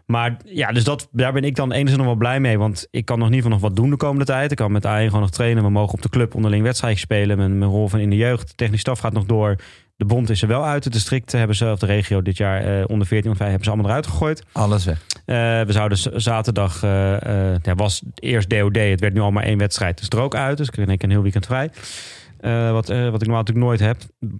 Maar 0.05 0.37
ja, 0.45 0.71
dus 0.71 0.83
dat, 0.83 1.07
daar 1.11 1.33
ben 1.33 1.43
ik 1.43 1.55
dan 1.55 1.71
enigszins 1.71 1.97
nog 1.97 2.05
wel 2.05 2.15
blij 2.15 2.39
mee. 2.39 2.57
Want 2.57 2.87
ik 2.91 3.05
kan 3.05 3.19
nog 3.19 3.29
niet 3.29 3.41
van 3.41 3.51
nog 3.51 3.59
wat 3.59 3.75
doen 3.75 3.89
de 3.89 3.97
komende 3.97 4.25
tijd. 4.25 4.51
Ik 4.51 4.57
kan 4.57 4.71
met 4.71 4.85
A1 4.85 4.87
gewoon 4.87 5.21
nog 5.21 5.31
trainen. 5.31 5.63
We 5.63 5.69
mogen 5.69 5.93
op 5.93 6.01
de 6.01 6.09
club 6.09 6.35
onderling 6.35 6.63
wedstrijden 6.63 6.99
spelen. 6.99 7.37
Mijn, 7.37 7.57
mijn 7.57 7.71
rol 7.71 7.87
van 7.87 7.99
in 7.99 8.09
de 8.09 8.15
jeugd. 8.15 8.57
Technisch 8.57 8.79
staf 8.79 8.99
gaat 8.99 9.13
nog 9.13 9.25
door. 9.25 9.55
De 9.97 10.05
bond 10.05 10.29
is 10.29 10.41
er 10.41 10.47
wel 10.47 10.65
uit. 10.65 10.83
Het 10.83 10.93
district 10.93 11.31
hebben 11.31 11.55
ze, 11.55 11.71
of 11.71 11.79
de 11.79 11.85
regio 11.85 12.21
dit 12.21 12.37
jaar 12.37 12.79
uh, 12.79 12.83
onder 12.87 13.07
14 13.07 13.31
of 13.31 13.37
5 13.37 13.49
hebben 13.49 13.65
ze 13.65 13.73
allemaal 13.73 13.91
eruit 13.91 14.07
gegooid. 14.07 14.43
Alles 14.51 14.85
weg. 14.85 15.01
Uh, 15.25 15.35
we 15.61 15.71
zouden 15.71 16.21
zaterdag, 16.21 16.83
uh, 16.83 16.91
ja, 17.61 17.75
was 17.75 18.01
eerst 18.15 18.49
DOD. 18.49 18.75
Het 18.75 18.99
werd 18.99 19.13
nu 19.13 19.19
al 19.19 19.31
maar 19.31 19.43
één 19.43 19.57
wedstrijd. 19.57 19.97
Dus 19.97 20.09
er 20.09 20.19
ook 20.19 20.35
uit. 20.35 20.57
Dus 20.57 20.67
ik 20.67 20.73
kreeg 20.73 21.01
een 21.01 21.09
heel 21.09 21.21
weekend 21.21 21.45
vrij. 21.45 21.71
Wat, 22.71 22.87
wat 22.87 23.21
ik 23.21 23.27
normaal 23.27 23.43
natuurlijk 23.43 23.65
nooit 23.65 23.79
heb. 23.79 23.97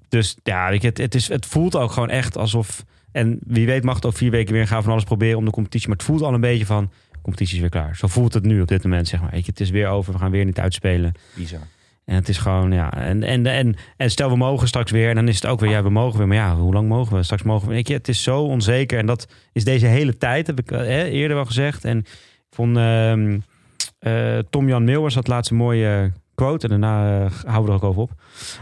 Dus 0.09 0.37
ja, 0.43 0.69
weet 0.69 0.81
je, 0.81 0.87
het, 0.87 0.97
het, 0.97 1.15
is, 1.15 1.27
het 1.27 1.45
voelt 1.45 1.75
ook 1.75 1.91
gewoon 1.91 2.09
echt 2.09 2.37
alsof. 2.37 2.83
En 3.11 3.39
wie 3.45 3.65
weet 3.65 3.83
mag 3.83 3.95
het 3.95 4.05
ook 4.05 4.15
vier 4.15 4.31
weken 4.31 4.53
weer 4.53 4.67
gaan 4.67 4.83
van 4.83 4.91
alles 4.91 5.03
proberen 5.03 5.37
om 5.37 5.45
de 5.45 5.51
competitie. 5.51 5.87
Maar 5.87 5.97
het 5.97 6.05
voelt 6.05 6.21
al 6.21 6.33
een 6.33 6.41
beetje 6.41 6.65
van. 6.65 6.91
De 7.11 7.21
competitie 7.21 7.55
is 7.55 7.61
weer 7.61 7.69
klaar. 7.69 7.95
Zo 7.95 8.07
voelt 8.07 8.33
het 8.33 8.43
nu 8.43 8.61
op 8.61 8.67
dit 8.67 8.83
moment, 8.83 9.07
zeg 9.07 9.21
maar. 9.21 9.31
Weet 9.31 9.45
je, 9.45 9.51
het 9.51 9.59
is 9.59 9.69
weer 9.69 9.87
over. 9.87 10.13
We 10.13 10.19
gaan 10.19 10.31
weer 10.31 10.45
niet 10.45 10.59
uitspelen. 10.59 11.13
Bizar. 11.35 11.67
En 12.05 12.15
het 12.15 12.29
is 12.29 12.37
gewoon, 12.37 12.71
ja. 12.71 12.93
En, 12.93 13.23
en, 13.23 13.45
en, 13.45 13.75
en 13.97 14.11
stel 14.11 14.29
we 14.29 14.37
mogen 14.37 14.67
straks 14.67 14.91
weer. 14.91 15.09
En 15.09 15.15
dan 15.15 15.27
is 15.27 15.35
het 15.35 15.45
ook 15.45 15.59
weer, 15.59 15.69
ja, 15.69 15.83
we 15.83 15.89
mogen 15.89 16.17
weer. 16.17 16.27
Maar 16.27 16.37
ja, 16.37 16.55
hoe 16.55 16.73
lang 16.73 16.87
mogen 16.87 17.15
we? 17.15 17.23
Straks 17.23 17.43
mogen 17.43 17.67
we. 17.67 17.81
Je, 17.83 17.93
het 17.93 18.07
is 18.07 18.23
zo 18.23 18.41
onzeker. 18.41 18.99
En 18.99 19.05
dat 19.05 19.27
is 19.51 19.63
deze 19.63 19.85
hele 19.85 20.17
tijd, 20.17 20.47
heb 20.47 20.59
ik 20.59 20.71
eh, 20.71 21.03
eerder 21.03 21.35
wel 21.35 21.45
gezegd. 21.45 21.85
En 21.85 21.97
ik 21.97 22.55
vond 22.55 22.77
uh, 22.77 23.13
uh, 23.17 24.39
Tom-Jan 24.49 24.83
Meeuwers 24.83 25.15
had 25.15 25.27
laatst 25.27 25.51
een 25.51 25.57
mooie 25.57 26.11
quote. 26.35 26.67
En 26.67 26.79
daarna 26.79 27.23
uh, 27.23 27.31
houden 27.45 27.65
we 27.65 27.79
er 27.79 27.83
ook 27.83 27.89
over 27.89 28.01
op. 28.01 28.11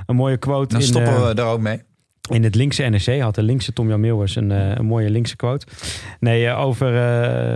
Een 0.05 0.15
mooie 0.15 0.37
quote. 0.37 0.67
Dan 0.67 0.81
in, 0.81 0.87
stoppen 0.87 1.27
we 1.27 1.33
daar 1.33 1.51
ook 1.51 1.61
mee. 1.61 1.81
In 2.31 2.43
het 2.43 2.55
linkse 2.55 2.83
NRC 2.83 3.21
had 3.21 3.35
de 3.35 3.43
linkse 3.43 3.73
Tom-Jan 3.73 3.99
Meeuwers 3.99 4.35
een, 4.35 4.49
uh, 4.49 4.75
een 4.75 4.85
mooie 4.85 5.09
linkse 5.09 5.35
quote. 5.35 5.65
Nee, 6.19 6.45
uh, 6.45 6.59
over... 6.59 6.91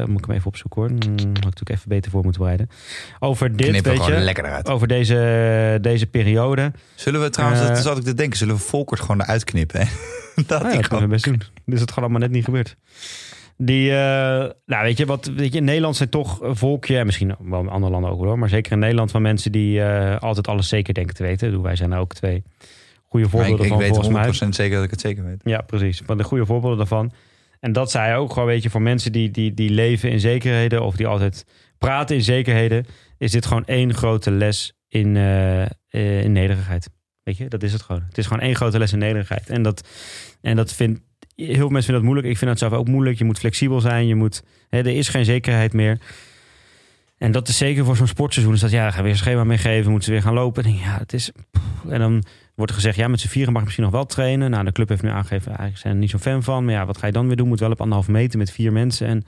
moet 0.08 0.20
ik 0.20 0.26
hem 0.26 0.36
even 0.36 0.48
opzoeken 0.48 0.82
hoor. 0.82 0.90
Hmm, 0.90 1.12
had 1.12 1.20
ik 1.20 1.34
natuurlijk 1.34 1.70
even 1.70 1.90
beter 1.90 2.12
voor 2.12 2.24
moeten 2.24 2.42
bereiden. 2.42 2.70
Over 3.20 3.56
dit, 3.56 3.68
Knippen 3.70 3.92
weet 3.92 4.06
je. 4.06 4.12
lekker 4.12 4.46
eruit. 4.46 4.70
Over 4.70 4.88
deze, 4.88 5.78
deze 5.82 6.08
periode. 6.08 6.72
Zullen 6.96 7.22
we 7.22 7.30
trouwens, 7.30 7.68
dat 7.68 7.78
zat 7.78 7.98
ik 7.98 8.04
te 8.04 8.14
denken, 8.14 8.38
zullen 8.38 8.56
we 8.56 8.62
Volkert 8.62 9.00
gewoon 9.00 9.22
eruit 9.22 9.44
knippen? 9.44 9.80
dat 10.36 10.48
nou, 10.48 10.68
ja, 10.68 10.76
dat 10.76 10.88
kunnen 10.88 11.06
we 11.06 11.14
best 11.14 11.26
doen. 11.26 11.42
Dus 11.66 11.76
is 11.76 11.82
het 11.82 11.92
gewoon 11.92 12.10
allemaal 12.10 12.28
net 12.28 12.36
niet 12.36 12.46
gebeurd. 12.46 12.76
Die, 13.58 13.90
uh, 13.90 13.96
nou 14.66 14.84
weet 14.84 14.98
je, 14.98 15.06
wat, 15.06 15.32
weet 15.36 15.52
je, 15.52 15.58
in 15.58 15.64
Nederland 15.64 15.96
zijn 15.96 16.10
toch 16.10 16.42
een 16.42 16.56
volkje, 16.56 16.98
en 16.98 17.06
misschien 17.06 17.36
wel 17.40 17.60
in 17.60 17.70
andere 17.70 17.92
landen 17.92 18.12
ook 18.12 18.24
hoor, 18.24 18.40
maar 18.40 18.50
zeker 18.50 18.72
in 18.72 18.80
Nederland 18.80 19.12
van 19.12 19.22
mensen 19.22 19.52
die 19.52 19.80
uh, 19.80 20.18
altijd 20.18 20.48
alles 20.48 20.68
zeker 20.68 20.94
denken 20.94 21.16
te 21.16 21.24
weten. 21.24 21.62
Wij 21.62 21.76
zijn 21.76 21.92
er 21.92 22.00
ook 22.00 22.14
twee 22.14 22.44
goede 23.08 23.30
voorbeelden 23.30 23.66
ik, 23.66 23.72
van. 23.72 23.82
Ik 23.82 23.94
weet 23.94 24.06
100% 24.06 24.12
mij. 24.12 24.52
zeker 24.52 24.76
dat 24.76 24.84
ik 24.84 24.92
het 24.92 25.02
zeker 25.02 25.24
weet. 25.24 25.42
Ja, 25.44 25.62
precies. 25.62 26.02
Van 26.06 26.18
de 26.18 26.24
goede 26.24 26.46
voorbeelden 26.46 26.78
daarvan. 26.78 27.12
En 27.60 27.72
dat 27.72 27.92
zei 27.92 28.16
ook 28.16 28.34
gewoon, 28.34 28.48
weet 28.48 28.64
je, 28.64 28.70
voor 28.70 28.82
mensen 28.82 29.12
die, 29.12 29.32
die, 29.32 29.54
die 29.54 29.70
leven 29.70 30.10
in 30.10 30.20
zekerheden 30.20 30.84
of 30.84 30.96
die 30.96 31.08
altijd 31.08 31.46
praten 31.78 32.16
in 32.16 32.22
zekerheden, 32.22 32.86
is 33.18 33.32
dit 33.32 33.46
gewoon 33.46 33.66
één 33.66 33.94
grote 33.94 34.32
les 34.32 34.74
in, 34.88 35.16
uh, 35.16 35.66
in 36.24 36.32
nederigheid. 36.32 36.90
Weet 37.24 37.38
je, 37.38 37.48
dat 37.48 37.64
is 37.64 37.74
het 37.74 37.82
gewoon. 37.82 38.04
Het 38.08 38.18
is 38.18 38.26
gewoon 38.26 38.44
één 38.44 38.56
grote 38.56 38.78
les 38.78 38.94
in 38.94 39.00
nederigheid. 39.00 39.50
En 39.50 39.62
dat, 39.62 39.88
en 40.42 40.56
dat 40.56 40.74
vindt 40.74 41.00
heel 41.36 41.56
veel 41.56 41.70
mensen 41.70 41.84
vinden 41.84 41.94
dat 41.94 42.04
moeilijk. 42.04 42.28
Ik 42.28 42.38
vind 42.38 42.50
dat 42.50 42.60
zelf 42.60 42.74
ook 42.74 42.88
moeilijk. 42.88 43.18
Je 43.18 43.24
moet 43.24 43.40
flexibel 43.40 43.82
zijn. 43.82 44.08
Je 44.08 44.16
moet, 44.16 44.44
hè, 44.70 44.78
er 44.78 44.88
is 44.88 45.10
geen 45.10 45.26
zekerheid 45.26 45.74
meer. 45.74 46.00
En 47.18 47.32
dat 47.32 47.48
is 47.48 47.58
zeker 47.58 47.86
voor 47.86 47.96
zo'n 47.96 48.08
sportseizoen. 48.08 48.54
Is 48.54 48.60
dat 48.60 48.72
ja, 48.72 48.88
gaan 48.88 48.96
we 48.96 49.02
weer 49.02 49.12
een 49.12 49.18
schema 49.18 49.44
meegeven. 49.44 49.90
Moeten 49.90 50.06
ze 50.08 50.12
weer 50.12 50.22
gaan 50.22 50.34
lopen. 50.34 50.64
En, 50.64 50.76
ja, 50.76 50.98
het 50.98 51.14
is, 51.14 51.32
en 51.90 52.00
dan 52.00 52.24
wordt 52.58 52.72
er 52.72 52.78
gezegd, 52.78 52.98
ja, 52.98 53.08
met 53.08 53.20
z'n 53.20 53.28
vieren 53.28 53.50
mag 53.52 53.60
je 53.60 53.66
misschien 53.66 53.86
nog 53.86 53.94
wel 53.94 54.06
trainen. 54.06 54.52
Nou, 54.52 54.64
de 54.66 54.72
club 54.72 54.90
heeft 54.90 55.02
nu 55.02 55.10
aangegeven, 55.10 55.48
eigenlijk 55.48 55.78
zijn 55.80 55.94
er 55.94 56.00
niet 56.00 56.10
zo'n 56.10 56.20
fan 56.20 56.44
van. 56.44 56.66
Maar 56.66 56.74
ja, 56.74 56.86
wat 56.86 56.98
ga 56.98 57.06
je 57.06 57.12
dan 57.14 57.28
weer 57.28 57.36
doen? 57.36 57.48
Moet 57.48 57.60
wel 57.60 57.72
op 57.72 57.82
anderhalf 57.82 58.08
meter 58.08 58.38
met 58.38 58.52
vier 58.52 58.72
mensen. 58.72 59.08
En 59.08 59.26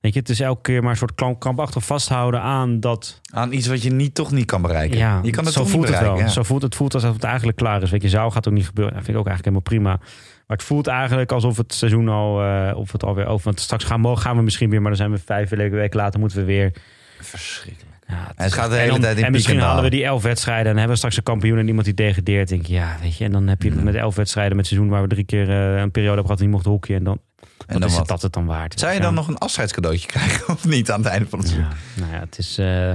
Weet 0.00 0.12
je, 0.14 0.18
het 0.20 0.28
is 0.28 0.40
elke 0.40 0.60
keer 0.62 0.82
maar 0.82 0.90
een 0.90 0.96
soort 0.96 1.38
krampachtig 1.38 1.84
vasthouden 1.84 2.40
aan 2.40 2.80
dat... 2.80 3.20
Aan 3.32 3.52
iets 3.52 3.66
wat 3.66 3.82
je 3.82 3.90
niet, 3.90 4.14
toch 4.14 4.30
niet 4.32 4.44
kan 4.44 4.62
bereiken. 4.62 4.98
Ja, 4.98 5.20
je 5.22 5.30
kan 5.30 5.44
het 5.44 5.52
zo 5.52 5.64
voelt 5.64 5.84
niet 5.86 5.94
het 5.94 6.02
wel. 6.02 6.18
ja. 6.18 6.28
Zo 6.28 6.42
voelt 6.42 6.62
het 6.62 6.74
voelt 6.74 6.94
alsof 6.94 7.12
het 7.12 7.24
eigenlijk 7.24 7.56
klaar 7.56 7.82
is. 7.82 7.90
Weet 7.90 8.02
je, 8.02 8.08
zou 8.08 8.32
gaat 8.32 8.48
ook 8.48 8.54
niet 8.54 8.66
gebeuren. 8.66 8.94
Dat 8.94 9.04
vind 9.04 9.16
ik 9.16 9.22
ook 9.22 9.28
eigenlijk 9.28 9.56
helemaal 9.66 9.96
prima. 9.98 10.06
Maar 10.46 10.56
het 10.56 10.66
voelt 10.66 10.86
eigenlijk 10.86 11.32
alsof 11.32 11.56
het 11.56 11.74
seizoen 11.74 12.08
al, 12.08 12.42
eh, 12.42 12.76
of 12.76 12.92
het 12.92 13.04
alweer 13.04 13.26
over. 13.26 13.44
Want 13.44 13.60
straks 13.60 13.84
gaan, 13.84 14.00
mogen- 14.00 14.22
gaan 14.22 14.36
we 14.36 14.42
misschien 14.42 14.70
weer, 14.70 14.80
maar 14.80 14.90
dan 14.90 14.98
zijn 14.98 15.10
we 15.10 15.18
vijf 15.18 15.48
weken 15.48 15.76
weken 15.76 15.96
later 16.00 16.20
moeten 16.20 16.38
we 16.38 16.44
weer. 16.44 16.72
Verschrikkelijk. 17.20 17.89
Ja, 18.10 18.32
Het 18.44 18.52
gaat 18.52 18.70
de 18.70 18.76
hele 18.76 18.98
tijd 18.98 19.18
in 19.18 19.24
En 19.24 19.32
misschien 19.32 19.56
en 19.58 19.62
halen 19.64 19.82
we 19.84 19.90
die 19.90 20.04
elf 20.04 20.22
wedstrijden 20.22 20.66
en 20.66 20.72
hebben 20.72 20.90
we 20.90 20.96
straks 20.96 21.16
een 21.16 21.22
kampioen 21.22 21.58
en 21.58 21.66
iemand 21.66 21.84
die 21.84 21.94
degradeert. 21.94 22.48
Denk 22.48 22.66
je, 22.66 22.72
ja, 22.72 22.96
weet 23.02 23.16
je. 23.16 23.24
En 23.24 23.32
dan 23.32 23.46
heb 23.48 23.62
je 23.62 23.70
met 23.72 23.94
elf 23.94 24.14
wedstrijden 24.16 24.56
met 24.56 24.66
seizoen 24.66 24.88
waar 24.88 25.02
we 25.02 25.08
drie 25.08 25.24
keer 25.24 25.48
eh, 25.50 25.80
een 25.80 25.90
periode 25.90 26.04
hebben 26.06 26.24
gehad 26.24 26.38
en 26.38 26.44
niet 26.44 26.52
mochten 26.54 26.70
hockeyen. 26.70 26.98
En 26.98 27.04
dan, 27.04 27.20
En 27.66 27.80
dan 27.80 27.88
is 27.88 27.96
het 27.96 28.06
dat 28.08 28.22
het 28.22 28.32
dan 28.32 28.46
waard. 28.46 28.78
Zou 28.80 28.92
je 28.92 28.98
Ja. 28.98 29.04
dan 29.04 29.14
nog 29.14 29.28
een 29.28 29.38
afscheidscadeautje 29.38 30.06
krijgen 30.14 30.48
of 30.54 30.64
niet 30.66 30.90
aan 30.90 31.00
het 31.02 31.08
einde 31.10 31.28
van 31.28 31.38
het 31.38 31.48
seizoen? 31.48 31.70
Ja, 31.70 32.00
nou 32.00 32.12
ja, 32.12 32.20
het 32.20 32.38
is. 32.38 32.58
eh, 32.58 32.92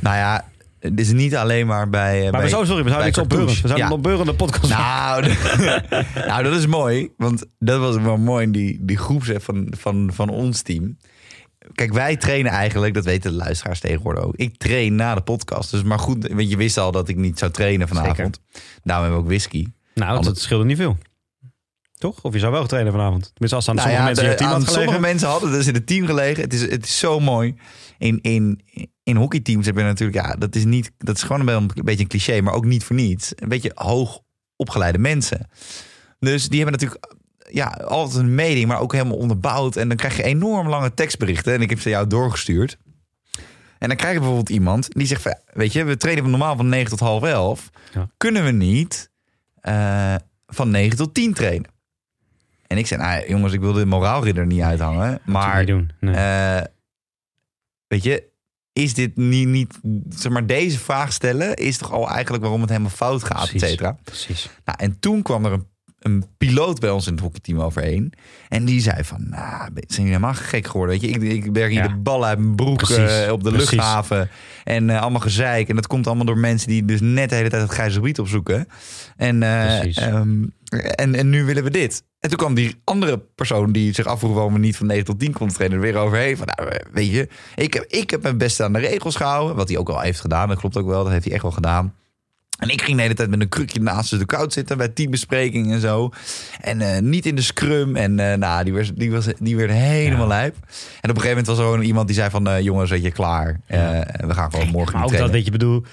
Nou 0.00 0.16
ja, 0.16 0.44
het 0.80 1.00
is 1.00 1.12
niet 1.12 1.36
alleen 1.36 1.66
maar 1.66 1.88
bij... 1.90 2.16
eh, 2.26 2.30
maar 2.32 2.40
bij 2.40 2.50
zo, 2.50 2.64
sorry, 2.64 2.82
we 2.82 2.88
zouden 2.88 3.08
iets 3.08 3.18
opbeurend. 3.18 3.50
We 3.50 3.54
zouden 3.56 3.78
Ja. 3.78 3.86
een 3.86 3.92
opbeurende 3.92 4.34
podcast. 4.34 4.68
Nou, 4.72 5.26
nou, 6.28 6.42
dat 6.42 6.54
is 6.54 6.66
mooi. 6.66 7.08
Want 7.16 7.44
dat 7.58 7.80
was 7.80 7.96
wel 7.96 8.16
mooi 8.16 8.44
in 8.44 8.52
die, 8.52 8.78
die 8.80 8.96
groepsapp 8.98 9.42
van, 9.42 9.72
van, 9.76 10.10
van 10.14 10.28
ons 10.28 10.62
team. 10.62 10.96
Kijk, 11.74 11.92
wij 11.92 12.16
trainen 12.16 12.52
eigenlijk, 12.52 12.94
dat 12.94 13.04
weten 13.04 13.30
de 13.30 13.36
luisteraars 13.36 13.80
tegenwoordig 13.80 14.24
ook. 14.24 14.36
Ik 14.36 14.56
train 14.58 14.94
na 14.94 15.14
de 15.14 15.20
podcast. 15.20 15.70
Dus 15.70 15.82
maar 15.82 15.98
goed, 15.98 16.28
want 16.28 16.50
je 16.50 16.56
wist 16.56 16.78
al 16.78 16.92
dat 16.92 17.08
ik 17.08 17.16
niet 17.16 17.38
zou 17.38 17.50
trainen 17.50 17.88
vanavond. 17.88 18.40
Daarom 18.82 19.04
hebben 19.04 19.10
we 19.10 19.16
ook 19.16 19.26
whisky. 19.26 19.66
Nou, 19.94 20.22
dat, 20.22 20.38
scheelde 20.38 20.64
niet 20.64 20.76
veel. 20.76 20.98
Toch? 21.98 22.22
Of 22.22 22.32
je 22.32 22.38
zou 22.38 22.52
wel 22.52 22.66
trainen 22.66 22.92
vanavond. 22.92 23.22
Tenminste, 23.32 23.56
als 23.56 23.68
aan 23.68 23.74
Nou 23.74 23.88
sommige 23.88 24.02
ja, 24.02 24.14
mensen 24.14 24.24
in 24.24 24.30
de- 24.30 24.34
het 24.36 24.38
team 24.38 24.50
aan 24.50 24.58
had 24.60 24.68
gelegen. 24.68 24.84
sommige 24.92 25.12
mensen 25.12 25.28
hadden 25.28 25.50
dus 25.50 25.66
in 25.66 25.74
het 25.74 25.86
team 25.86 26.06
gelegen. 26.06 26.42
Het 26.42 26.52
is, 26.54 26.60
het 26.60 26.84
is 26.84 26.98
zo 26.98 27.20
mooi. 27.20 27.54
In, 27.98 28.18
in, 28.20 28.60
in 29.02 29.16
hockeyteams 29.16 29.66
heb 29.66 29.76
je 29.76 29.82
natuurlijk, 29.82 30.26
ja, 30.26 30.34
dat 30.34 30.54
is 30.54 30.64
niet, 30.64 30.90
dat 30.98 31.16
is 31.16 31.22
gewoon 31.22 31.48
een 31.48 31.70
beetje 31.84 32.02
een 32.02 32.08
cliché, 32.08 32.40
maar 32.40 32.54
ook 32.54 32.64
niet 32.64 32.84
voor 32.84 32.96
niets. 32.96 33.32
Een 33.36 33.48
beetje 33.48 33.72
hoog 33.74 34.20
opgeleide 34.56 34.98
mensen. 34.98 35.48
Dus 36.18 36.48
die 36.48 36.60
hebben 36.62 36.80
natuurlijk 36.80 37.12
ja, 37.52 37.66
altijd 37.66 38.18
een 38.18 38.34
mening, 38.34 38.66
maar 38.66 38.80
ook 38.80 38.92
helemaal 38.92 39.16
onderbouwd. 39.16 39.76
En 39.76 39.88
dan 39.88 39.96
krijg 39.96 40.16
je 40.16 40.22
enorm 40.22 40.68
lange 40.68 40.94
tekstberichten. 40.94 41.54
En 41.54 41.60
ik 41.60 41.70
heb 41.70 41.80
ze 41.80 41.88
jou 41.88 42.06
doorgestuurd. 42.06 42.78
En 43.78 43.88
dan 43.88 43.96
krijg 43.96 44.12
je 44.12 44.18
bijvoorbeeld 44.18 44.48
iemand 44.50 44.88
die 44.94 45.06
zegt: 45.06 45.22
van, 45.22 45.38
Weet 45.52 45.72
je, 45.72 45.84
we 45.84 45.96
trainen 45.96 46.22
van 46.22 46.32
normaal 46.32 46.56
van 46.56 46.68
9 46.68 46.90
tot 46.90 47.00
half 47.00 47.22
11. 47.22 47.70
Ja. 47.94 48.08
Kunnen 48.16 48.44
we 48.44 48.50
niet 48.50 49.10
eh, 49.60 50.14
van 50.46 50.70
9 50.70 50.96
tot 50.96 51.14
10 51.14 51.34
trainen? 51.34 51.70
En 52.66 52.78
ik 52.78 52.86
zei: 52.86 53.02
Nou, 53.02 53.28
jongens, 53.28 53.52
ik 53.52 53.60
wil 53.60 53.72
de 53.72 53.86
moraalridder 53.86 54.46
niet 54.46 54.62
uithangen. 54.62 55.20
Maar 55.24 55.58
niet 55.58 55.66
doen. 55.66 55.90
Nee. 56.00 56.14
eh, 56.14 56.64
weet 57.86 58.02
je, 58.02 58.28
is 58.72 58.94
dit 58.94 59.16
niet, 59.16 59.48
niet, 59.48 59.78
zeg 60.08 60.32
maar, 60.32 60.46
deze 60.46 60.78
vraag 60.78 61.12
stellen 61.12 61.54
is 61.54 61.78
toch 61.78 61.92
al 61.92 62.10
eigenlijk 62.10 62.42
waarom 62.42 62.60
het 62.60 62.70
helemaal 62.70 62.90
fout 62.90 63.24
gaat, 63.24 63.50
et 63.50 63.60
cetera. 63.60 63.96
Precies. 64.04 64.50
Nou, 64.64 64.78
en 64.80 65.00
toen 65.00 65.22
kwam 65.22 65.44
er 65.44 65.52
een, 65.52 65.66
een 66.00 66.24
piloot 66.38 66.80
bij 66.80 66.90
ons 66.90 67.06
in 67.06 67.12
het 67.12 67.22
hockeyteam 67.22 67.60
overheen. 67.60 68.12
En 68.48 68.64
die 68.64 68.80
zei 68.80 69.04
van, 69.04 69.26
nou, 69.28 69.58
zijn 69.72 69.84
jullie 69.86 70.04
helemaal 70.06 70.34
gek 70.34 70.66
geworden? 70.66 71.00
Weet 71.00 71.10
je, 71.10 71.16
ik, 71.18 71.44
ik 71.44 71.52
berg 71.52 71.68
hier 71.70 71.82
Ja. 71.82 71.88
de 71.88 71.96
bal 71.96 72.24
uit 72.24 72.38
mijn 72.38 72.54
broek 72.54 72.76
Precies. 72.76 73.24
eh, 73.24 73.32
op 73.32 73.44
de 73.44 73.50
Precies. 73.50 73.70
luchthaven. 73.70 74.28
En 74.64 74.90
eh, 74.90 75.00
allemaal 75.00 75.20
gezeik. 75.20 75.68
En 75.68 75.74
dat 75.76 75.86
komt 75.86 76.06
allemaal 76.06 76.24
door 76.24 76.38
mensen 76.38 76.68
die 76.68 76.84
dus 76.84 77.00
net 77.00 77.28
de 77.28 77.34
hele 77.34 77.48
tijd 77.48 77.62
het 77.62 77.70
grijze 77.70 77.94
gebied 77.94 78.18
opzoeken. 78.18 78.66
En, 79.16 79.42
eh, 79.42 79.96
ehm, 80.06 80.44
en, 80.94 81.14
en 81.14 81.30
nu 81.30 81.44
willen 81.44 81.64
we 81.64 81.70
dit. 81.70 82.02
En 82.20 82.28
toen 82.28 82.38
kwam 82.38 82.54
die 82.54 82.80
andere 82.84 83.18
persoon 83.34 83.72
die 83.72 83.94
zich 83.94 84.06
afvroeg 84.06 84.34
waarom 84.34 84.52
we 84.52 84.58
niet 84.58 84.76
van 84.76 84.86
9 84.86 85.04
tot 85.04 85.18
10 85.18 85.32
konden 85.32 85.54
trainen, 85.56 85.78
er 85.78 85.84
weer 85.84 85.96
overheen. 85.96 86.36
Van, 86.36 86.46
nou, 86.56 86.70
weet 86.92 87.10
je, 87.10 87.28
ik 87.54 87.74
heb, 87.74 87.84
ik 87.88 88.10
heb 88.10 88.22
mijn 88.22 88.38
best 88.38 88.60
aan 88.60 88.72
de 88.72 88.78
regels 88.78 89.16
gehouden. 89.16 89.56
Wat 89.56 89.68
hij 89.68 89.78
ook 89.78 89.88
al 89.88 90.00
heeft 90.00 90.20
gedaan. 90.20 90.48
Dat 90.48 90.58
klopt 90.58 90.76
ook 90.76 90.86
wel. 90.86 91.02
Dat 91.02 91.12
heeft 91.12 91.24
hij 91.24 91.32
echt 91.32 91.42
wel 91.42 91.50
gedaan. 91.52 91.94
En 92.60 92.68
ik 92.68 92.82
ging 92.82 92.96
de 92.96 93.02
hele 93.02 93.14
tijd 93.14 93.30
met 93.30 93.40
een 93.40 93.48
krukje 93.48 93.80
naast 93.80 94.18
de 94.18 94.24
koud 94.24 94.52
zitten 94.52 94.76
bij 94.78 94.88
teambespreking 94.88 95.72
en 95.72 95.80
zo. 95.80 96.10
En 96.60 96.80
eh, 96.80 97.00
niet 97.00 97.26
in 97.26 97.34
de 97.34 97.42
scrum. 97.42 97.96
En 97.96 98.18
eh, 98.30 98.36
nou, 98.36 98.64
die, 98.64 98.72
was, 98.72 98.92
die, 98.94 99.10
was, 99.10 99.26
die 99.38 99.56
werd 99.56 99.70
helemaal 99.70 100.20
Ja. 100.20 100.26
lijp. 100.26 100.54
En 101.00 101.10
op 101.10 101.16
een 101.16 101.22
gegeven 101.22 101.28
moment 101.28 101.46
was 101.46 101.58
er 101.58 101.64
gewoon 101.64 101.82
iemand 101.82 102.06
die 102.06 102.16
zei 102.16 102.30
van... 102.30 102.48
eh, 102.48 102.60
jongens, 102.60 102.90
weet 102.90 103.02
je, 103.02 103.10
klaar. 103.10 103.60
We 103.66 104.34
gaan 104.34 104.50
gewoon 104.50 104.68
morgen 104.68 104.94
Maar 104.98 105.04
ook 105.04 105.16
dat, 105.16 105.30
weet 105.30 105.44
je, 105.44 105.50
bedoel... 105.50 105.84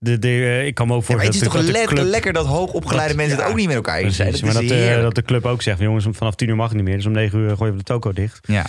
De, 0.00 0.18
de, 0.18 0.28
eh, 0.28 0.66
ik 0.66 0.74
kan 0.74 0.86
me 0.86 0.92
ook 0.94 1.00
Ja, 1.00 1.06
voorstellen... 1.06 1.24
het 1.24 1.34
is 1.34 1.52
toch 1.52 1.64
dat 1.66 1.74
de 1.88 1.94
club- 1.94 2.04
lekker 2.10 2.32
dat 2.32 2.46
hoogopgeleide 2.46 3.14
mensen 3.14 3.36
ja, 3.36 3.42
het 3.42 3.50
ook 3.50 3.56
niet 3.58 3.66
met 3.66 3.76
elkaar 3.76 3.98
eens 3.98 4.16
zijn. 4.16 4.32
Dat 4.32 4.40
maar 4.42 4.52
dat, 4.52 4.62
eh, 4.62 4.68
heerlijk. 4.70 5.02
dat 5.02 5.14
de 5.14 5.22
club 5.22 5.46
ook 5.46 5.62
zegt, 5.62 5.78
jongens, 5.80 6.06
vanaf 6.10 6.34
10 6.34 6.48
uur 6.48 6.56
mag 6.56 6.66
het 6.68 6.76
niet 6.76 6.84
meer. 6.86 6.96
Dus 6.96 7.06
om 7.06 7.12
9 7.12 7.38
uur 7.38 7.56
gooien 7.56 7.72
we 7.72 7.78
de 7.78 7.84
toko 7.84 8.12
dicht. 8.12 8.38
Ja. 8.46 8.66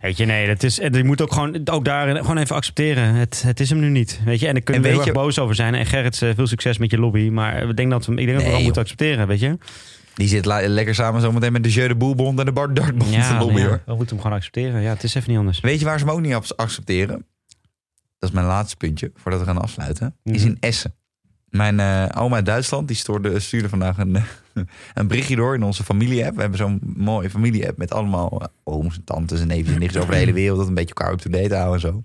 Weet 0.00 0.16
je, 0.16 0.24
nee, 0.24 0.46
dat 0.46 0.62
is, 0.62 0.78
en 0.78 0.92
je 0.92 1.04
moet 1.04 1.22
ook 1.22 1.32
gewoon 1.32 1.60
ook 1.64 1.84
daar 1.84 2.16
gewoon 2.16 2.38
even 2.38 2.56
accepteren. 2.56 3.04
Het, 3.14 3.42
het 3.46 3.60
is 3.60 3.70
hem 3.70 3.78
nu 3.80 3.88
niet. 3.88 4.20
Weet 4.24 4.40
je, 4.40 4.46
en 4.46 4.52
daar 4.54 4.62
kunnen 4.62 4.82
En 4.82 4.88
we 4.88 4.94
heel 4.96 5.06
erg 5.06 5.14
je- 5.16 5.20
boos 5.24 5.38
over 5.38 5.54
zijn. 5.54 5.74
En 5.74 5.86
Gerrit, 5.86 6.22
eh, 6.22 6.30
veel 6.34 6.46
succes 6.46 6.78
met 6.78 6.90
je 6.90 6.98
lobby. 6.98 7.28
Maar 7.28 7.68
ik 7.68 7.76
denk 7.76 7.90
dat 7.90 8.06
we, 8.06 8.14
ik 8.14 8.26
denk 8.26 8.40
dat 8.40 8.52
we 8.56 8.62
moeten 8.62 8.82
accepteren, 8.82 9.26
weet 9.26 9.40
je. 9.40 9.58
Die 10.14 10.28
zit 10.28 10.44
lekker 10.46 10.94
samen 10.94 11.20
zometeen 11.20 11.52
met 11.52 11.62
de 11.62 11.70
Jeu 11.70 11.88
de 11.88 11.94
Boelbond 11.94 12.38
en 12.38 12.44
de 12.44 12.52
Bart 12.52 12.76
Dartbond 12.76 13.10
nee, 13.10 13.20
hoor. 13.66 13.82
we 13.86 13.94
moeten 13.94 14.08
hem 14.16 14.20
gewoon 14.20 14.36
accepteren. 14.36 14.80
Ja, 14.82 14.90
het 14.90 15.02
is 15.02 15.14
even 15.14 15.30
niet 15.30 15.38
anders. 15.38 15.60
Weet 15.60 15.78
je 15.78 15.84
waar 15.84 15.98
ze 15.98 16.04
hem 16.04 16.14
ook 16.14 16.20
niet 16.20 16.34
accepteren? 16.56 17.24
Dat 18.20 18.28
is 18.28 18.34
mijn 18.34 18.46
laatste 18.46 18.76
puntje, 18.76 19.12
voordat 19.16 19.40
we 19.40 19.46
gaan 19.46 19.60
afsluiten. 19.62 20.14
Is 20.24 20.38
Mhm. 20.40 20.46
in 20.50 20.56
Essen. 20.60 20.94
Mijn 21.48 21.80
eh, 21.80 22.04
oma 22.22 22.34
uit 22.36 22.46
Duitsland 22.46 22.88
die 22.88 22.96
stuurde, 22.96 23.40
stuurde 23.40 23.68
vandaag 23.68 23.98
een, 23.98 24.16
een 24.94 25.06
berichtje 25.08 25.36
door 25.36 25.54
in 25.54 25.62
onze 25.62 25.84
familie-app. 25.84 26.34
We 26.34 26.40
hebben 26.40 26.58
zo'n 26.58 26.80
mooie 26.96 27.30
familie-app 27.30 27.78
met 27.78 27.92
allemaal 27.92 28.40
eh, 28.40 28.46
ooms 28.64 28.96
en 28.96 29.04
tantes 29.04 29.40
en 29.40 29.46
neefjes 29.46 29.72
en 29.74 29.78
nichtjes 29.80 30.02
over 30.02 30.14
de 30.14 30.20
hele 30.20 30.32
wereld. 30.32 30.58
Dat 30.58 30.68
een 30.68 30.74
beetje 30.74 30.94
elkaar 30.94 31.12
up-to-date 31.12 31.54
houden 31.54 31.74
en 31.74 31.80
zo. 31.80 32.02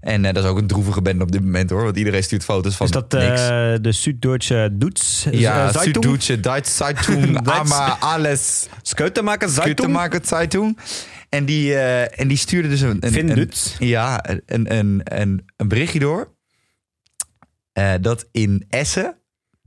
En 0.00 0.24
eh, 0.24 0.32
dat 0.34 0.44
is 0.44 0.50
ook 0.50 0.58
een 0.58 0.66
droevige 0.66 1.02
bende 1.02 1.22
op 1.24 1.32
dit 1.32 1.44
moment 1.44 1.70
hoor. 1.70 1.84
Want 1.84 1.96
iedereen 1.96 2.22
stuurt 2.22 2.44
foto's 2.44 2.76
van 2.76 2.86
Is 2.86 2.92
dat 2.92 3.12
niks. 3.12 3.46
de 3.82 3.92
Süddeutsche 3.92 4.68
Doets? 4.72 5.26
ja? 5.30 5.72
Süddeutsche 5.72 6.40
Deutsche 6.40 6.72
Zeitung, 6.72 7.36
aber 7.48 7.96
alles 8.00 8.68
Skeutenmaker 8.82 9.48
Zeitung? 9.48 9.96
Zeitung. 10.22 10.78
En 11.28 11.44
die, 11.44 11.74
eh, 11.74 12.20
en 12.20 12.28
die 12.28 12.36
stuurde 12.36 12.68
dus 12.68 12.80
een... 12.80 12.98
een, 13.00 13.50
ja, 13.78 14.24
een, 14.46 14.76
een, 14.76 15.00
een, 15.04 15.44
een 15.56 15.68
berichtje 15.68 15.98
door. 15.98 16.36
Eh, 17.72 17.92
dat 18.00 18.28
in 18.32 18.64
Essen 18.68 19.16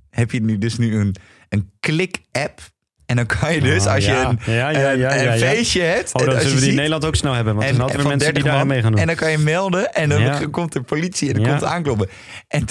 heb 0.09 0.31
je 0.31 0.41
nu 0.41 0.57
dus 0.57 0.77
nu 0.77 0.95
een, 0.95 1.15
een 1.49 1.71
klik-app. 1.79 2.61
En 3.05 3.15
dan 3.15 3.25
kan 3.25 3.53
je 3.53 3.61
dus, 3.61 3.85
Ah, 3.85 3.93
als 3.93 4.05
je 4.05 4.11
een, 4.11 4.53
Ja, 4.53 4.69
ja, 4.69 4.91
een, 4.91 4.99
ja, 4.99 5.13
ja, 5.13 5.17
een 5.17 5.37
ja. 5.37 5.47
feestje 5.47 5.81
hebt... 5.81 6.13
Oh, 6.13 6.21
en 6.21 6.27
als 6.27 6.37
zullen 6.37 6.49
je 6.49 6.55
we 6.55 6.61
die 6.61 6.69
in 6.69 6.75
Nederland 6.75 7.05
ook 7.05 7.15
snel 7.15 7.33
hebben. 7.33 7.53
Want 7.55 7.65
er 7.67 7.73
zijn 7.73 7.87
altijd 7.87 8.07
mensen 8.07 8.33
die 8.33 8.43
30 8.43 8.53
daar 8.53 8.67
mee 8.67 8.81
gaan 8.81 8.91
doen. 8.91 9.01
En 9.01 9.07
dan 9.07 9.15
kan 9.15 9.31
je 9.31 9.37
melden 9.37 9.93
en 9.93 10.09
dan 10.09 10.49
komt 10.49 10.73
de 10.73 10.81
politie 10.81 11.33
en 11.33 11.35
dan 11.35 11.51
komt 11.51 11.63
aankloppen. 11.63 12.09
En 12.47 12.65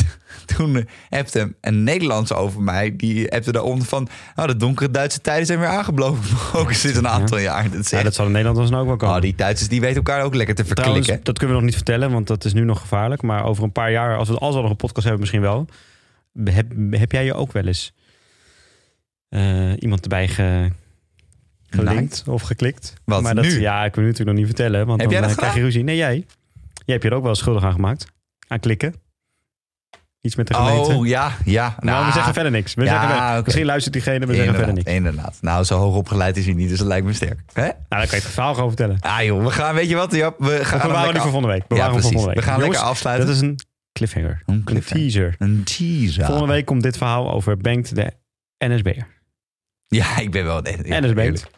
toen 0.57 0.89
appte 1.09 1.55
een 1.61 1.83
Nederlandse 1.83 2.35
over 2.35 2.63
mij, 2.63 2.97
die 2.97 3.33
appte 3.33 3.53
daaronder 3.53 3.87
van... 3.87 4.09
Nou, 4.35 4.49
de 4.49 4.57
donkere 4.57 4.91
Duitse 4.91 5.21
tijden 5.21 5.47
zijn 5.47 5.59
weer 5.59 5.69
aangebroken 5.69 6.75
sinds 6.83 6.99
een 6.99 7.09
aantal 7.09 7.39
jaar. 7.39 7.71
Dat 7.71 7.91
Ja, 7.91 8.03
dat 8.03 8.15
zal 8.15 8.27
in 8.27 8.33
Nederland 8.33 8.71
dan 8.71 8.81
ook 8.81 8.87
wel 8.87 8.97
komen. 8.97 9.17
Oh, 9.17 9.23
die 9.23 9.35
Duitsers 9.35 9.69
die 9.69 9.81
weten 9.81 9.97
elkaar 9.97 10.23
ook 10.23 10.35
lekker 10.35 10.55
te 10.55 10.65
verklikken. 10.65 11.03
Trouwens, 11.03 11.25
dat 11.25 11.39
kunnen 11.39 11.57
we 11.57 11.63
nog 11.63 11.71
niet 11.71 11.81
vertellen, 11.81 12.11
want 12.11 12.27
dat 12.27 12.45
is 12.45 12.53
nu 12.53 12.65
nog 12.65 12.81
gevaarlijk. 12.81 13.23
Maar 13.23 13.45
over 13.45 13.65
een 13.65 13.73
paar 13.73 13.91
jaar, 13.91 14.17
als 14.17 14.29
we, 14.29 14.39
als 14.39 14.55
we 14.55 14.61
nog 14.61 14.71
een 14.71 14.77
podcast 14.77 15.07
hebben, 15.07 15.21
misschien 15.21 15.41
wel. 15.41 15.67
Heb, 16.45 16.73
heb 16.91 17.13
jij 17.13 17.25
je 17.25 17.35
ook 17.35 17.53
wel 17.53 17.67
eens 17.67 17.93
eh, 19.29 19.73
iemand 19.79 20.03
erbij 20.03 20.29
ge, 20.29 20.71
gelinkt 21.69 22.25
of 22.27 22.43
geklikt? 22.43 22.95
Wat, 23.05 23.23
maar 23.23 23.35
dat, 23.35 23.45
nu? 23.45 23.61
Ja, 23.61 23.85
ik 23.85 23.95
wil 23.95 24.05
nu 24.05 24.11
natuurlijk 24.11 24.37
nog 24.39 24.47
niet 24.47 24.57
vertellen, 24.57 24.87
want 24.87 25.01
Heb 25.01 25.11
dan 25.11 25.19
jij 25.19 25.29
dat 25.29 25.37
eh, 25.37 25.43
krijg 25.43 25.55
je 25.55 25.61
ruzie. 25.61 25.85
Nee, 25.85 25.97
jij. 25.97 26.15
Jij 26.75 26.99
hebt 26.99 27.03
je 27.03 27.11
er 27.11 27.17
ook 27.17 27.23
wel 27.23 27.35
schuldig 27.35 27.65
aan 27.65 27.73
gemaakt. 27.73 28.07
Aan 28.49 28.61
klikken. 28.61 28.95
Iets 30.23 30.35
met 30.35 30.47
de 30.47 30.55
gemeente. 30.55 30.95
Oh 30.95 31.07
ja, 31.07 31.33
ja. 31.45 31.77
nou, 31.81 32.07
we 32.07 32.13
zeggen 32.13 32.35
verder 32.35 32.53
niks. 32.53 32.75
We 32.75 32.85
ja, 32.85 33.09
zeggen. 33.09 33.43
Misschien 33.45 33.65
luistert 33.65 33.95
diegene, 33.95 34.27
we 34.27 34.35
zeggen 34.35 34.55
verder 34.55 34.75
niks. 34.75 34.91
inderdaad. 34.91 35.39
Nou, 35.41 35.65
zo 35.65 35.79
hoog 35.79 35.95
opgeleid 35.95 36.37
is 36.37 36.45
hij 36.45 36.55
niet, 36.55 36.69
dus 36.69 36.79
dat 36.79 36.87
lijkt 36.87 37.07
me 37.07 37.13
sterk. 37.13 37.41
Hè? 37.53 37.63
Nou, 37.63 37.75
dan 37.89 37.99
kan 38.01 38.09
je 38.09 38.15
het 38.17 38.25
verhaal 38.25 38.55
gewoon 38.55 38.69
vertellen. 38.69 38.97
Ah 39.01 39.23
joh, 39.23 39.45
we 39.45 39.51
gaan, 39.51 39.75
weet 39.75 39.89
je 39.89 39.97
wat, 39.97 40.13
Jap? 40.15 40.39
We 40.39 40.65
gaan 40.65 40.81
We 40.81 40.95
lekker 40.95 41.13
die 41.13 41.21
voor 41.21 41.31
volgende 41.31 41.55
week. 41.55 41.79
Ja, 41.79 41.85
voor 41.85 41.93
precies. 41.93 42.11
volgende 42.11 42.27
week. 42.27 42.37
We 42.37 42.43
gaan 42.43 42.59
Jongens, 42.59 42.73
lekker 42.77 42.91
afsluiten. 42.91 43.27
Dat 43.27 43.37
is 43.37 43.43
een 43.43 43.59
cliffhanger. 43.93 44.43
Een 44.47 44.55
Een 44.55 44.65
cliffhanger. 44.65 45.03
teaser. 45.11 45.35
Een 45.39 45.65
teaser. 45.65 46.25
Volgende 46.25 46.53
week 46.53 46.65
komt 46.67 46.83
dit 46.83 46.97
verhaal 46.97 47.33
over 47.33 47.57
Bengt 47.57 47.95
de 47.95 48.13
NSB'er. 48.59 49.07
Ja, 49.89 50.19
ik 50.19 50.31
ben 50.31 50.45
wel... 50.45 50.63
Dat 50.63 50.69
is 50.69 50.77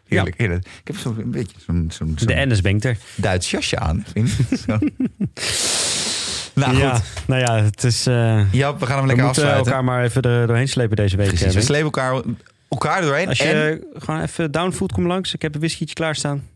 heerlijk, 0.07 0.37
heerlijk. 0.37 0.65
Ik 0.65 0.87
heb 0.87 0.97
zo'n 0.97 1.19
een 1.19 1.31
beetje 1.31 1.55
zo'n 1.65 1.87
zo'n 1.91 2.13
zo'n 2.17 2.27
De 2.27 2.45
NS-Bengter. 2.45 2.97
Duits 3.15 3.51
jasje 3.51 3.79
aan, 3.79 4.05
vind? 4.13 4.31
Nou 6.53 6.77
ja, 6.77 6.93
goed. 6.95 7.27
nou 7.27 7.41
ja, 7.41 7.55
het 7.63 7.83
is... 7.83 8.07
eh, 8.07 8.53
Jap, 8.53 8.79
we 8.79 8.85
gaan 8.85 8.95
hem 8.97 9.01
we 9.01 9.07
lekker 9.07 9.25
moeten 9.25 9.43
afsluiten. 9.43 9.65
elkaar 9.65 9.83
maar 9.83 10.03
even 10.03 10.21
er 10.21 10.47
doorheen 10.47 10.67
slepen 10.67 10.95
deze 10.95 11.17
week. 11.17 11.27
Precies, 11.27 11.53
we 11.53 11.61
slepen 11.61 11.83
elkaar, 11.85 12.21
elkaar 12.69 13.01
doorheen. 13.01 13.27
Als 13.27 13.39
en 13.39 13.57
je 13.57 13.87
gewoon 13.93 14.21
even 14.21 14.51
downfood 14.51 14.91
komt 14.91 15.07
langs. 15.07 15.33
Ik 15.33 15.41
heb 15.41 15.53
een 15.53 15.59
whiskytje 15.59 15.95
klaarstaan. 15.95 16.47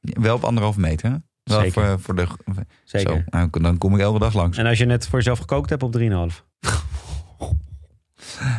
wel 0.00 0.34
op 0.34 0.44
anderhalve 0.44 0.80
meter. 0.80 1.10
hè? 1.10 1.16
Wel 1.42 1.60
Zeker. 1.60 1.72
voor, 1.72 2.00
voor 2.00 2.14
de... 2.16 2.26
Zeker. 2.84 3.10
Zo, 3.12 3.22
nou, 3.26 3.48
dan 3.50 3.78
kom 3.78 3.94
ik 3.94 4.00
elke 4.00 4.18
dag 4.18 4.34
langs. 4.34 4.58
En 4.58 4.66
als 4.66 4.78
je 4.78 4.84
net 4.84 5.06
voor 5.08 5.18
jezelf 5.18 5.38
gekookt 5.38 5.70
hebt 5.70 5.82
op 5.82 5.96
3,5. 5.98 6.04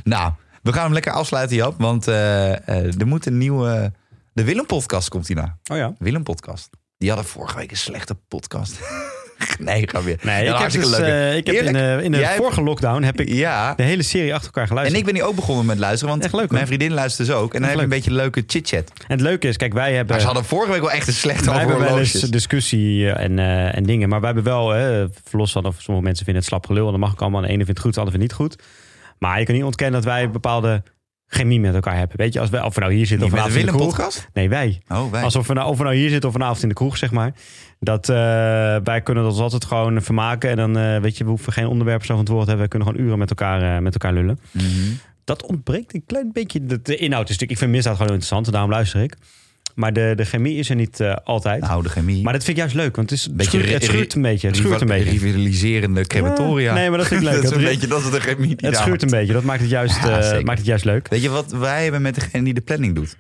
Nou, 0.04 0.32
we 0.62 0.74
gaan 0.74 0.84
hem 0.84 0.94
lekker 0.94 1.12
afsluiten, 1.12 1.56
Jap. 1.56 1.74
Want 1.78 2.08
eh, 2.08 2.68
eh, 2.68 3.00
er 3.00 3.08
moet 3.08 3.26
een 3.26 3.38
nieuwe 3.38 3.92
De 4.34 4.44
Willem-podcast 4.44 5.10
komt 5.10 5.28
hierna. 5.28 5.58
Oh 5.72 5.78
ja. 5.78 5.94
Willem-podcast. 6.00 6.70
Die 6.98 7.10
hadden 7.10 7.28
vorige 7.28 7.56
week 7.58 7.72
een 7.72 7.78
slechte 7.78 8.16
podcast. 8.28 8.80
nee, 9.60 9.90
ga 9.90 10.04
weer. 10.04 10.18
Nee, 10.22 10.46
ik 10.48 10.58
heb, 10.58 10.72
dus, 10.72 10.90
leuk. 10.90 11.00
eh, 11.00 11.36
ik 11.36 11.46
heb 11.48 11.56
in, 11.56 11.74
de, 11.74 12.00
in 12.04 12.12
de 12.12 12.18
Jij 12.18 12.26
hebt- 12.28 12.38
vorige 12.38 12.62
lockdown 12.64 13.04
heb 13.04 13.20
ik 13.22 13.30
Ja. 13.30 13.74
de 13.76 13.84
hele 13.84 14.04
serie 14.04 14.34
achter 14.34 14.46
elkaar 14.48 14.62
En 14.64 14.68
geluisterd. 14.70 15.00
ik 15.00 15.06
ben 15.06 15.14
nu 15.14 15.24
ook 15.24 15.36
begonnen 15.36 15.66
met 15.66 15.78
luisteren, 15.78 16.10
want 16.10 16.24
Echt 16.24 16.34
leuk, 16.34 16.52
mijn 16.52 16.68
vriendin 16.68 16.94
luistert 16.94 17.28
dus 17.28 17.38
ook. 17.38 17.54
En 17.54 17.60
dan 17.60 17.70
heb 17.70 17.78
je 17.78 17.84
een 17.84 17.90
beetje 17.90 18.12
leuke 18.12 18.44
chit-chat. 18.48 18.92
En 18.98 19.06
het 19.08 19.22
leuke 19.22 19.48
is, 19.48 19.58
kijk, 19.58 19.74
wij 19.74 19.94
hebben... 19.94 20.08
Maar 20.12 20.20
ze 20.20 20.26
hadden 20.26 20.46
vorige 20.46 20.72
week 20.72 20.82
wel 20.82 20.92
echt 20.92 21.08
een 21.08 21.14
slechte 21.14 21.50
Wij 21.50 21.60
hebben 21.60 21.80
wel 21.80 22.00
eens 22.00 22.12
discussie 22.22 23.12
eh, 23.12 23.24
en, 23.24 23.40
eh, 23.40 23.76
en 23.78 23.84
dingen. 23.84 24.10
Maar 24.10 24.20
wij 24.22 24.32
hebben 24.34 24.54
wel, 24.54 24.70
hè, 24.70 25.06
los 25.32 25.52
van 25.52 25.66
of 25.66 25.76
sommige 25.78 26.06
mensen 26.06 26.26
vinden 26.26 26.44
het 26.44 26.52
slap 26.52 26.66
gelul. 26.66 26.86
En 26.86 26.92
dat 26.92 27.00
mag 27.00 27.12
ik 27.14 27.22
allemaal. 27.22 27.42
De 27.42 27.48
ene 27.48 27.56
vindt 27.66 27.70
het 27.70 27.80
goed, 27.80 27.94
de 27.94 28.00
ander 28.00 28.16
vindt 28.18 28.32
het 28.32 28.40
niet 28.40 28.50
goed. 28.52 28.64
Maar 29.18 29.40
je 29.40 29.46
kan 29.46 29.56
niet 29.56 29.64
ontkennen 29.64 30.02
dat 30.02 30.12
wij 30.14 30.30
bepaalde 30.30 30.84
chemie 31.28 31.60
met 31.60 31.74
elkaar 31.74 31.98
hebben. 31.98 32.18
Weet 32.18 32.34
je, 32.34 32.40
als 32.40 32.50
we, 32.50 32.64
of 32.64 32.76
we 32.76 32.82
nou 32.82 32.94
hier 32.94 33.06
zitten 33.06 33.26
of 33.26 33.34
de 33.34 33.38
vanavond 33.38 33.60
in 33.60 33.66
de 33.66 33.72
kroeg. 33.72 33.96
Willem-podcast? 33.96 34.30
Nee, 34.34 34.50
wij. 34.50 34.82
Oh, 34.88 35.12
wij. 35.12 35.24
Alsof 35.24 35.48
we 35.48 35.54
nou, 35.54 35.70
of 35.70 35.78
we 35.78 35.84
nou 35.84 35.96
hier 35.96 36.10
zitten 36.10 36.30
of 36.30 36.36
vanavond 36.36 36.64
in 36.64 36.70
de 36.70 36.76
kroeg, 36.76 36.98
zeg 36.98 37.12
maar. 37.12 37.34
Dat, 37.80 38.10
eh, 38.10 38.16
wij 38.84 39.02
kunnen 39.04 39.26
ons 39.26 39.40
altijd 39.40 39.66
gewoon 39.66 40.02
vermaken. 40.02 40.50
En 40.50 40.56
dan, 40.56 40.78
eh, 40.78 41.02
weet 41.02 41.18
je, 41.18 41.24
we 41.24 41.30
hoeven 41.30 41.54
geen 41.54 41.68
onderwerpen 41.68 42.06
zo 42.06 42.14
van 42.14 42.24
het 42.24 42.32
woord 42.32 42.44
te 42.44 42.50
hebben. 42.50 42.66
We 42.66 42.72
kunnen 42.72 42.88
gewoon 42.88 43.06
uren 43.06 43.20
met 43.20 43.30
elkaar, 43.30 43.76
eh, 43.76 43.82
met 43.82 43.94
elkaar 43.94 44.14
lullen. 44.14 44.40
Mhm. 44.52 44.66
Dat 45.24 45.46
ontbreekt 45.46 45.94
een 45.94 46.04
klein 46.06 46.32
beetje. 46.34 46.66
De, 46.66 46.82
de 46.82 46.96
inhoud 46.96 47.24
is 47.24 47.30
natuurlijk, 47.30 47.52
ik 47.52 47.58
vind 47.58 47.72
misdaad 47.72 47.96
gewoon 47.96 48.12
interessant. 48.12 48.52
Daarom 48.52 48.70
luister 48.70 49.02
ik. 49.02 49.18
Maar 49.78 49.94
de, 49.94 50.14
de 50.16 50.26
chemie 50.26 50.58
is 50.58 50.70
er 50.70 50.76
niet 50.76 51.00
eh, 51.00 51.16
altijd. 51.24 51.62
Nou, 51.62 51.84
de 51.84 51.90
chemie. 51.90 52.24
Maar 52.24 52.34
dat 52.34 52.44
vind 52.44 52.58
ik 52.58 52.64
juist 52.64 52.76
leuk, 52.76 52.96
want 52.96 53.10
het, 53.10 53.20
is, 53.20 53.28
Beetje 53.32 53.52
schuurt, 53.60 53.74
het 53.74 53.82
ri- 53.84 53.88
schuurt 53.88 54.14
een 54.14 54.22
beetje. 54.22 54.48
Het 54.48 54.56
schuurt 54.56 54.82
een 54.82 54.88
beetje. 54.88 55.10
Rivaliserende 55.10 56.06
crematoria. 56.08 56.74
Nee, 56.74 56.90
maar 56.90 56.98
dat 56.98 57.08
vind 57.08 57.22
ik 57.22 57.28
leuk. 57.32 57.42
dat 57.42 57.52
is 57.52 57.58
een 57.58 57.64
beetje, 57.64 57.88
dat 57.88 58.04
is 58.04 58.10
de 58.12 58.20
chemie 58.20 58.56
die 58.56 58.68
Het 58.70 58.78
schuurt 58.78 59.02
een 59.02 59.10
beetje. 59.10 59.34
Dat 59.34 59.44
maakt 59.44 59.62
het 59.62 59.70
juist, 59.70 59.96
Ja, 60.04 60.20
eh, 60.20 60.44
maakt 60.44 60.58
het 60.58 60.68
juist 60.68 60.86
leuk. 60.86 61.08
Weet 61.08 61.22
je 61.22 61.30
wat 61.30 61.52
wij 61.52 61.84
hebben 61.84 62.02
met 62.02 62.16
degene 62.16 62.44
die 62.44 62.54
de 62.54 62.62
planning 62.62 62.96
doet? 62.96 63.18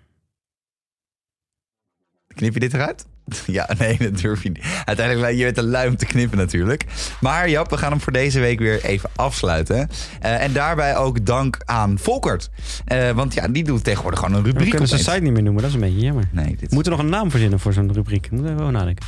Knip 2.35 2.53
je 2.53 2.59
dit 2.59 2.73
eruit? 2.73 3.05
Ja, 3.45 3.69
nee, 3.77 3.97
dat 3.97 4.17
durf 4.19 4.43
je 4.43 4.49
niet. 4.49 4.65
Uiteindelijk, 4.85 5.35
je 5.37 5.43
bent 5.43 5.57
een 5.57 5.69
lui 5.69 5.89
om 5.89 5.97
te 5.97 6.05
knippen 6.05 6.37
natuurlijk. 6.37 6.85
Maar 7.21 7.49
Jap, 7.49 7.69
we 7.69 7.77
gaan 7.77 7.91
hem 7.91 8.01
voor 8.01 8.13
deze 8.13 8.39
week 8.39 8.59
weer 8.59 8.83
even 8.83 9.09
afsluiten. 9.15 9.89
Eh, 10.19 10.43
en 10.43 10.53
daarbij 10.53 10.97
ook 10.97 11.25
dank 11.25 11.57
aan 11.65 11.99
Volkert. 11.99 12.49
Eh, 12.85 13.11
want 13.11 13.33
ja, 13.33 13.47
die 13.47 13.63
doet 13.63 13.83
tegenwoordig 13.83 14.19
gewoon 14.19 14.35
een 14.35 14.43
We 14.43 14.49
rubriek 14.49 14.69
kunnen 14.69 14.87
zijn 14.87 15.01
site 15.01 15.19
niet 15.19 15.33
meer 15.33 15.43
noemen. 15.43 15.61
Dat 15.61 15.69
is 15.69 15.75
een 15.75 15.81
beetje 15.81 15.99
jammer. 15.99 16.29
Nee, 16.31 16.55
dit 16.55 16.69
We 16.69 16.75
moeten 16.75 16.91
nog 16.91 17.01
een 17.01 17.09
naam 17.09 17.31
verzinnen 17.31 17.59
voor 17.59 17.73
zo'n 17.73 17.93
rubriek. 17.93 18.31
Moeten 18.31 18.55
we 18.55 18.61
over 18.61 18.73
nadenken. 18.73 19.05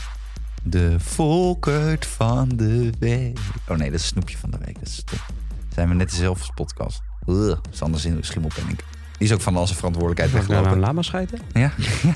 De 0.64 0.96
Volkert 1.00 2.06
van 2.06 2.50
de 2.56 2.90
week. 3.00 3.40
Oh 3.68 3.78
nee, 3.78 3.92
dat 3.92 4.00
is 4.00 4.08
Snoepje 4.08 4.38
van 4.38 4.52
de 4.52 4.58
week. 4.66 4.80
Dat 4.80 4.88
is 4.88 4.96
stom. 4.96 5.20
Zijn 5.74 5.90
we 5.90 5.96
net 5.96 6.10
dezelfde 6.10 6.54
podcast. 6.54 7.02
Ugh, 7.28 7.58
Sander 7.70 8.00
Schimmelpenninck. 8.20 8.84
Die 9.20 9.28
is 9.28 9.34
ook 9.34 9.42
van 9.42 9.58
onze 9.58 9.76
verantwoordelijkheid 9.76 10.30
ik 10.30 10.36
nou 10.36 10.48
weggelopen. 10.48 10.78
een 10.82 10.88
lama 10.88 11.02
schijten? 11.02 11.40
Ja, 11.54 11.72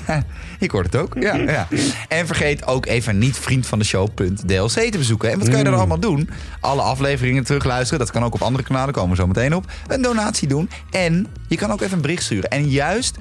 ik 0.58 0.70
hoor 0.70 0.82
het 0.82 0.96
ook. 0.96 1.16
Ja, 1.20 1.34
ja. 1.36 1.68
En 2.08 2.26
vergeet 2.26 2.66
ook 2.66 2.86
even 2.86 3.18
niet 3.18 3.36
vriendvandeshow.dlc 3.36 4.68
te 4.90 4.98
bezoeken. 4.98 5.30
En 5.30 5.38
wat 5.38 5.48
kan 5.48 5.58
je 5.58 5.64
dan 5.64 5.72
Mm. 5.72 5.78
allemaal 5.78 6.00
doen? 6.00 6.30
Alle 6.60 6.82
afleveringen 6.82 7.44
terugluisteren. 7.44 7.98
Dat 7.98 8.10
kan 8.10 8.24
ook 8.24 8.34
op 8.34 8.42
andere 8.42 8.64
kanalen, 8.64 8.94
komen 8.94 9.10
we 9.10 9.16
zo 9.16 9.26
meteen 9.26 9.54
op. 9.54 9.72
Een 9.86 10.02
donatie 10.02 10.48
doen. 10.48 10.70
En 10.90 11.26
je 11.48 11.56
kan 11.56 11.70
ook 11.72 11.80
even 11.80 11.96
een 11.96 12.02
bericht 12.02 12.22
sturen. 12.22 12.50
En 12.50 12.68
juist, 12.68 13.16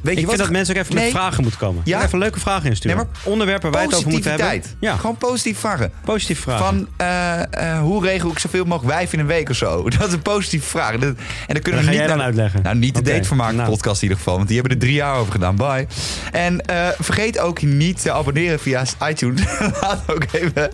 weet 0.00 0.14
Ik 0.14 0.20
je 0.20 0.26
vind 0.26 0.26
wat? 0.26 0.36
dat 0.38 0.50
mensen 0.50 0.74
ook 0.76 0.82
even 0.82 0.94
Nee. 0.94 1.04
met 1.04 1.12
vragen 1.12 1.42
moeten 1.42 1.60
komen. 1.60 1.82
Ja. 1.84 2.02
Even 2.04 2.18
leuke 2.18 2.40
vragen 2.40 2.68
insturen. 2.68 2.96
Nee, 2.96 3.06
maar 3.06 3.16
Onderwerpen 3.24 3.70
waar 3.70 3.80
je 3.82 3.88
het 3.88 3.96
over 3.96 4.10
moet 4.10 4.24
hebben. 4.24 4.62
Ja, 4.80 4.96
Gewoon 4.96 5.16
positief 5.16 5.58
vragen. 5.58 5.92
positief 6.04 6.40
vragen. 6.40 6.64
Van 6.64 6.88
eh, 6.96 7.72
eh, 7.72 7.80
hoe 7.80 8.04
regel 8.04 8.30
ik 8.30 8.38
zoveel 8.38 8.64
mogelijk 8.64 8.94
wijf 8.94 9.12
in 9.12 9.18
een 9.18 9.26
week 9.26 9.48
of 9.50 9.56
zo? 9.56 9.82
Dat 9.98 10.06
is 10.08 10.12
een 10.12 10.22
positieve 10.22 10.66
vraag. 10.66 10.92
En 10.92 11.00
dan 11.00 11.16
kunnen 11.46 11.62
Dan 11.62 11.72
we 11.72 11.76
ga 11.82 11.88
niet 11.90 11.94
jij 11.98 12.06
dan 12.06 12.16
naar- 12.16 12.26
uitleggen. 12.26 12.62
Nou, 12.62 12.76
niet 12.76 12.94
de 12.94 13.00
Oké, 13.00 13.10
datevermaak 13.10 13.52
nou. 13.52 13.68
podcast 13.70 13.96
in 13.96 14.02
ieder 14.02 14.16
geval. 14.18 14.36
Want 14.36 14.48
die 14.48 14.56
hebben 14.58 14.76
er 14.76 14.82
drie 14.82 14.94
jaar 14.94 15.16
over 15.16 15.32
gedaan. 15.32 15.56
Bye. 15.56 15.86
En 16.32 16.60
eh, 16.60 16.88
vergeet 16.98 17.38
ook 17.38 17.62
niet 17.62 18.02
te 18.02 18.12
abonneren 18.12 18.58
via 18.60 18.84
iTunes. 19.08 19.42
Laat 19.80 20.02
ook 20.06 20.24
even... 20.32 20.70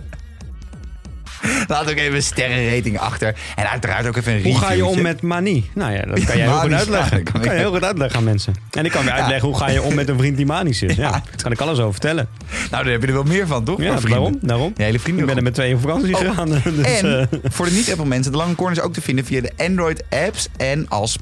Laat 1.69 1.91
ook 1.91 1.97
even 1.97 2.15
een 2.15 2.23
sterrenrating 2.23 2.99
achter. 2.99 3.35
En 3.57 3.71
uiteraard 3.71 4.07
ook 4.07 4.17
even 4.17 4.33
een 4.35 4.43
Hoe 4.43 4.59
ga 4.59 4.73
je 4.73 4.85
om 4.87 5.03
met 5.03 5.23
manie? 5.23 5.71
Nou 5.75 5.93
ja, 5.93 6.03
dat 6.03 6.25
kan 6.25 6.37
jij 6.37 6.47
heel 6.47 6.59
goed 6.59 6.73
uitleggen. 6.73 7.25
dat 7.25 7.25
Dat 7.25 7.33
kan 7.33 7.43
je 7.45 7.51
ik. 7.51 7.57
heel 7.63 7.71
goed 7.73 7.85
uitleggen 7.85 8.19
aan 8.19 8.25
mensen. 8.25 8.55
En 8.71 8.85
ik 8.85 8.91
kan 8.91 9.05
weer 9.05 9.13
uitleggen 9.13 9.49
hoe 9.49 9.57
ga 9.59 9.69
je 9.71 9.83
om 9.83 9.95
met 9.95 10.09
een 10.09 10.19
vriend 10.19 10.37
die 10.37 10.47
manisch 10.47 10.83
is. 10.83 10.95
Ja, 11.03 11.11
daar 11.11 11.23
kan 11.43 11.53
ik 11.53 11.61
alles 11.61 11.79
over 11.79 11.93
vertellen. 11.93 12.29
Nou, 12.71 12.83
daar 12.85 12.93
heb 12.93 13.01
je 13.03 13.07
er 13.07 13.13
wel 13.13 13.23
meer 13.23 13.47
van, 13.47 13.65
toch? 13.65 13.83
Ja, 13.83 13.97
daarom. 14.09 14.39
daarom. 14.41 14.73
Hele 14.77 14.93
Ik 14.93 15.01
vrienden. 15.01 15.27
ben 15.27 15.37
er 15.37 15.43
met 15.43 15.55
twee 15.55 15.75
op 15.75 15.81
vakantie 15.81 16.15
Oh, 16.15 16.21
gegaan. 16.21 16.49
Dus, 16.77 17.01
en 17.01 17.21
eh, 17.21 17.27
voor 17.43 17.67
de 17.67 17.73
niet-Apple 17.73 18.07
mensen, 18.07 18.33
de 18.33 18.39
Lange 18.39 18.55
Corner 18.55 18.77
is 18.79 18.83
ook 18.85 18.93
te 18.93 19.01
vinden 19.01 19.25
via 19.25 19.41
de 19.41 19.53
Android-apps 19.57 20.49
en 20.57 20.89
als 20.89 21.17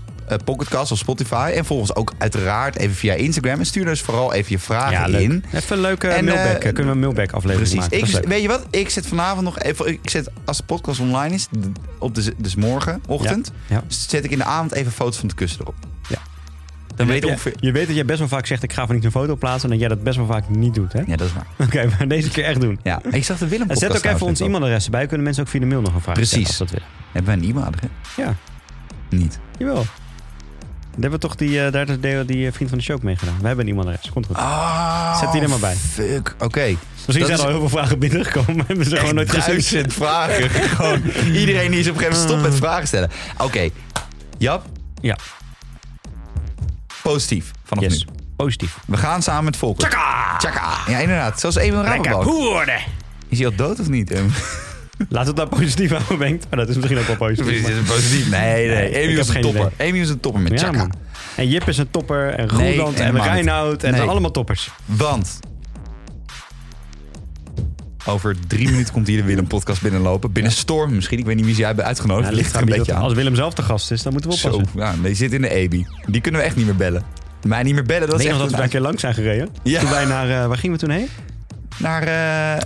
Pocketcast 0.44 0.92
of 0.92 0.98
Spotify. 0.98 1.52
En 1.54 1.64
volgens 1.64 1.94
ook 1.94 2.12
uiteraard 2.18 2.76
even 2.78 2.94
via 2.96 3.14
Instagram. 3.14 3.58
En 3.58 3.66
stuur 3.66 3.84
dus 3.84 4.00
vooral 4.00 4.32
even 4.32 4.52
je 4.52 4.58
vragen 4.58 5.12
ja, 5.12 5.18
in. 5.18 5.44
Even 5.52 5.76
een 5.76 5.82
leuke 5.82 6.08
En, 6.08 6.24
mailback. 6.24 6.54
eh, 6.62 6.72
Kunnen 6.72 6.84
we 6.84 6.90
een 6.90 6.98
mailback 6.98 7.32
aflevering 7.32 7.70
Precies. 7.70 7.98
maken? 8.00 8.12
Leuk. 8.20 8.28
weet 8.28 8.42
je 8.42 8.48
wat? 8.48 8.66
Ik 8.70 8.88
zet 8.90 9.06
vanavond 9.06 9.44
nog 9.44 9.58
even. 9.58 9.86
Ik 9.88 10.10
zet 10.10 10.30
als 10.44 10.56
de 10.56 10.62
podcast 10.62 11.00
online 11.00 11.34
is, 11.34 11.48
op 11.98 12.14
de, 12.14 12.34
dus 12.36 12.54
morgenochtend, 12.54 13.52
Ja. 13.68 13.82
zet 13.86 14.24
ik 14.24 14.30
in 14.30 14.38
de 14.38 14.44
avond 14.44 14.72
even 14.72 14.92
foto's 14.92 15.16
van 15.18 15.28
de 15.28 15.34
kussen 15.34 15.60
erop. 15.60 15.74
Ja. 16.08 16.16
Dan 16.96 17.06
weet 17.06 17.20
je, 17.20 17.26
je 17.26 17.32
ongeveer. 17.32 17.54
je 17.60 17.72
weet 17.72 17.86
dat 17.86 17.94
jij 17.96 18.04
best 18.04 18.18
wel 18.18 18.28
vaak 18.28 18.46
zegt, 18.46 18.62
ik 18.62 18.72
ga 18.72 18.86
van 18.86 18.94
niet 18.94 19.04
een 19.04 19.10
foto 19.10 19.36
plaatsen. 19.36 19.62
En 19.64 19.70
dat 19.70 19.78
jij 19.78 19.88
dat 19.88 20.02
best 20.02 20.16
wel 20.16 20.26
vaak 20.26 20.48
niet 20.48 20.74
doet, 20.74 20.92
hè? 20.92 21.00
Ja, 21.06 21.16
dat 21.16 21.26
is 21.26 21.32
waar. 21.32 21.46
Oké, 21.66 21.86
maar 21.98 22.08
deze 22.08 22.28
keer 22.30 22.44
echt 22.44 22.60
doen. 22.60 22.78
Ja, 22.82 23.00
ik 23.10 23.24
zag 23.24 23.38
de 23.38 23.48
Willem 23.48 23.70
En 23.70 23.76
zet 23.76 23.96
ook 23.96 24.04
even 24.04 24.26
ons 24.26 24.40
e-mailadres 24.40 24.84
erbij. 24.84 25.06
Kunnen 25.06 25.24
mensen 25.24 25.42
ook 25.42 25.48
via 25.50 25.60
de 25.60 25.66
mail 25.66 25.80
nog 25.80 25.94
een 25.94 26.00
vraag 26.00 26.14
stellen 26.24 26.30
Precies. 26.44 26.46
als 26.48 26.56
ze 26.56 26.62
dat 26.64 26.72
willen. 26.72 26.88
Hebben 27.12 27.34
wij 27.34 27.42
een 27.42 27.50
e-mailadres? 27.50 27.90
Ja, 28.16 28.34
Niet. 29.10 29.38
jawel. 29.58 29.84
Daar 30.90 31.10
hebben 31.10 31.20
we 31.20 31.26
toch 31.26 31.36
die, 31.36 31.64
eh, 31.64 31.72
daar 31.72 32.00
die, 32.00 32.24
die 32.24 32.46
eh, 32.46 32.52
vriend 32.52 32.68
van 32.70 32.78
de 32.78 32.84
show 32.84 32.96
ook 32.96 33.02
mee 33.02 33.16
gedaan. 33.16 33.36
We 33.40 33.46
hebben 33.46 33.66
een 33.66 33.72
e-mailadres. 33.72 34.10
Komt 34.10 34.26
goed. 34.26 34.36
Ah, 34.36 35.18
Zet 35.18 35.32
die 35.32 35.42
er 35.42 35.48
maar 35.48 35.58
bij. 35.58 35.74
Fuck. 35.74 36.34
Oké. 36.38 36.76
Misschien 37.06 37.26
zijn 37.26 37.38
er 37.38 37.44
al 37.44 37.50
heel 37.50 37.58
veel 37.58 37.68
vragen 37.68 37.98
binnengekomen. 37.98 38.64
hebben 38.66 38.84
ze 38.86 38.96
gewoon 38.96 39.14
nooit 39.14 39.30
gezien. 39.30 39.46
duizend 39.50 39.92
vragen. 39.92 40.50
Gewoon 40.76 41.02
iedereen 41.32 41.70
die 41.70 41.80
is 41.80 41.88
op 41.88 41.94
een 41.94 42.00
gegeven 42.00 42.20
moment 42.20 42.40
stopt 42.40 42.42
met 42.42 42.54
vragen 42.54 42.86
stellen. 42.86 43.10
Oké. 43.38 43.68
Jap, 44.38 44.64
Ja, 45.00 45.16
positief 47.02 47.50
vanaf 47.64 47.84
yes. 47.84 48.04
nu. 48.04 48.12
Positief. 48.36 48.78
We 48.86 48.96
gaan 48.96 49.22
samen 49.22 49.44
met 49.44 49.56
Volker. 49.56 49.88
Tjaka! 49.88 50.36
Tjaka. 50.38 50.76
Ja, 50.86 50.98
inderdaad. 50.98 51.40
Zoals 51.40 51.56
Emil 51.56 51.82
Lekker 51.82 52.12
Rabobank. 52.12 52.68
Is 53.28 53.38
hij 53.38 53.46
al 53.46 53.54
dood 53.54 53.80
of 53.80 53.88
niet? 53.88 54.12
Laat 55.08 55.26
het 55.26 55.36
nou 55.36 55.48
positief 55.48 55.90
houden, 55.90 56.18
Bengt. 56.18 56.46
Maar 56.50 56.58
dat 56.58 56.68
is 56.68 56.76
misschien 56.76 56.98
ook 56.98 57.06
wel 57.06 57.16
positief. 57.16 57.52
Is 57.52 57.62
maar- 57.62 57.70
het 57.70 57.84
positief? 57.84 58.30
Nee, 58.30 58.68
nee. 58.68 59.04
Amy 59.04 59.18
is 59.18 59.28
een 59.28 59.32
geen 59.34 59.42
topper. 59.42 59.72
Amy 59.78 59.98
is 59.98 60.08
een 60.08 60.20
topper 60.20 60.40
met 60.42 60.72
man. 60.76 60.92
En 61.36 61.48
Jip 61.48 61.68
is 61.68 61.78
een 61.78 61.90
topper. 61.90 62.28
En 62.34 62.56
Nee, 62.56 62.76
Roeland 62.76 63.00
en 63.00 63.14
niet. 63.14 63.22
Reinoud. 63.22 63.82
En 63.82 63.92
Nee. 63.92 64.00
allemaal 64.00 64.30
toppers. 64.30 64.70
Want 64.84 65.38
over 68.06 68.36
drie 68.46 68.70
minuten 68.70 68.92
komt 68.92 69.06
hier 69.06 69.16
de 69.16 69.22
Willem 69.24 69.46
podcast 69.46 69.82
binnenlopen. 69.82 70.32
Binnen 70.32 70.52
Storm 70.52 70.94
misschien. 70.94 71.18
Ik 71.18 71.24
weet 71.26 71.36
niet 71.36 71.44
wie 71.44 71.54
ze 71.54 71.64
hebben 71.64 71.84
uitgenodigd. 71.84 72.28
Ja, 72.30 72.34
ligt 72.36 72.54
er 72.54 72.60
een 72.60 72.66
beetje 72.66 72.94
aan. 72.94 73.02
Als 73.02 73.12
Willem 73.12 73.34
zelf 73.34 73.54
de 73.54 73.62
gast 73.62 73.90
is, 73.90 74.02
dan 74.02 74.12
moeten 74.12 74.30
we 74.30 74.36
Zo, 74.36 74.48
oppassen. 74.48 74.80
ja, 74.80 74.94
die 75.02 75.14
zit 75.14 75.32
in 75.32 75.40
de 75.42 75.50
EBI. 75.54 75.86
Die 76.06 76.20
kunnen 76.20 76.40
we 76.40 76.46
echt 76.46 76.56
niet 76.56 76.64
meer 76.66 76.76
bellen. 76.76 77.02
Mij 77.46 77.62
niet 77.62 77.74
meer 77.74 77.82
bellen, 77.84 78.08
dat 78.08 78.18
is 78.18 78.24
weet 78.24 78.32
nog 78.32 78.34
echt 78.34 78.40
dat 78.40 78.50
we 78.50 78.56
daar 78.56 78.64
een 78.64 78.70
keer 78.70 78.80
langs 78.80 79.00
zijn 79.00 79.14
gereden. 79.14 79.48
Ja. 79.62 79.80
Toen 79.80 79.90
wij 79.90 80.04
naar, 80.04 80.30
eh, 80.42 80.46
waar 80.46 80.56
gingen 80.58 80.78
we 80.78 80.82
toen 80.86 80.94
heen? 80.94 81.08
Naar, 81.80 82.02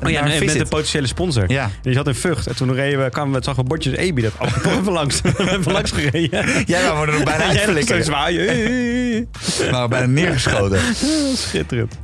Oh 0.02 0.10
ja, 0.10 0.20
naar 0.20 0.28
nee, 0.28 0.44
met 0.44 0.58
de 0.58 0.66
potentiële 0.66 1.06
sponsor. 1.06 1.50
Ja. 1.50 1.70
Die 1.82 1.94
zat 1.94 2.06
in 2.06 2.14
Vught. 2.14 2.46
En 2.46 2.56
toen 2.56 2.74
reden 2.74 3.04
we, 3.04 3.10
kwamen 3.10 3.38
we, 3.38 3.44
zagen 3.44 3.62
we 3.62 3.68
bordjes 3.68 3.96
Ebi. 3.96 4.22
Dat, 4.22 4.32
oh, 4.38 4.78
even 4.80 4.92
langs. 4.92 5.20
We 5.22 5.28
hebben 5.28 5.58
even 5.58 5.72
langs 5.72 5.90
gereden. 5.90 6.64
Jij 6.66 6.82
wou 6.82 6.98
me 6.98 7.06
er 7.06 7.12
nog 7.12 7.24
bijna 7.24 7.44
En 7.44 7.84
jij 7.84 8.02
zwaaien. 8.02 8.46
We 8.46 9.68
waren 9.70 9.88
bijna 9.90 10.06
neergeschoten. 10.06 10.80
Schitterend. 11.36 11.98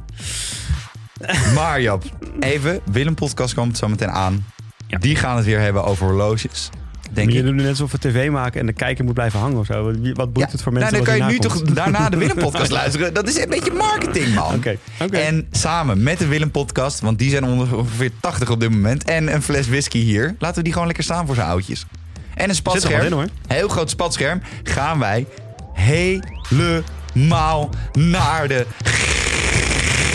Maar 1.54 1.80
Jap, 1.80 2.04
even. 2.40 2.80
Willem 2.92 3.14
podcast 3.14 3.54
komt 3.54 3.78
zo 3.78 3.88
meteen 3.88 4.11
aan. 4.11 4.46
Ja. 4.86 4.98
Die 4.98 5.16
gaan 5.16 5.36
het 5.36 5.44
weer 5.44 5.61
hebben 5.61 5.84
over 5.84 6.06
horloges. 6.06 6.70
Denk 7.12 7.26
Maar 7.28 7.36
je 7.36 7.42
doet 7.42 7.54
nu 7.54 7.61
net 7.61 7.70
alsof 7.70 7.92
we 7.92 7.98
tv 7.98 8.30
maken 8.30 8.61
en 8.61 8.66
de 8.66 8.72
kijker 8.72 9.04
moet 9.04 9.14
blijven 9.14 9.40
hangen 9.40 9.58
of 9.58 9.66
zo. 9.66 9.84
Wat- 10.14 10.32
boeit 10.32 10.46
Ja, 10.46 10.52
het 10.52 10.62
voor 10.62 10.72
nou, 10.72 10.84
mensen 10.84 11.04
dan 11.04 11.16
kan 11.16 11.26
je 11.26 11.32
nu 11.32 11.38
toch 11.38 11.62
daarna 11.62 12.08
de 12.08 12.16
Willem 12.16 12.36
podcast 12.46 12.70
luisteren. 12.70 13.14
Dat 13.14 13.28
is 13.28 13.38
een 13.38 13.48
beetje 13.48 13.72
marketing, 13.72 14.34
man. 14.34 14.54
Oké, 14.54 14.76
oké. 15.00 15.16
En 15.16 15.46
samen 15.50 16.02
met 16.02 16.18
de 16.18 16.26
Willem 16.26 16.50
podcast, 16.50 17.00
want 17.00 17.18
die 17.18 17.30
zijn 17.30 17.44
ongeveer 17.44 18.11
80 18.20 18.50
op 18.50 18.61
dit 18.61 18.70
moment. 18.70 19.04
En 19.04 19.34
een 19.34 19.42
fles 19.42 19.68
whisky 19.68 19.98
hier. 19.98 20.34
Laten 20.38 20.56
we 20.56 20.62
die 20.62 20.72
gewoon 20.72 20.86
lekker 20.86 21.04
staan 21.04 21.26
voor 21.26 21.34
zijn 21.34 21.46
oudjes. 21.48 21.86
En 22.34 22.42
een 22.42 22.48
er 22.48 22.54
spatscherm. 22.54 23.06
in, 23.06 23.12
hoor. 23.12 23.26
Heel 23.46 23.68
groot 23.68 23.90
spatscherm. 23.90 24.40
Gaan 24.62 24.98
wij 24.98 25.26
helemaal 25.72 27.70
naar 27.92 28.48
de 28.48 28.66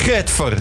Getver 0.03 0.57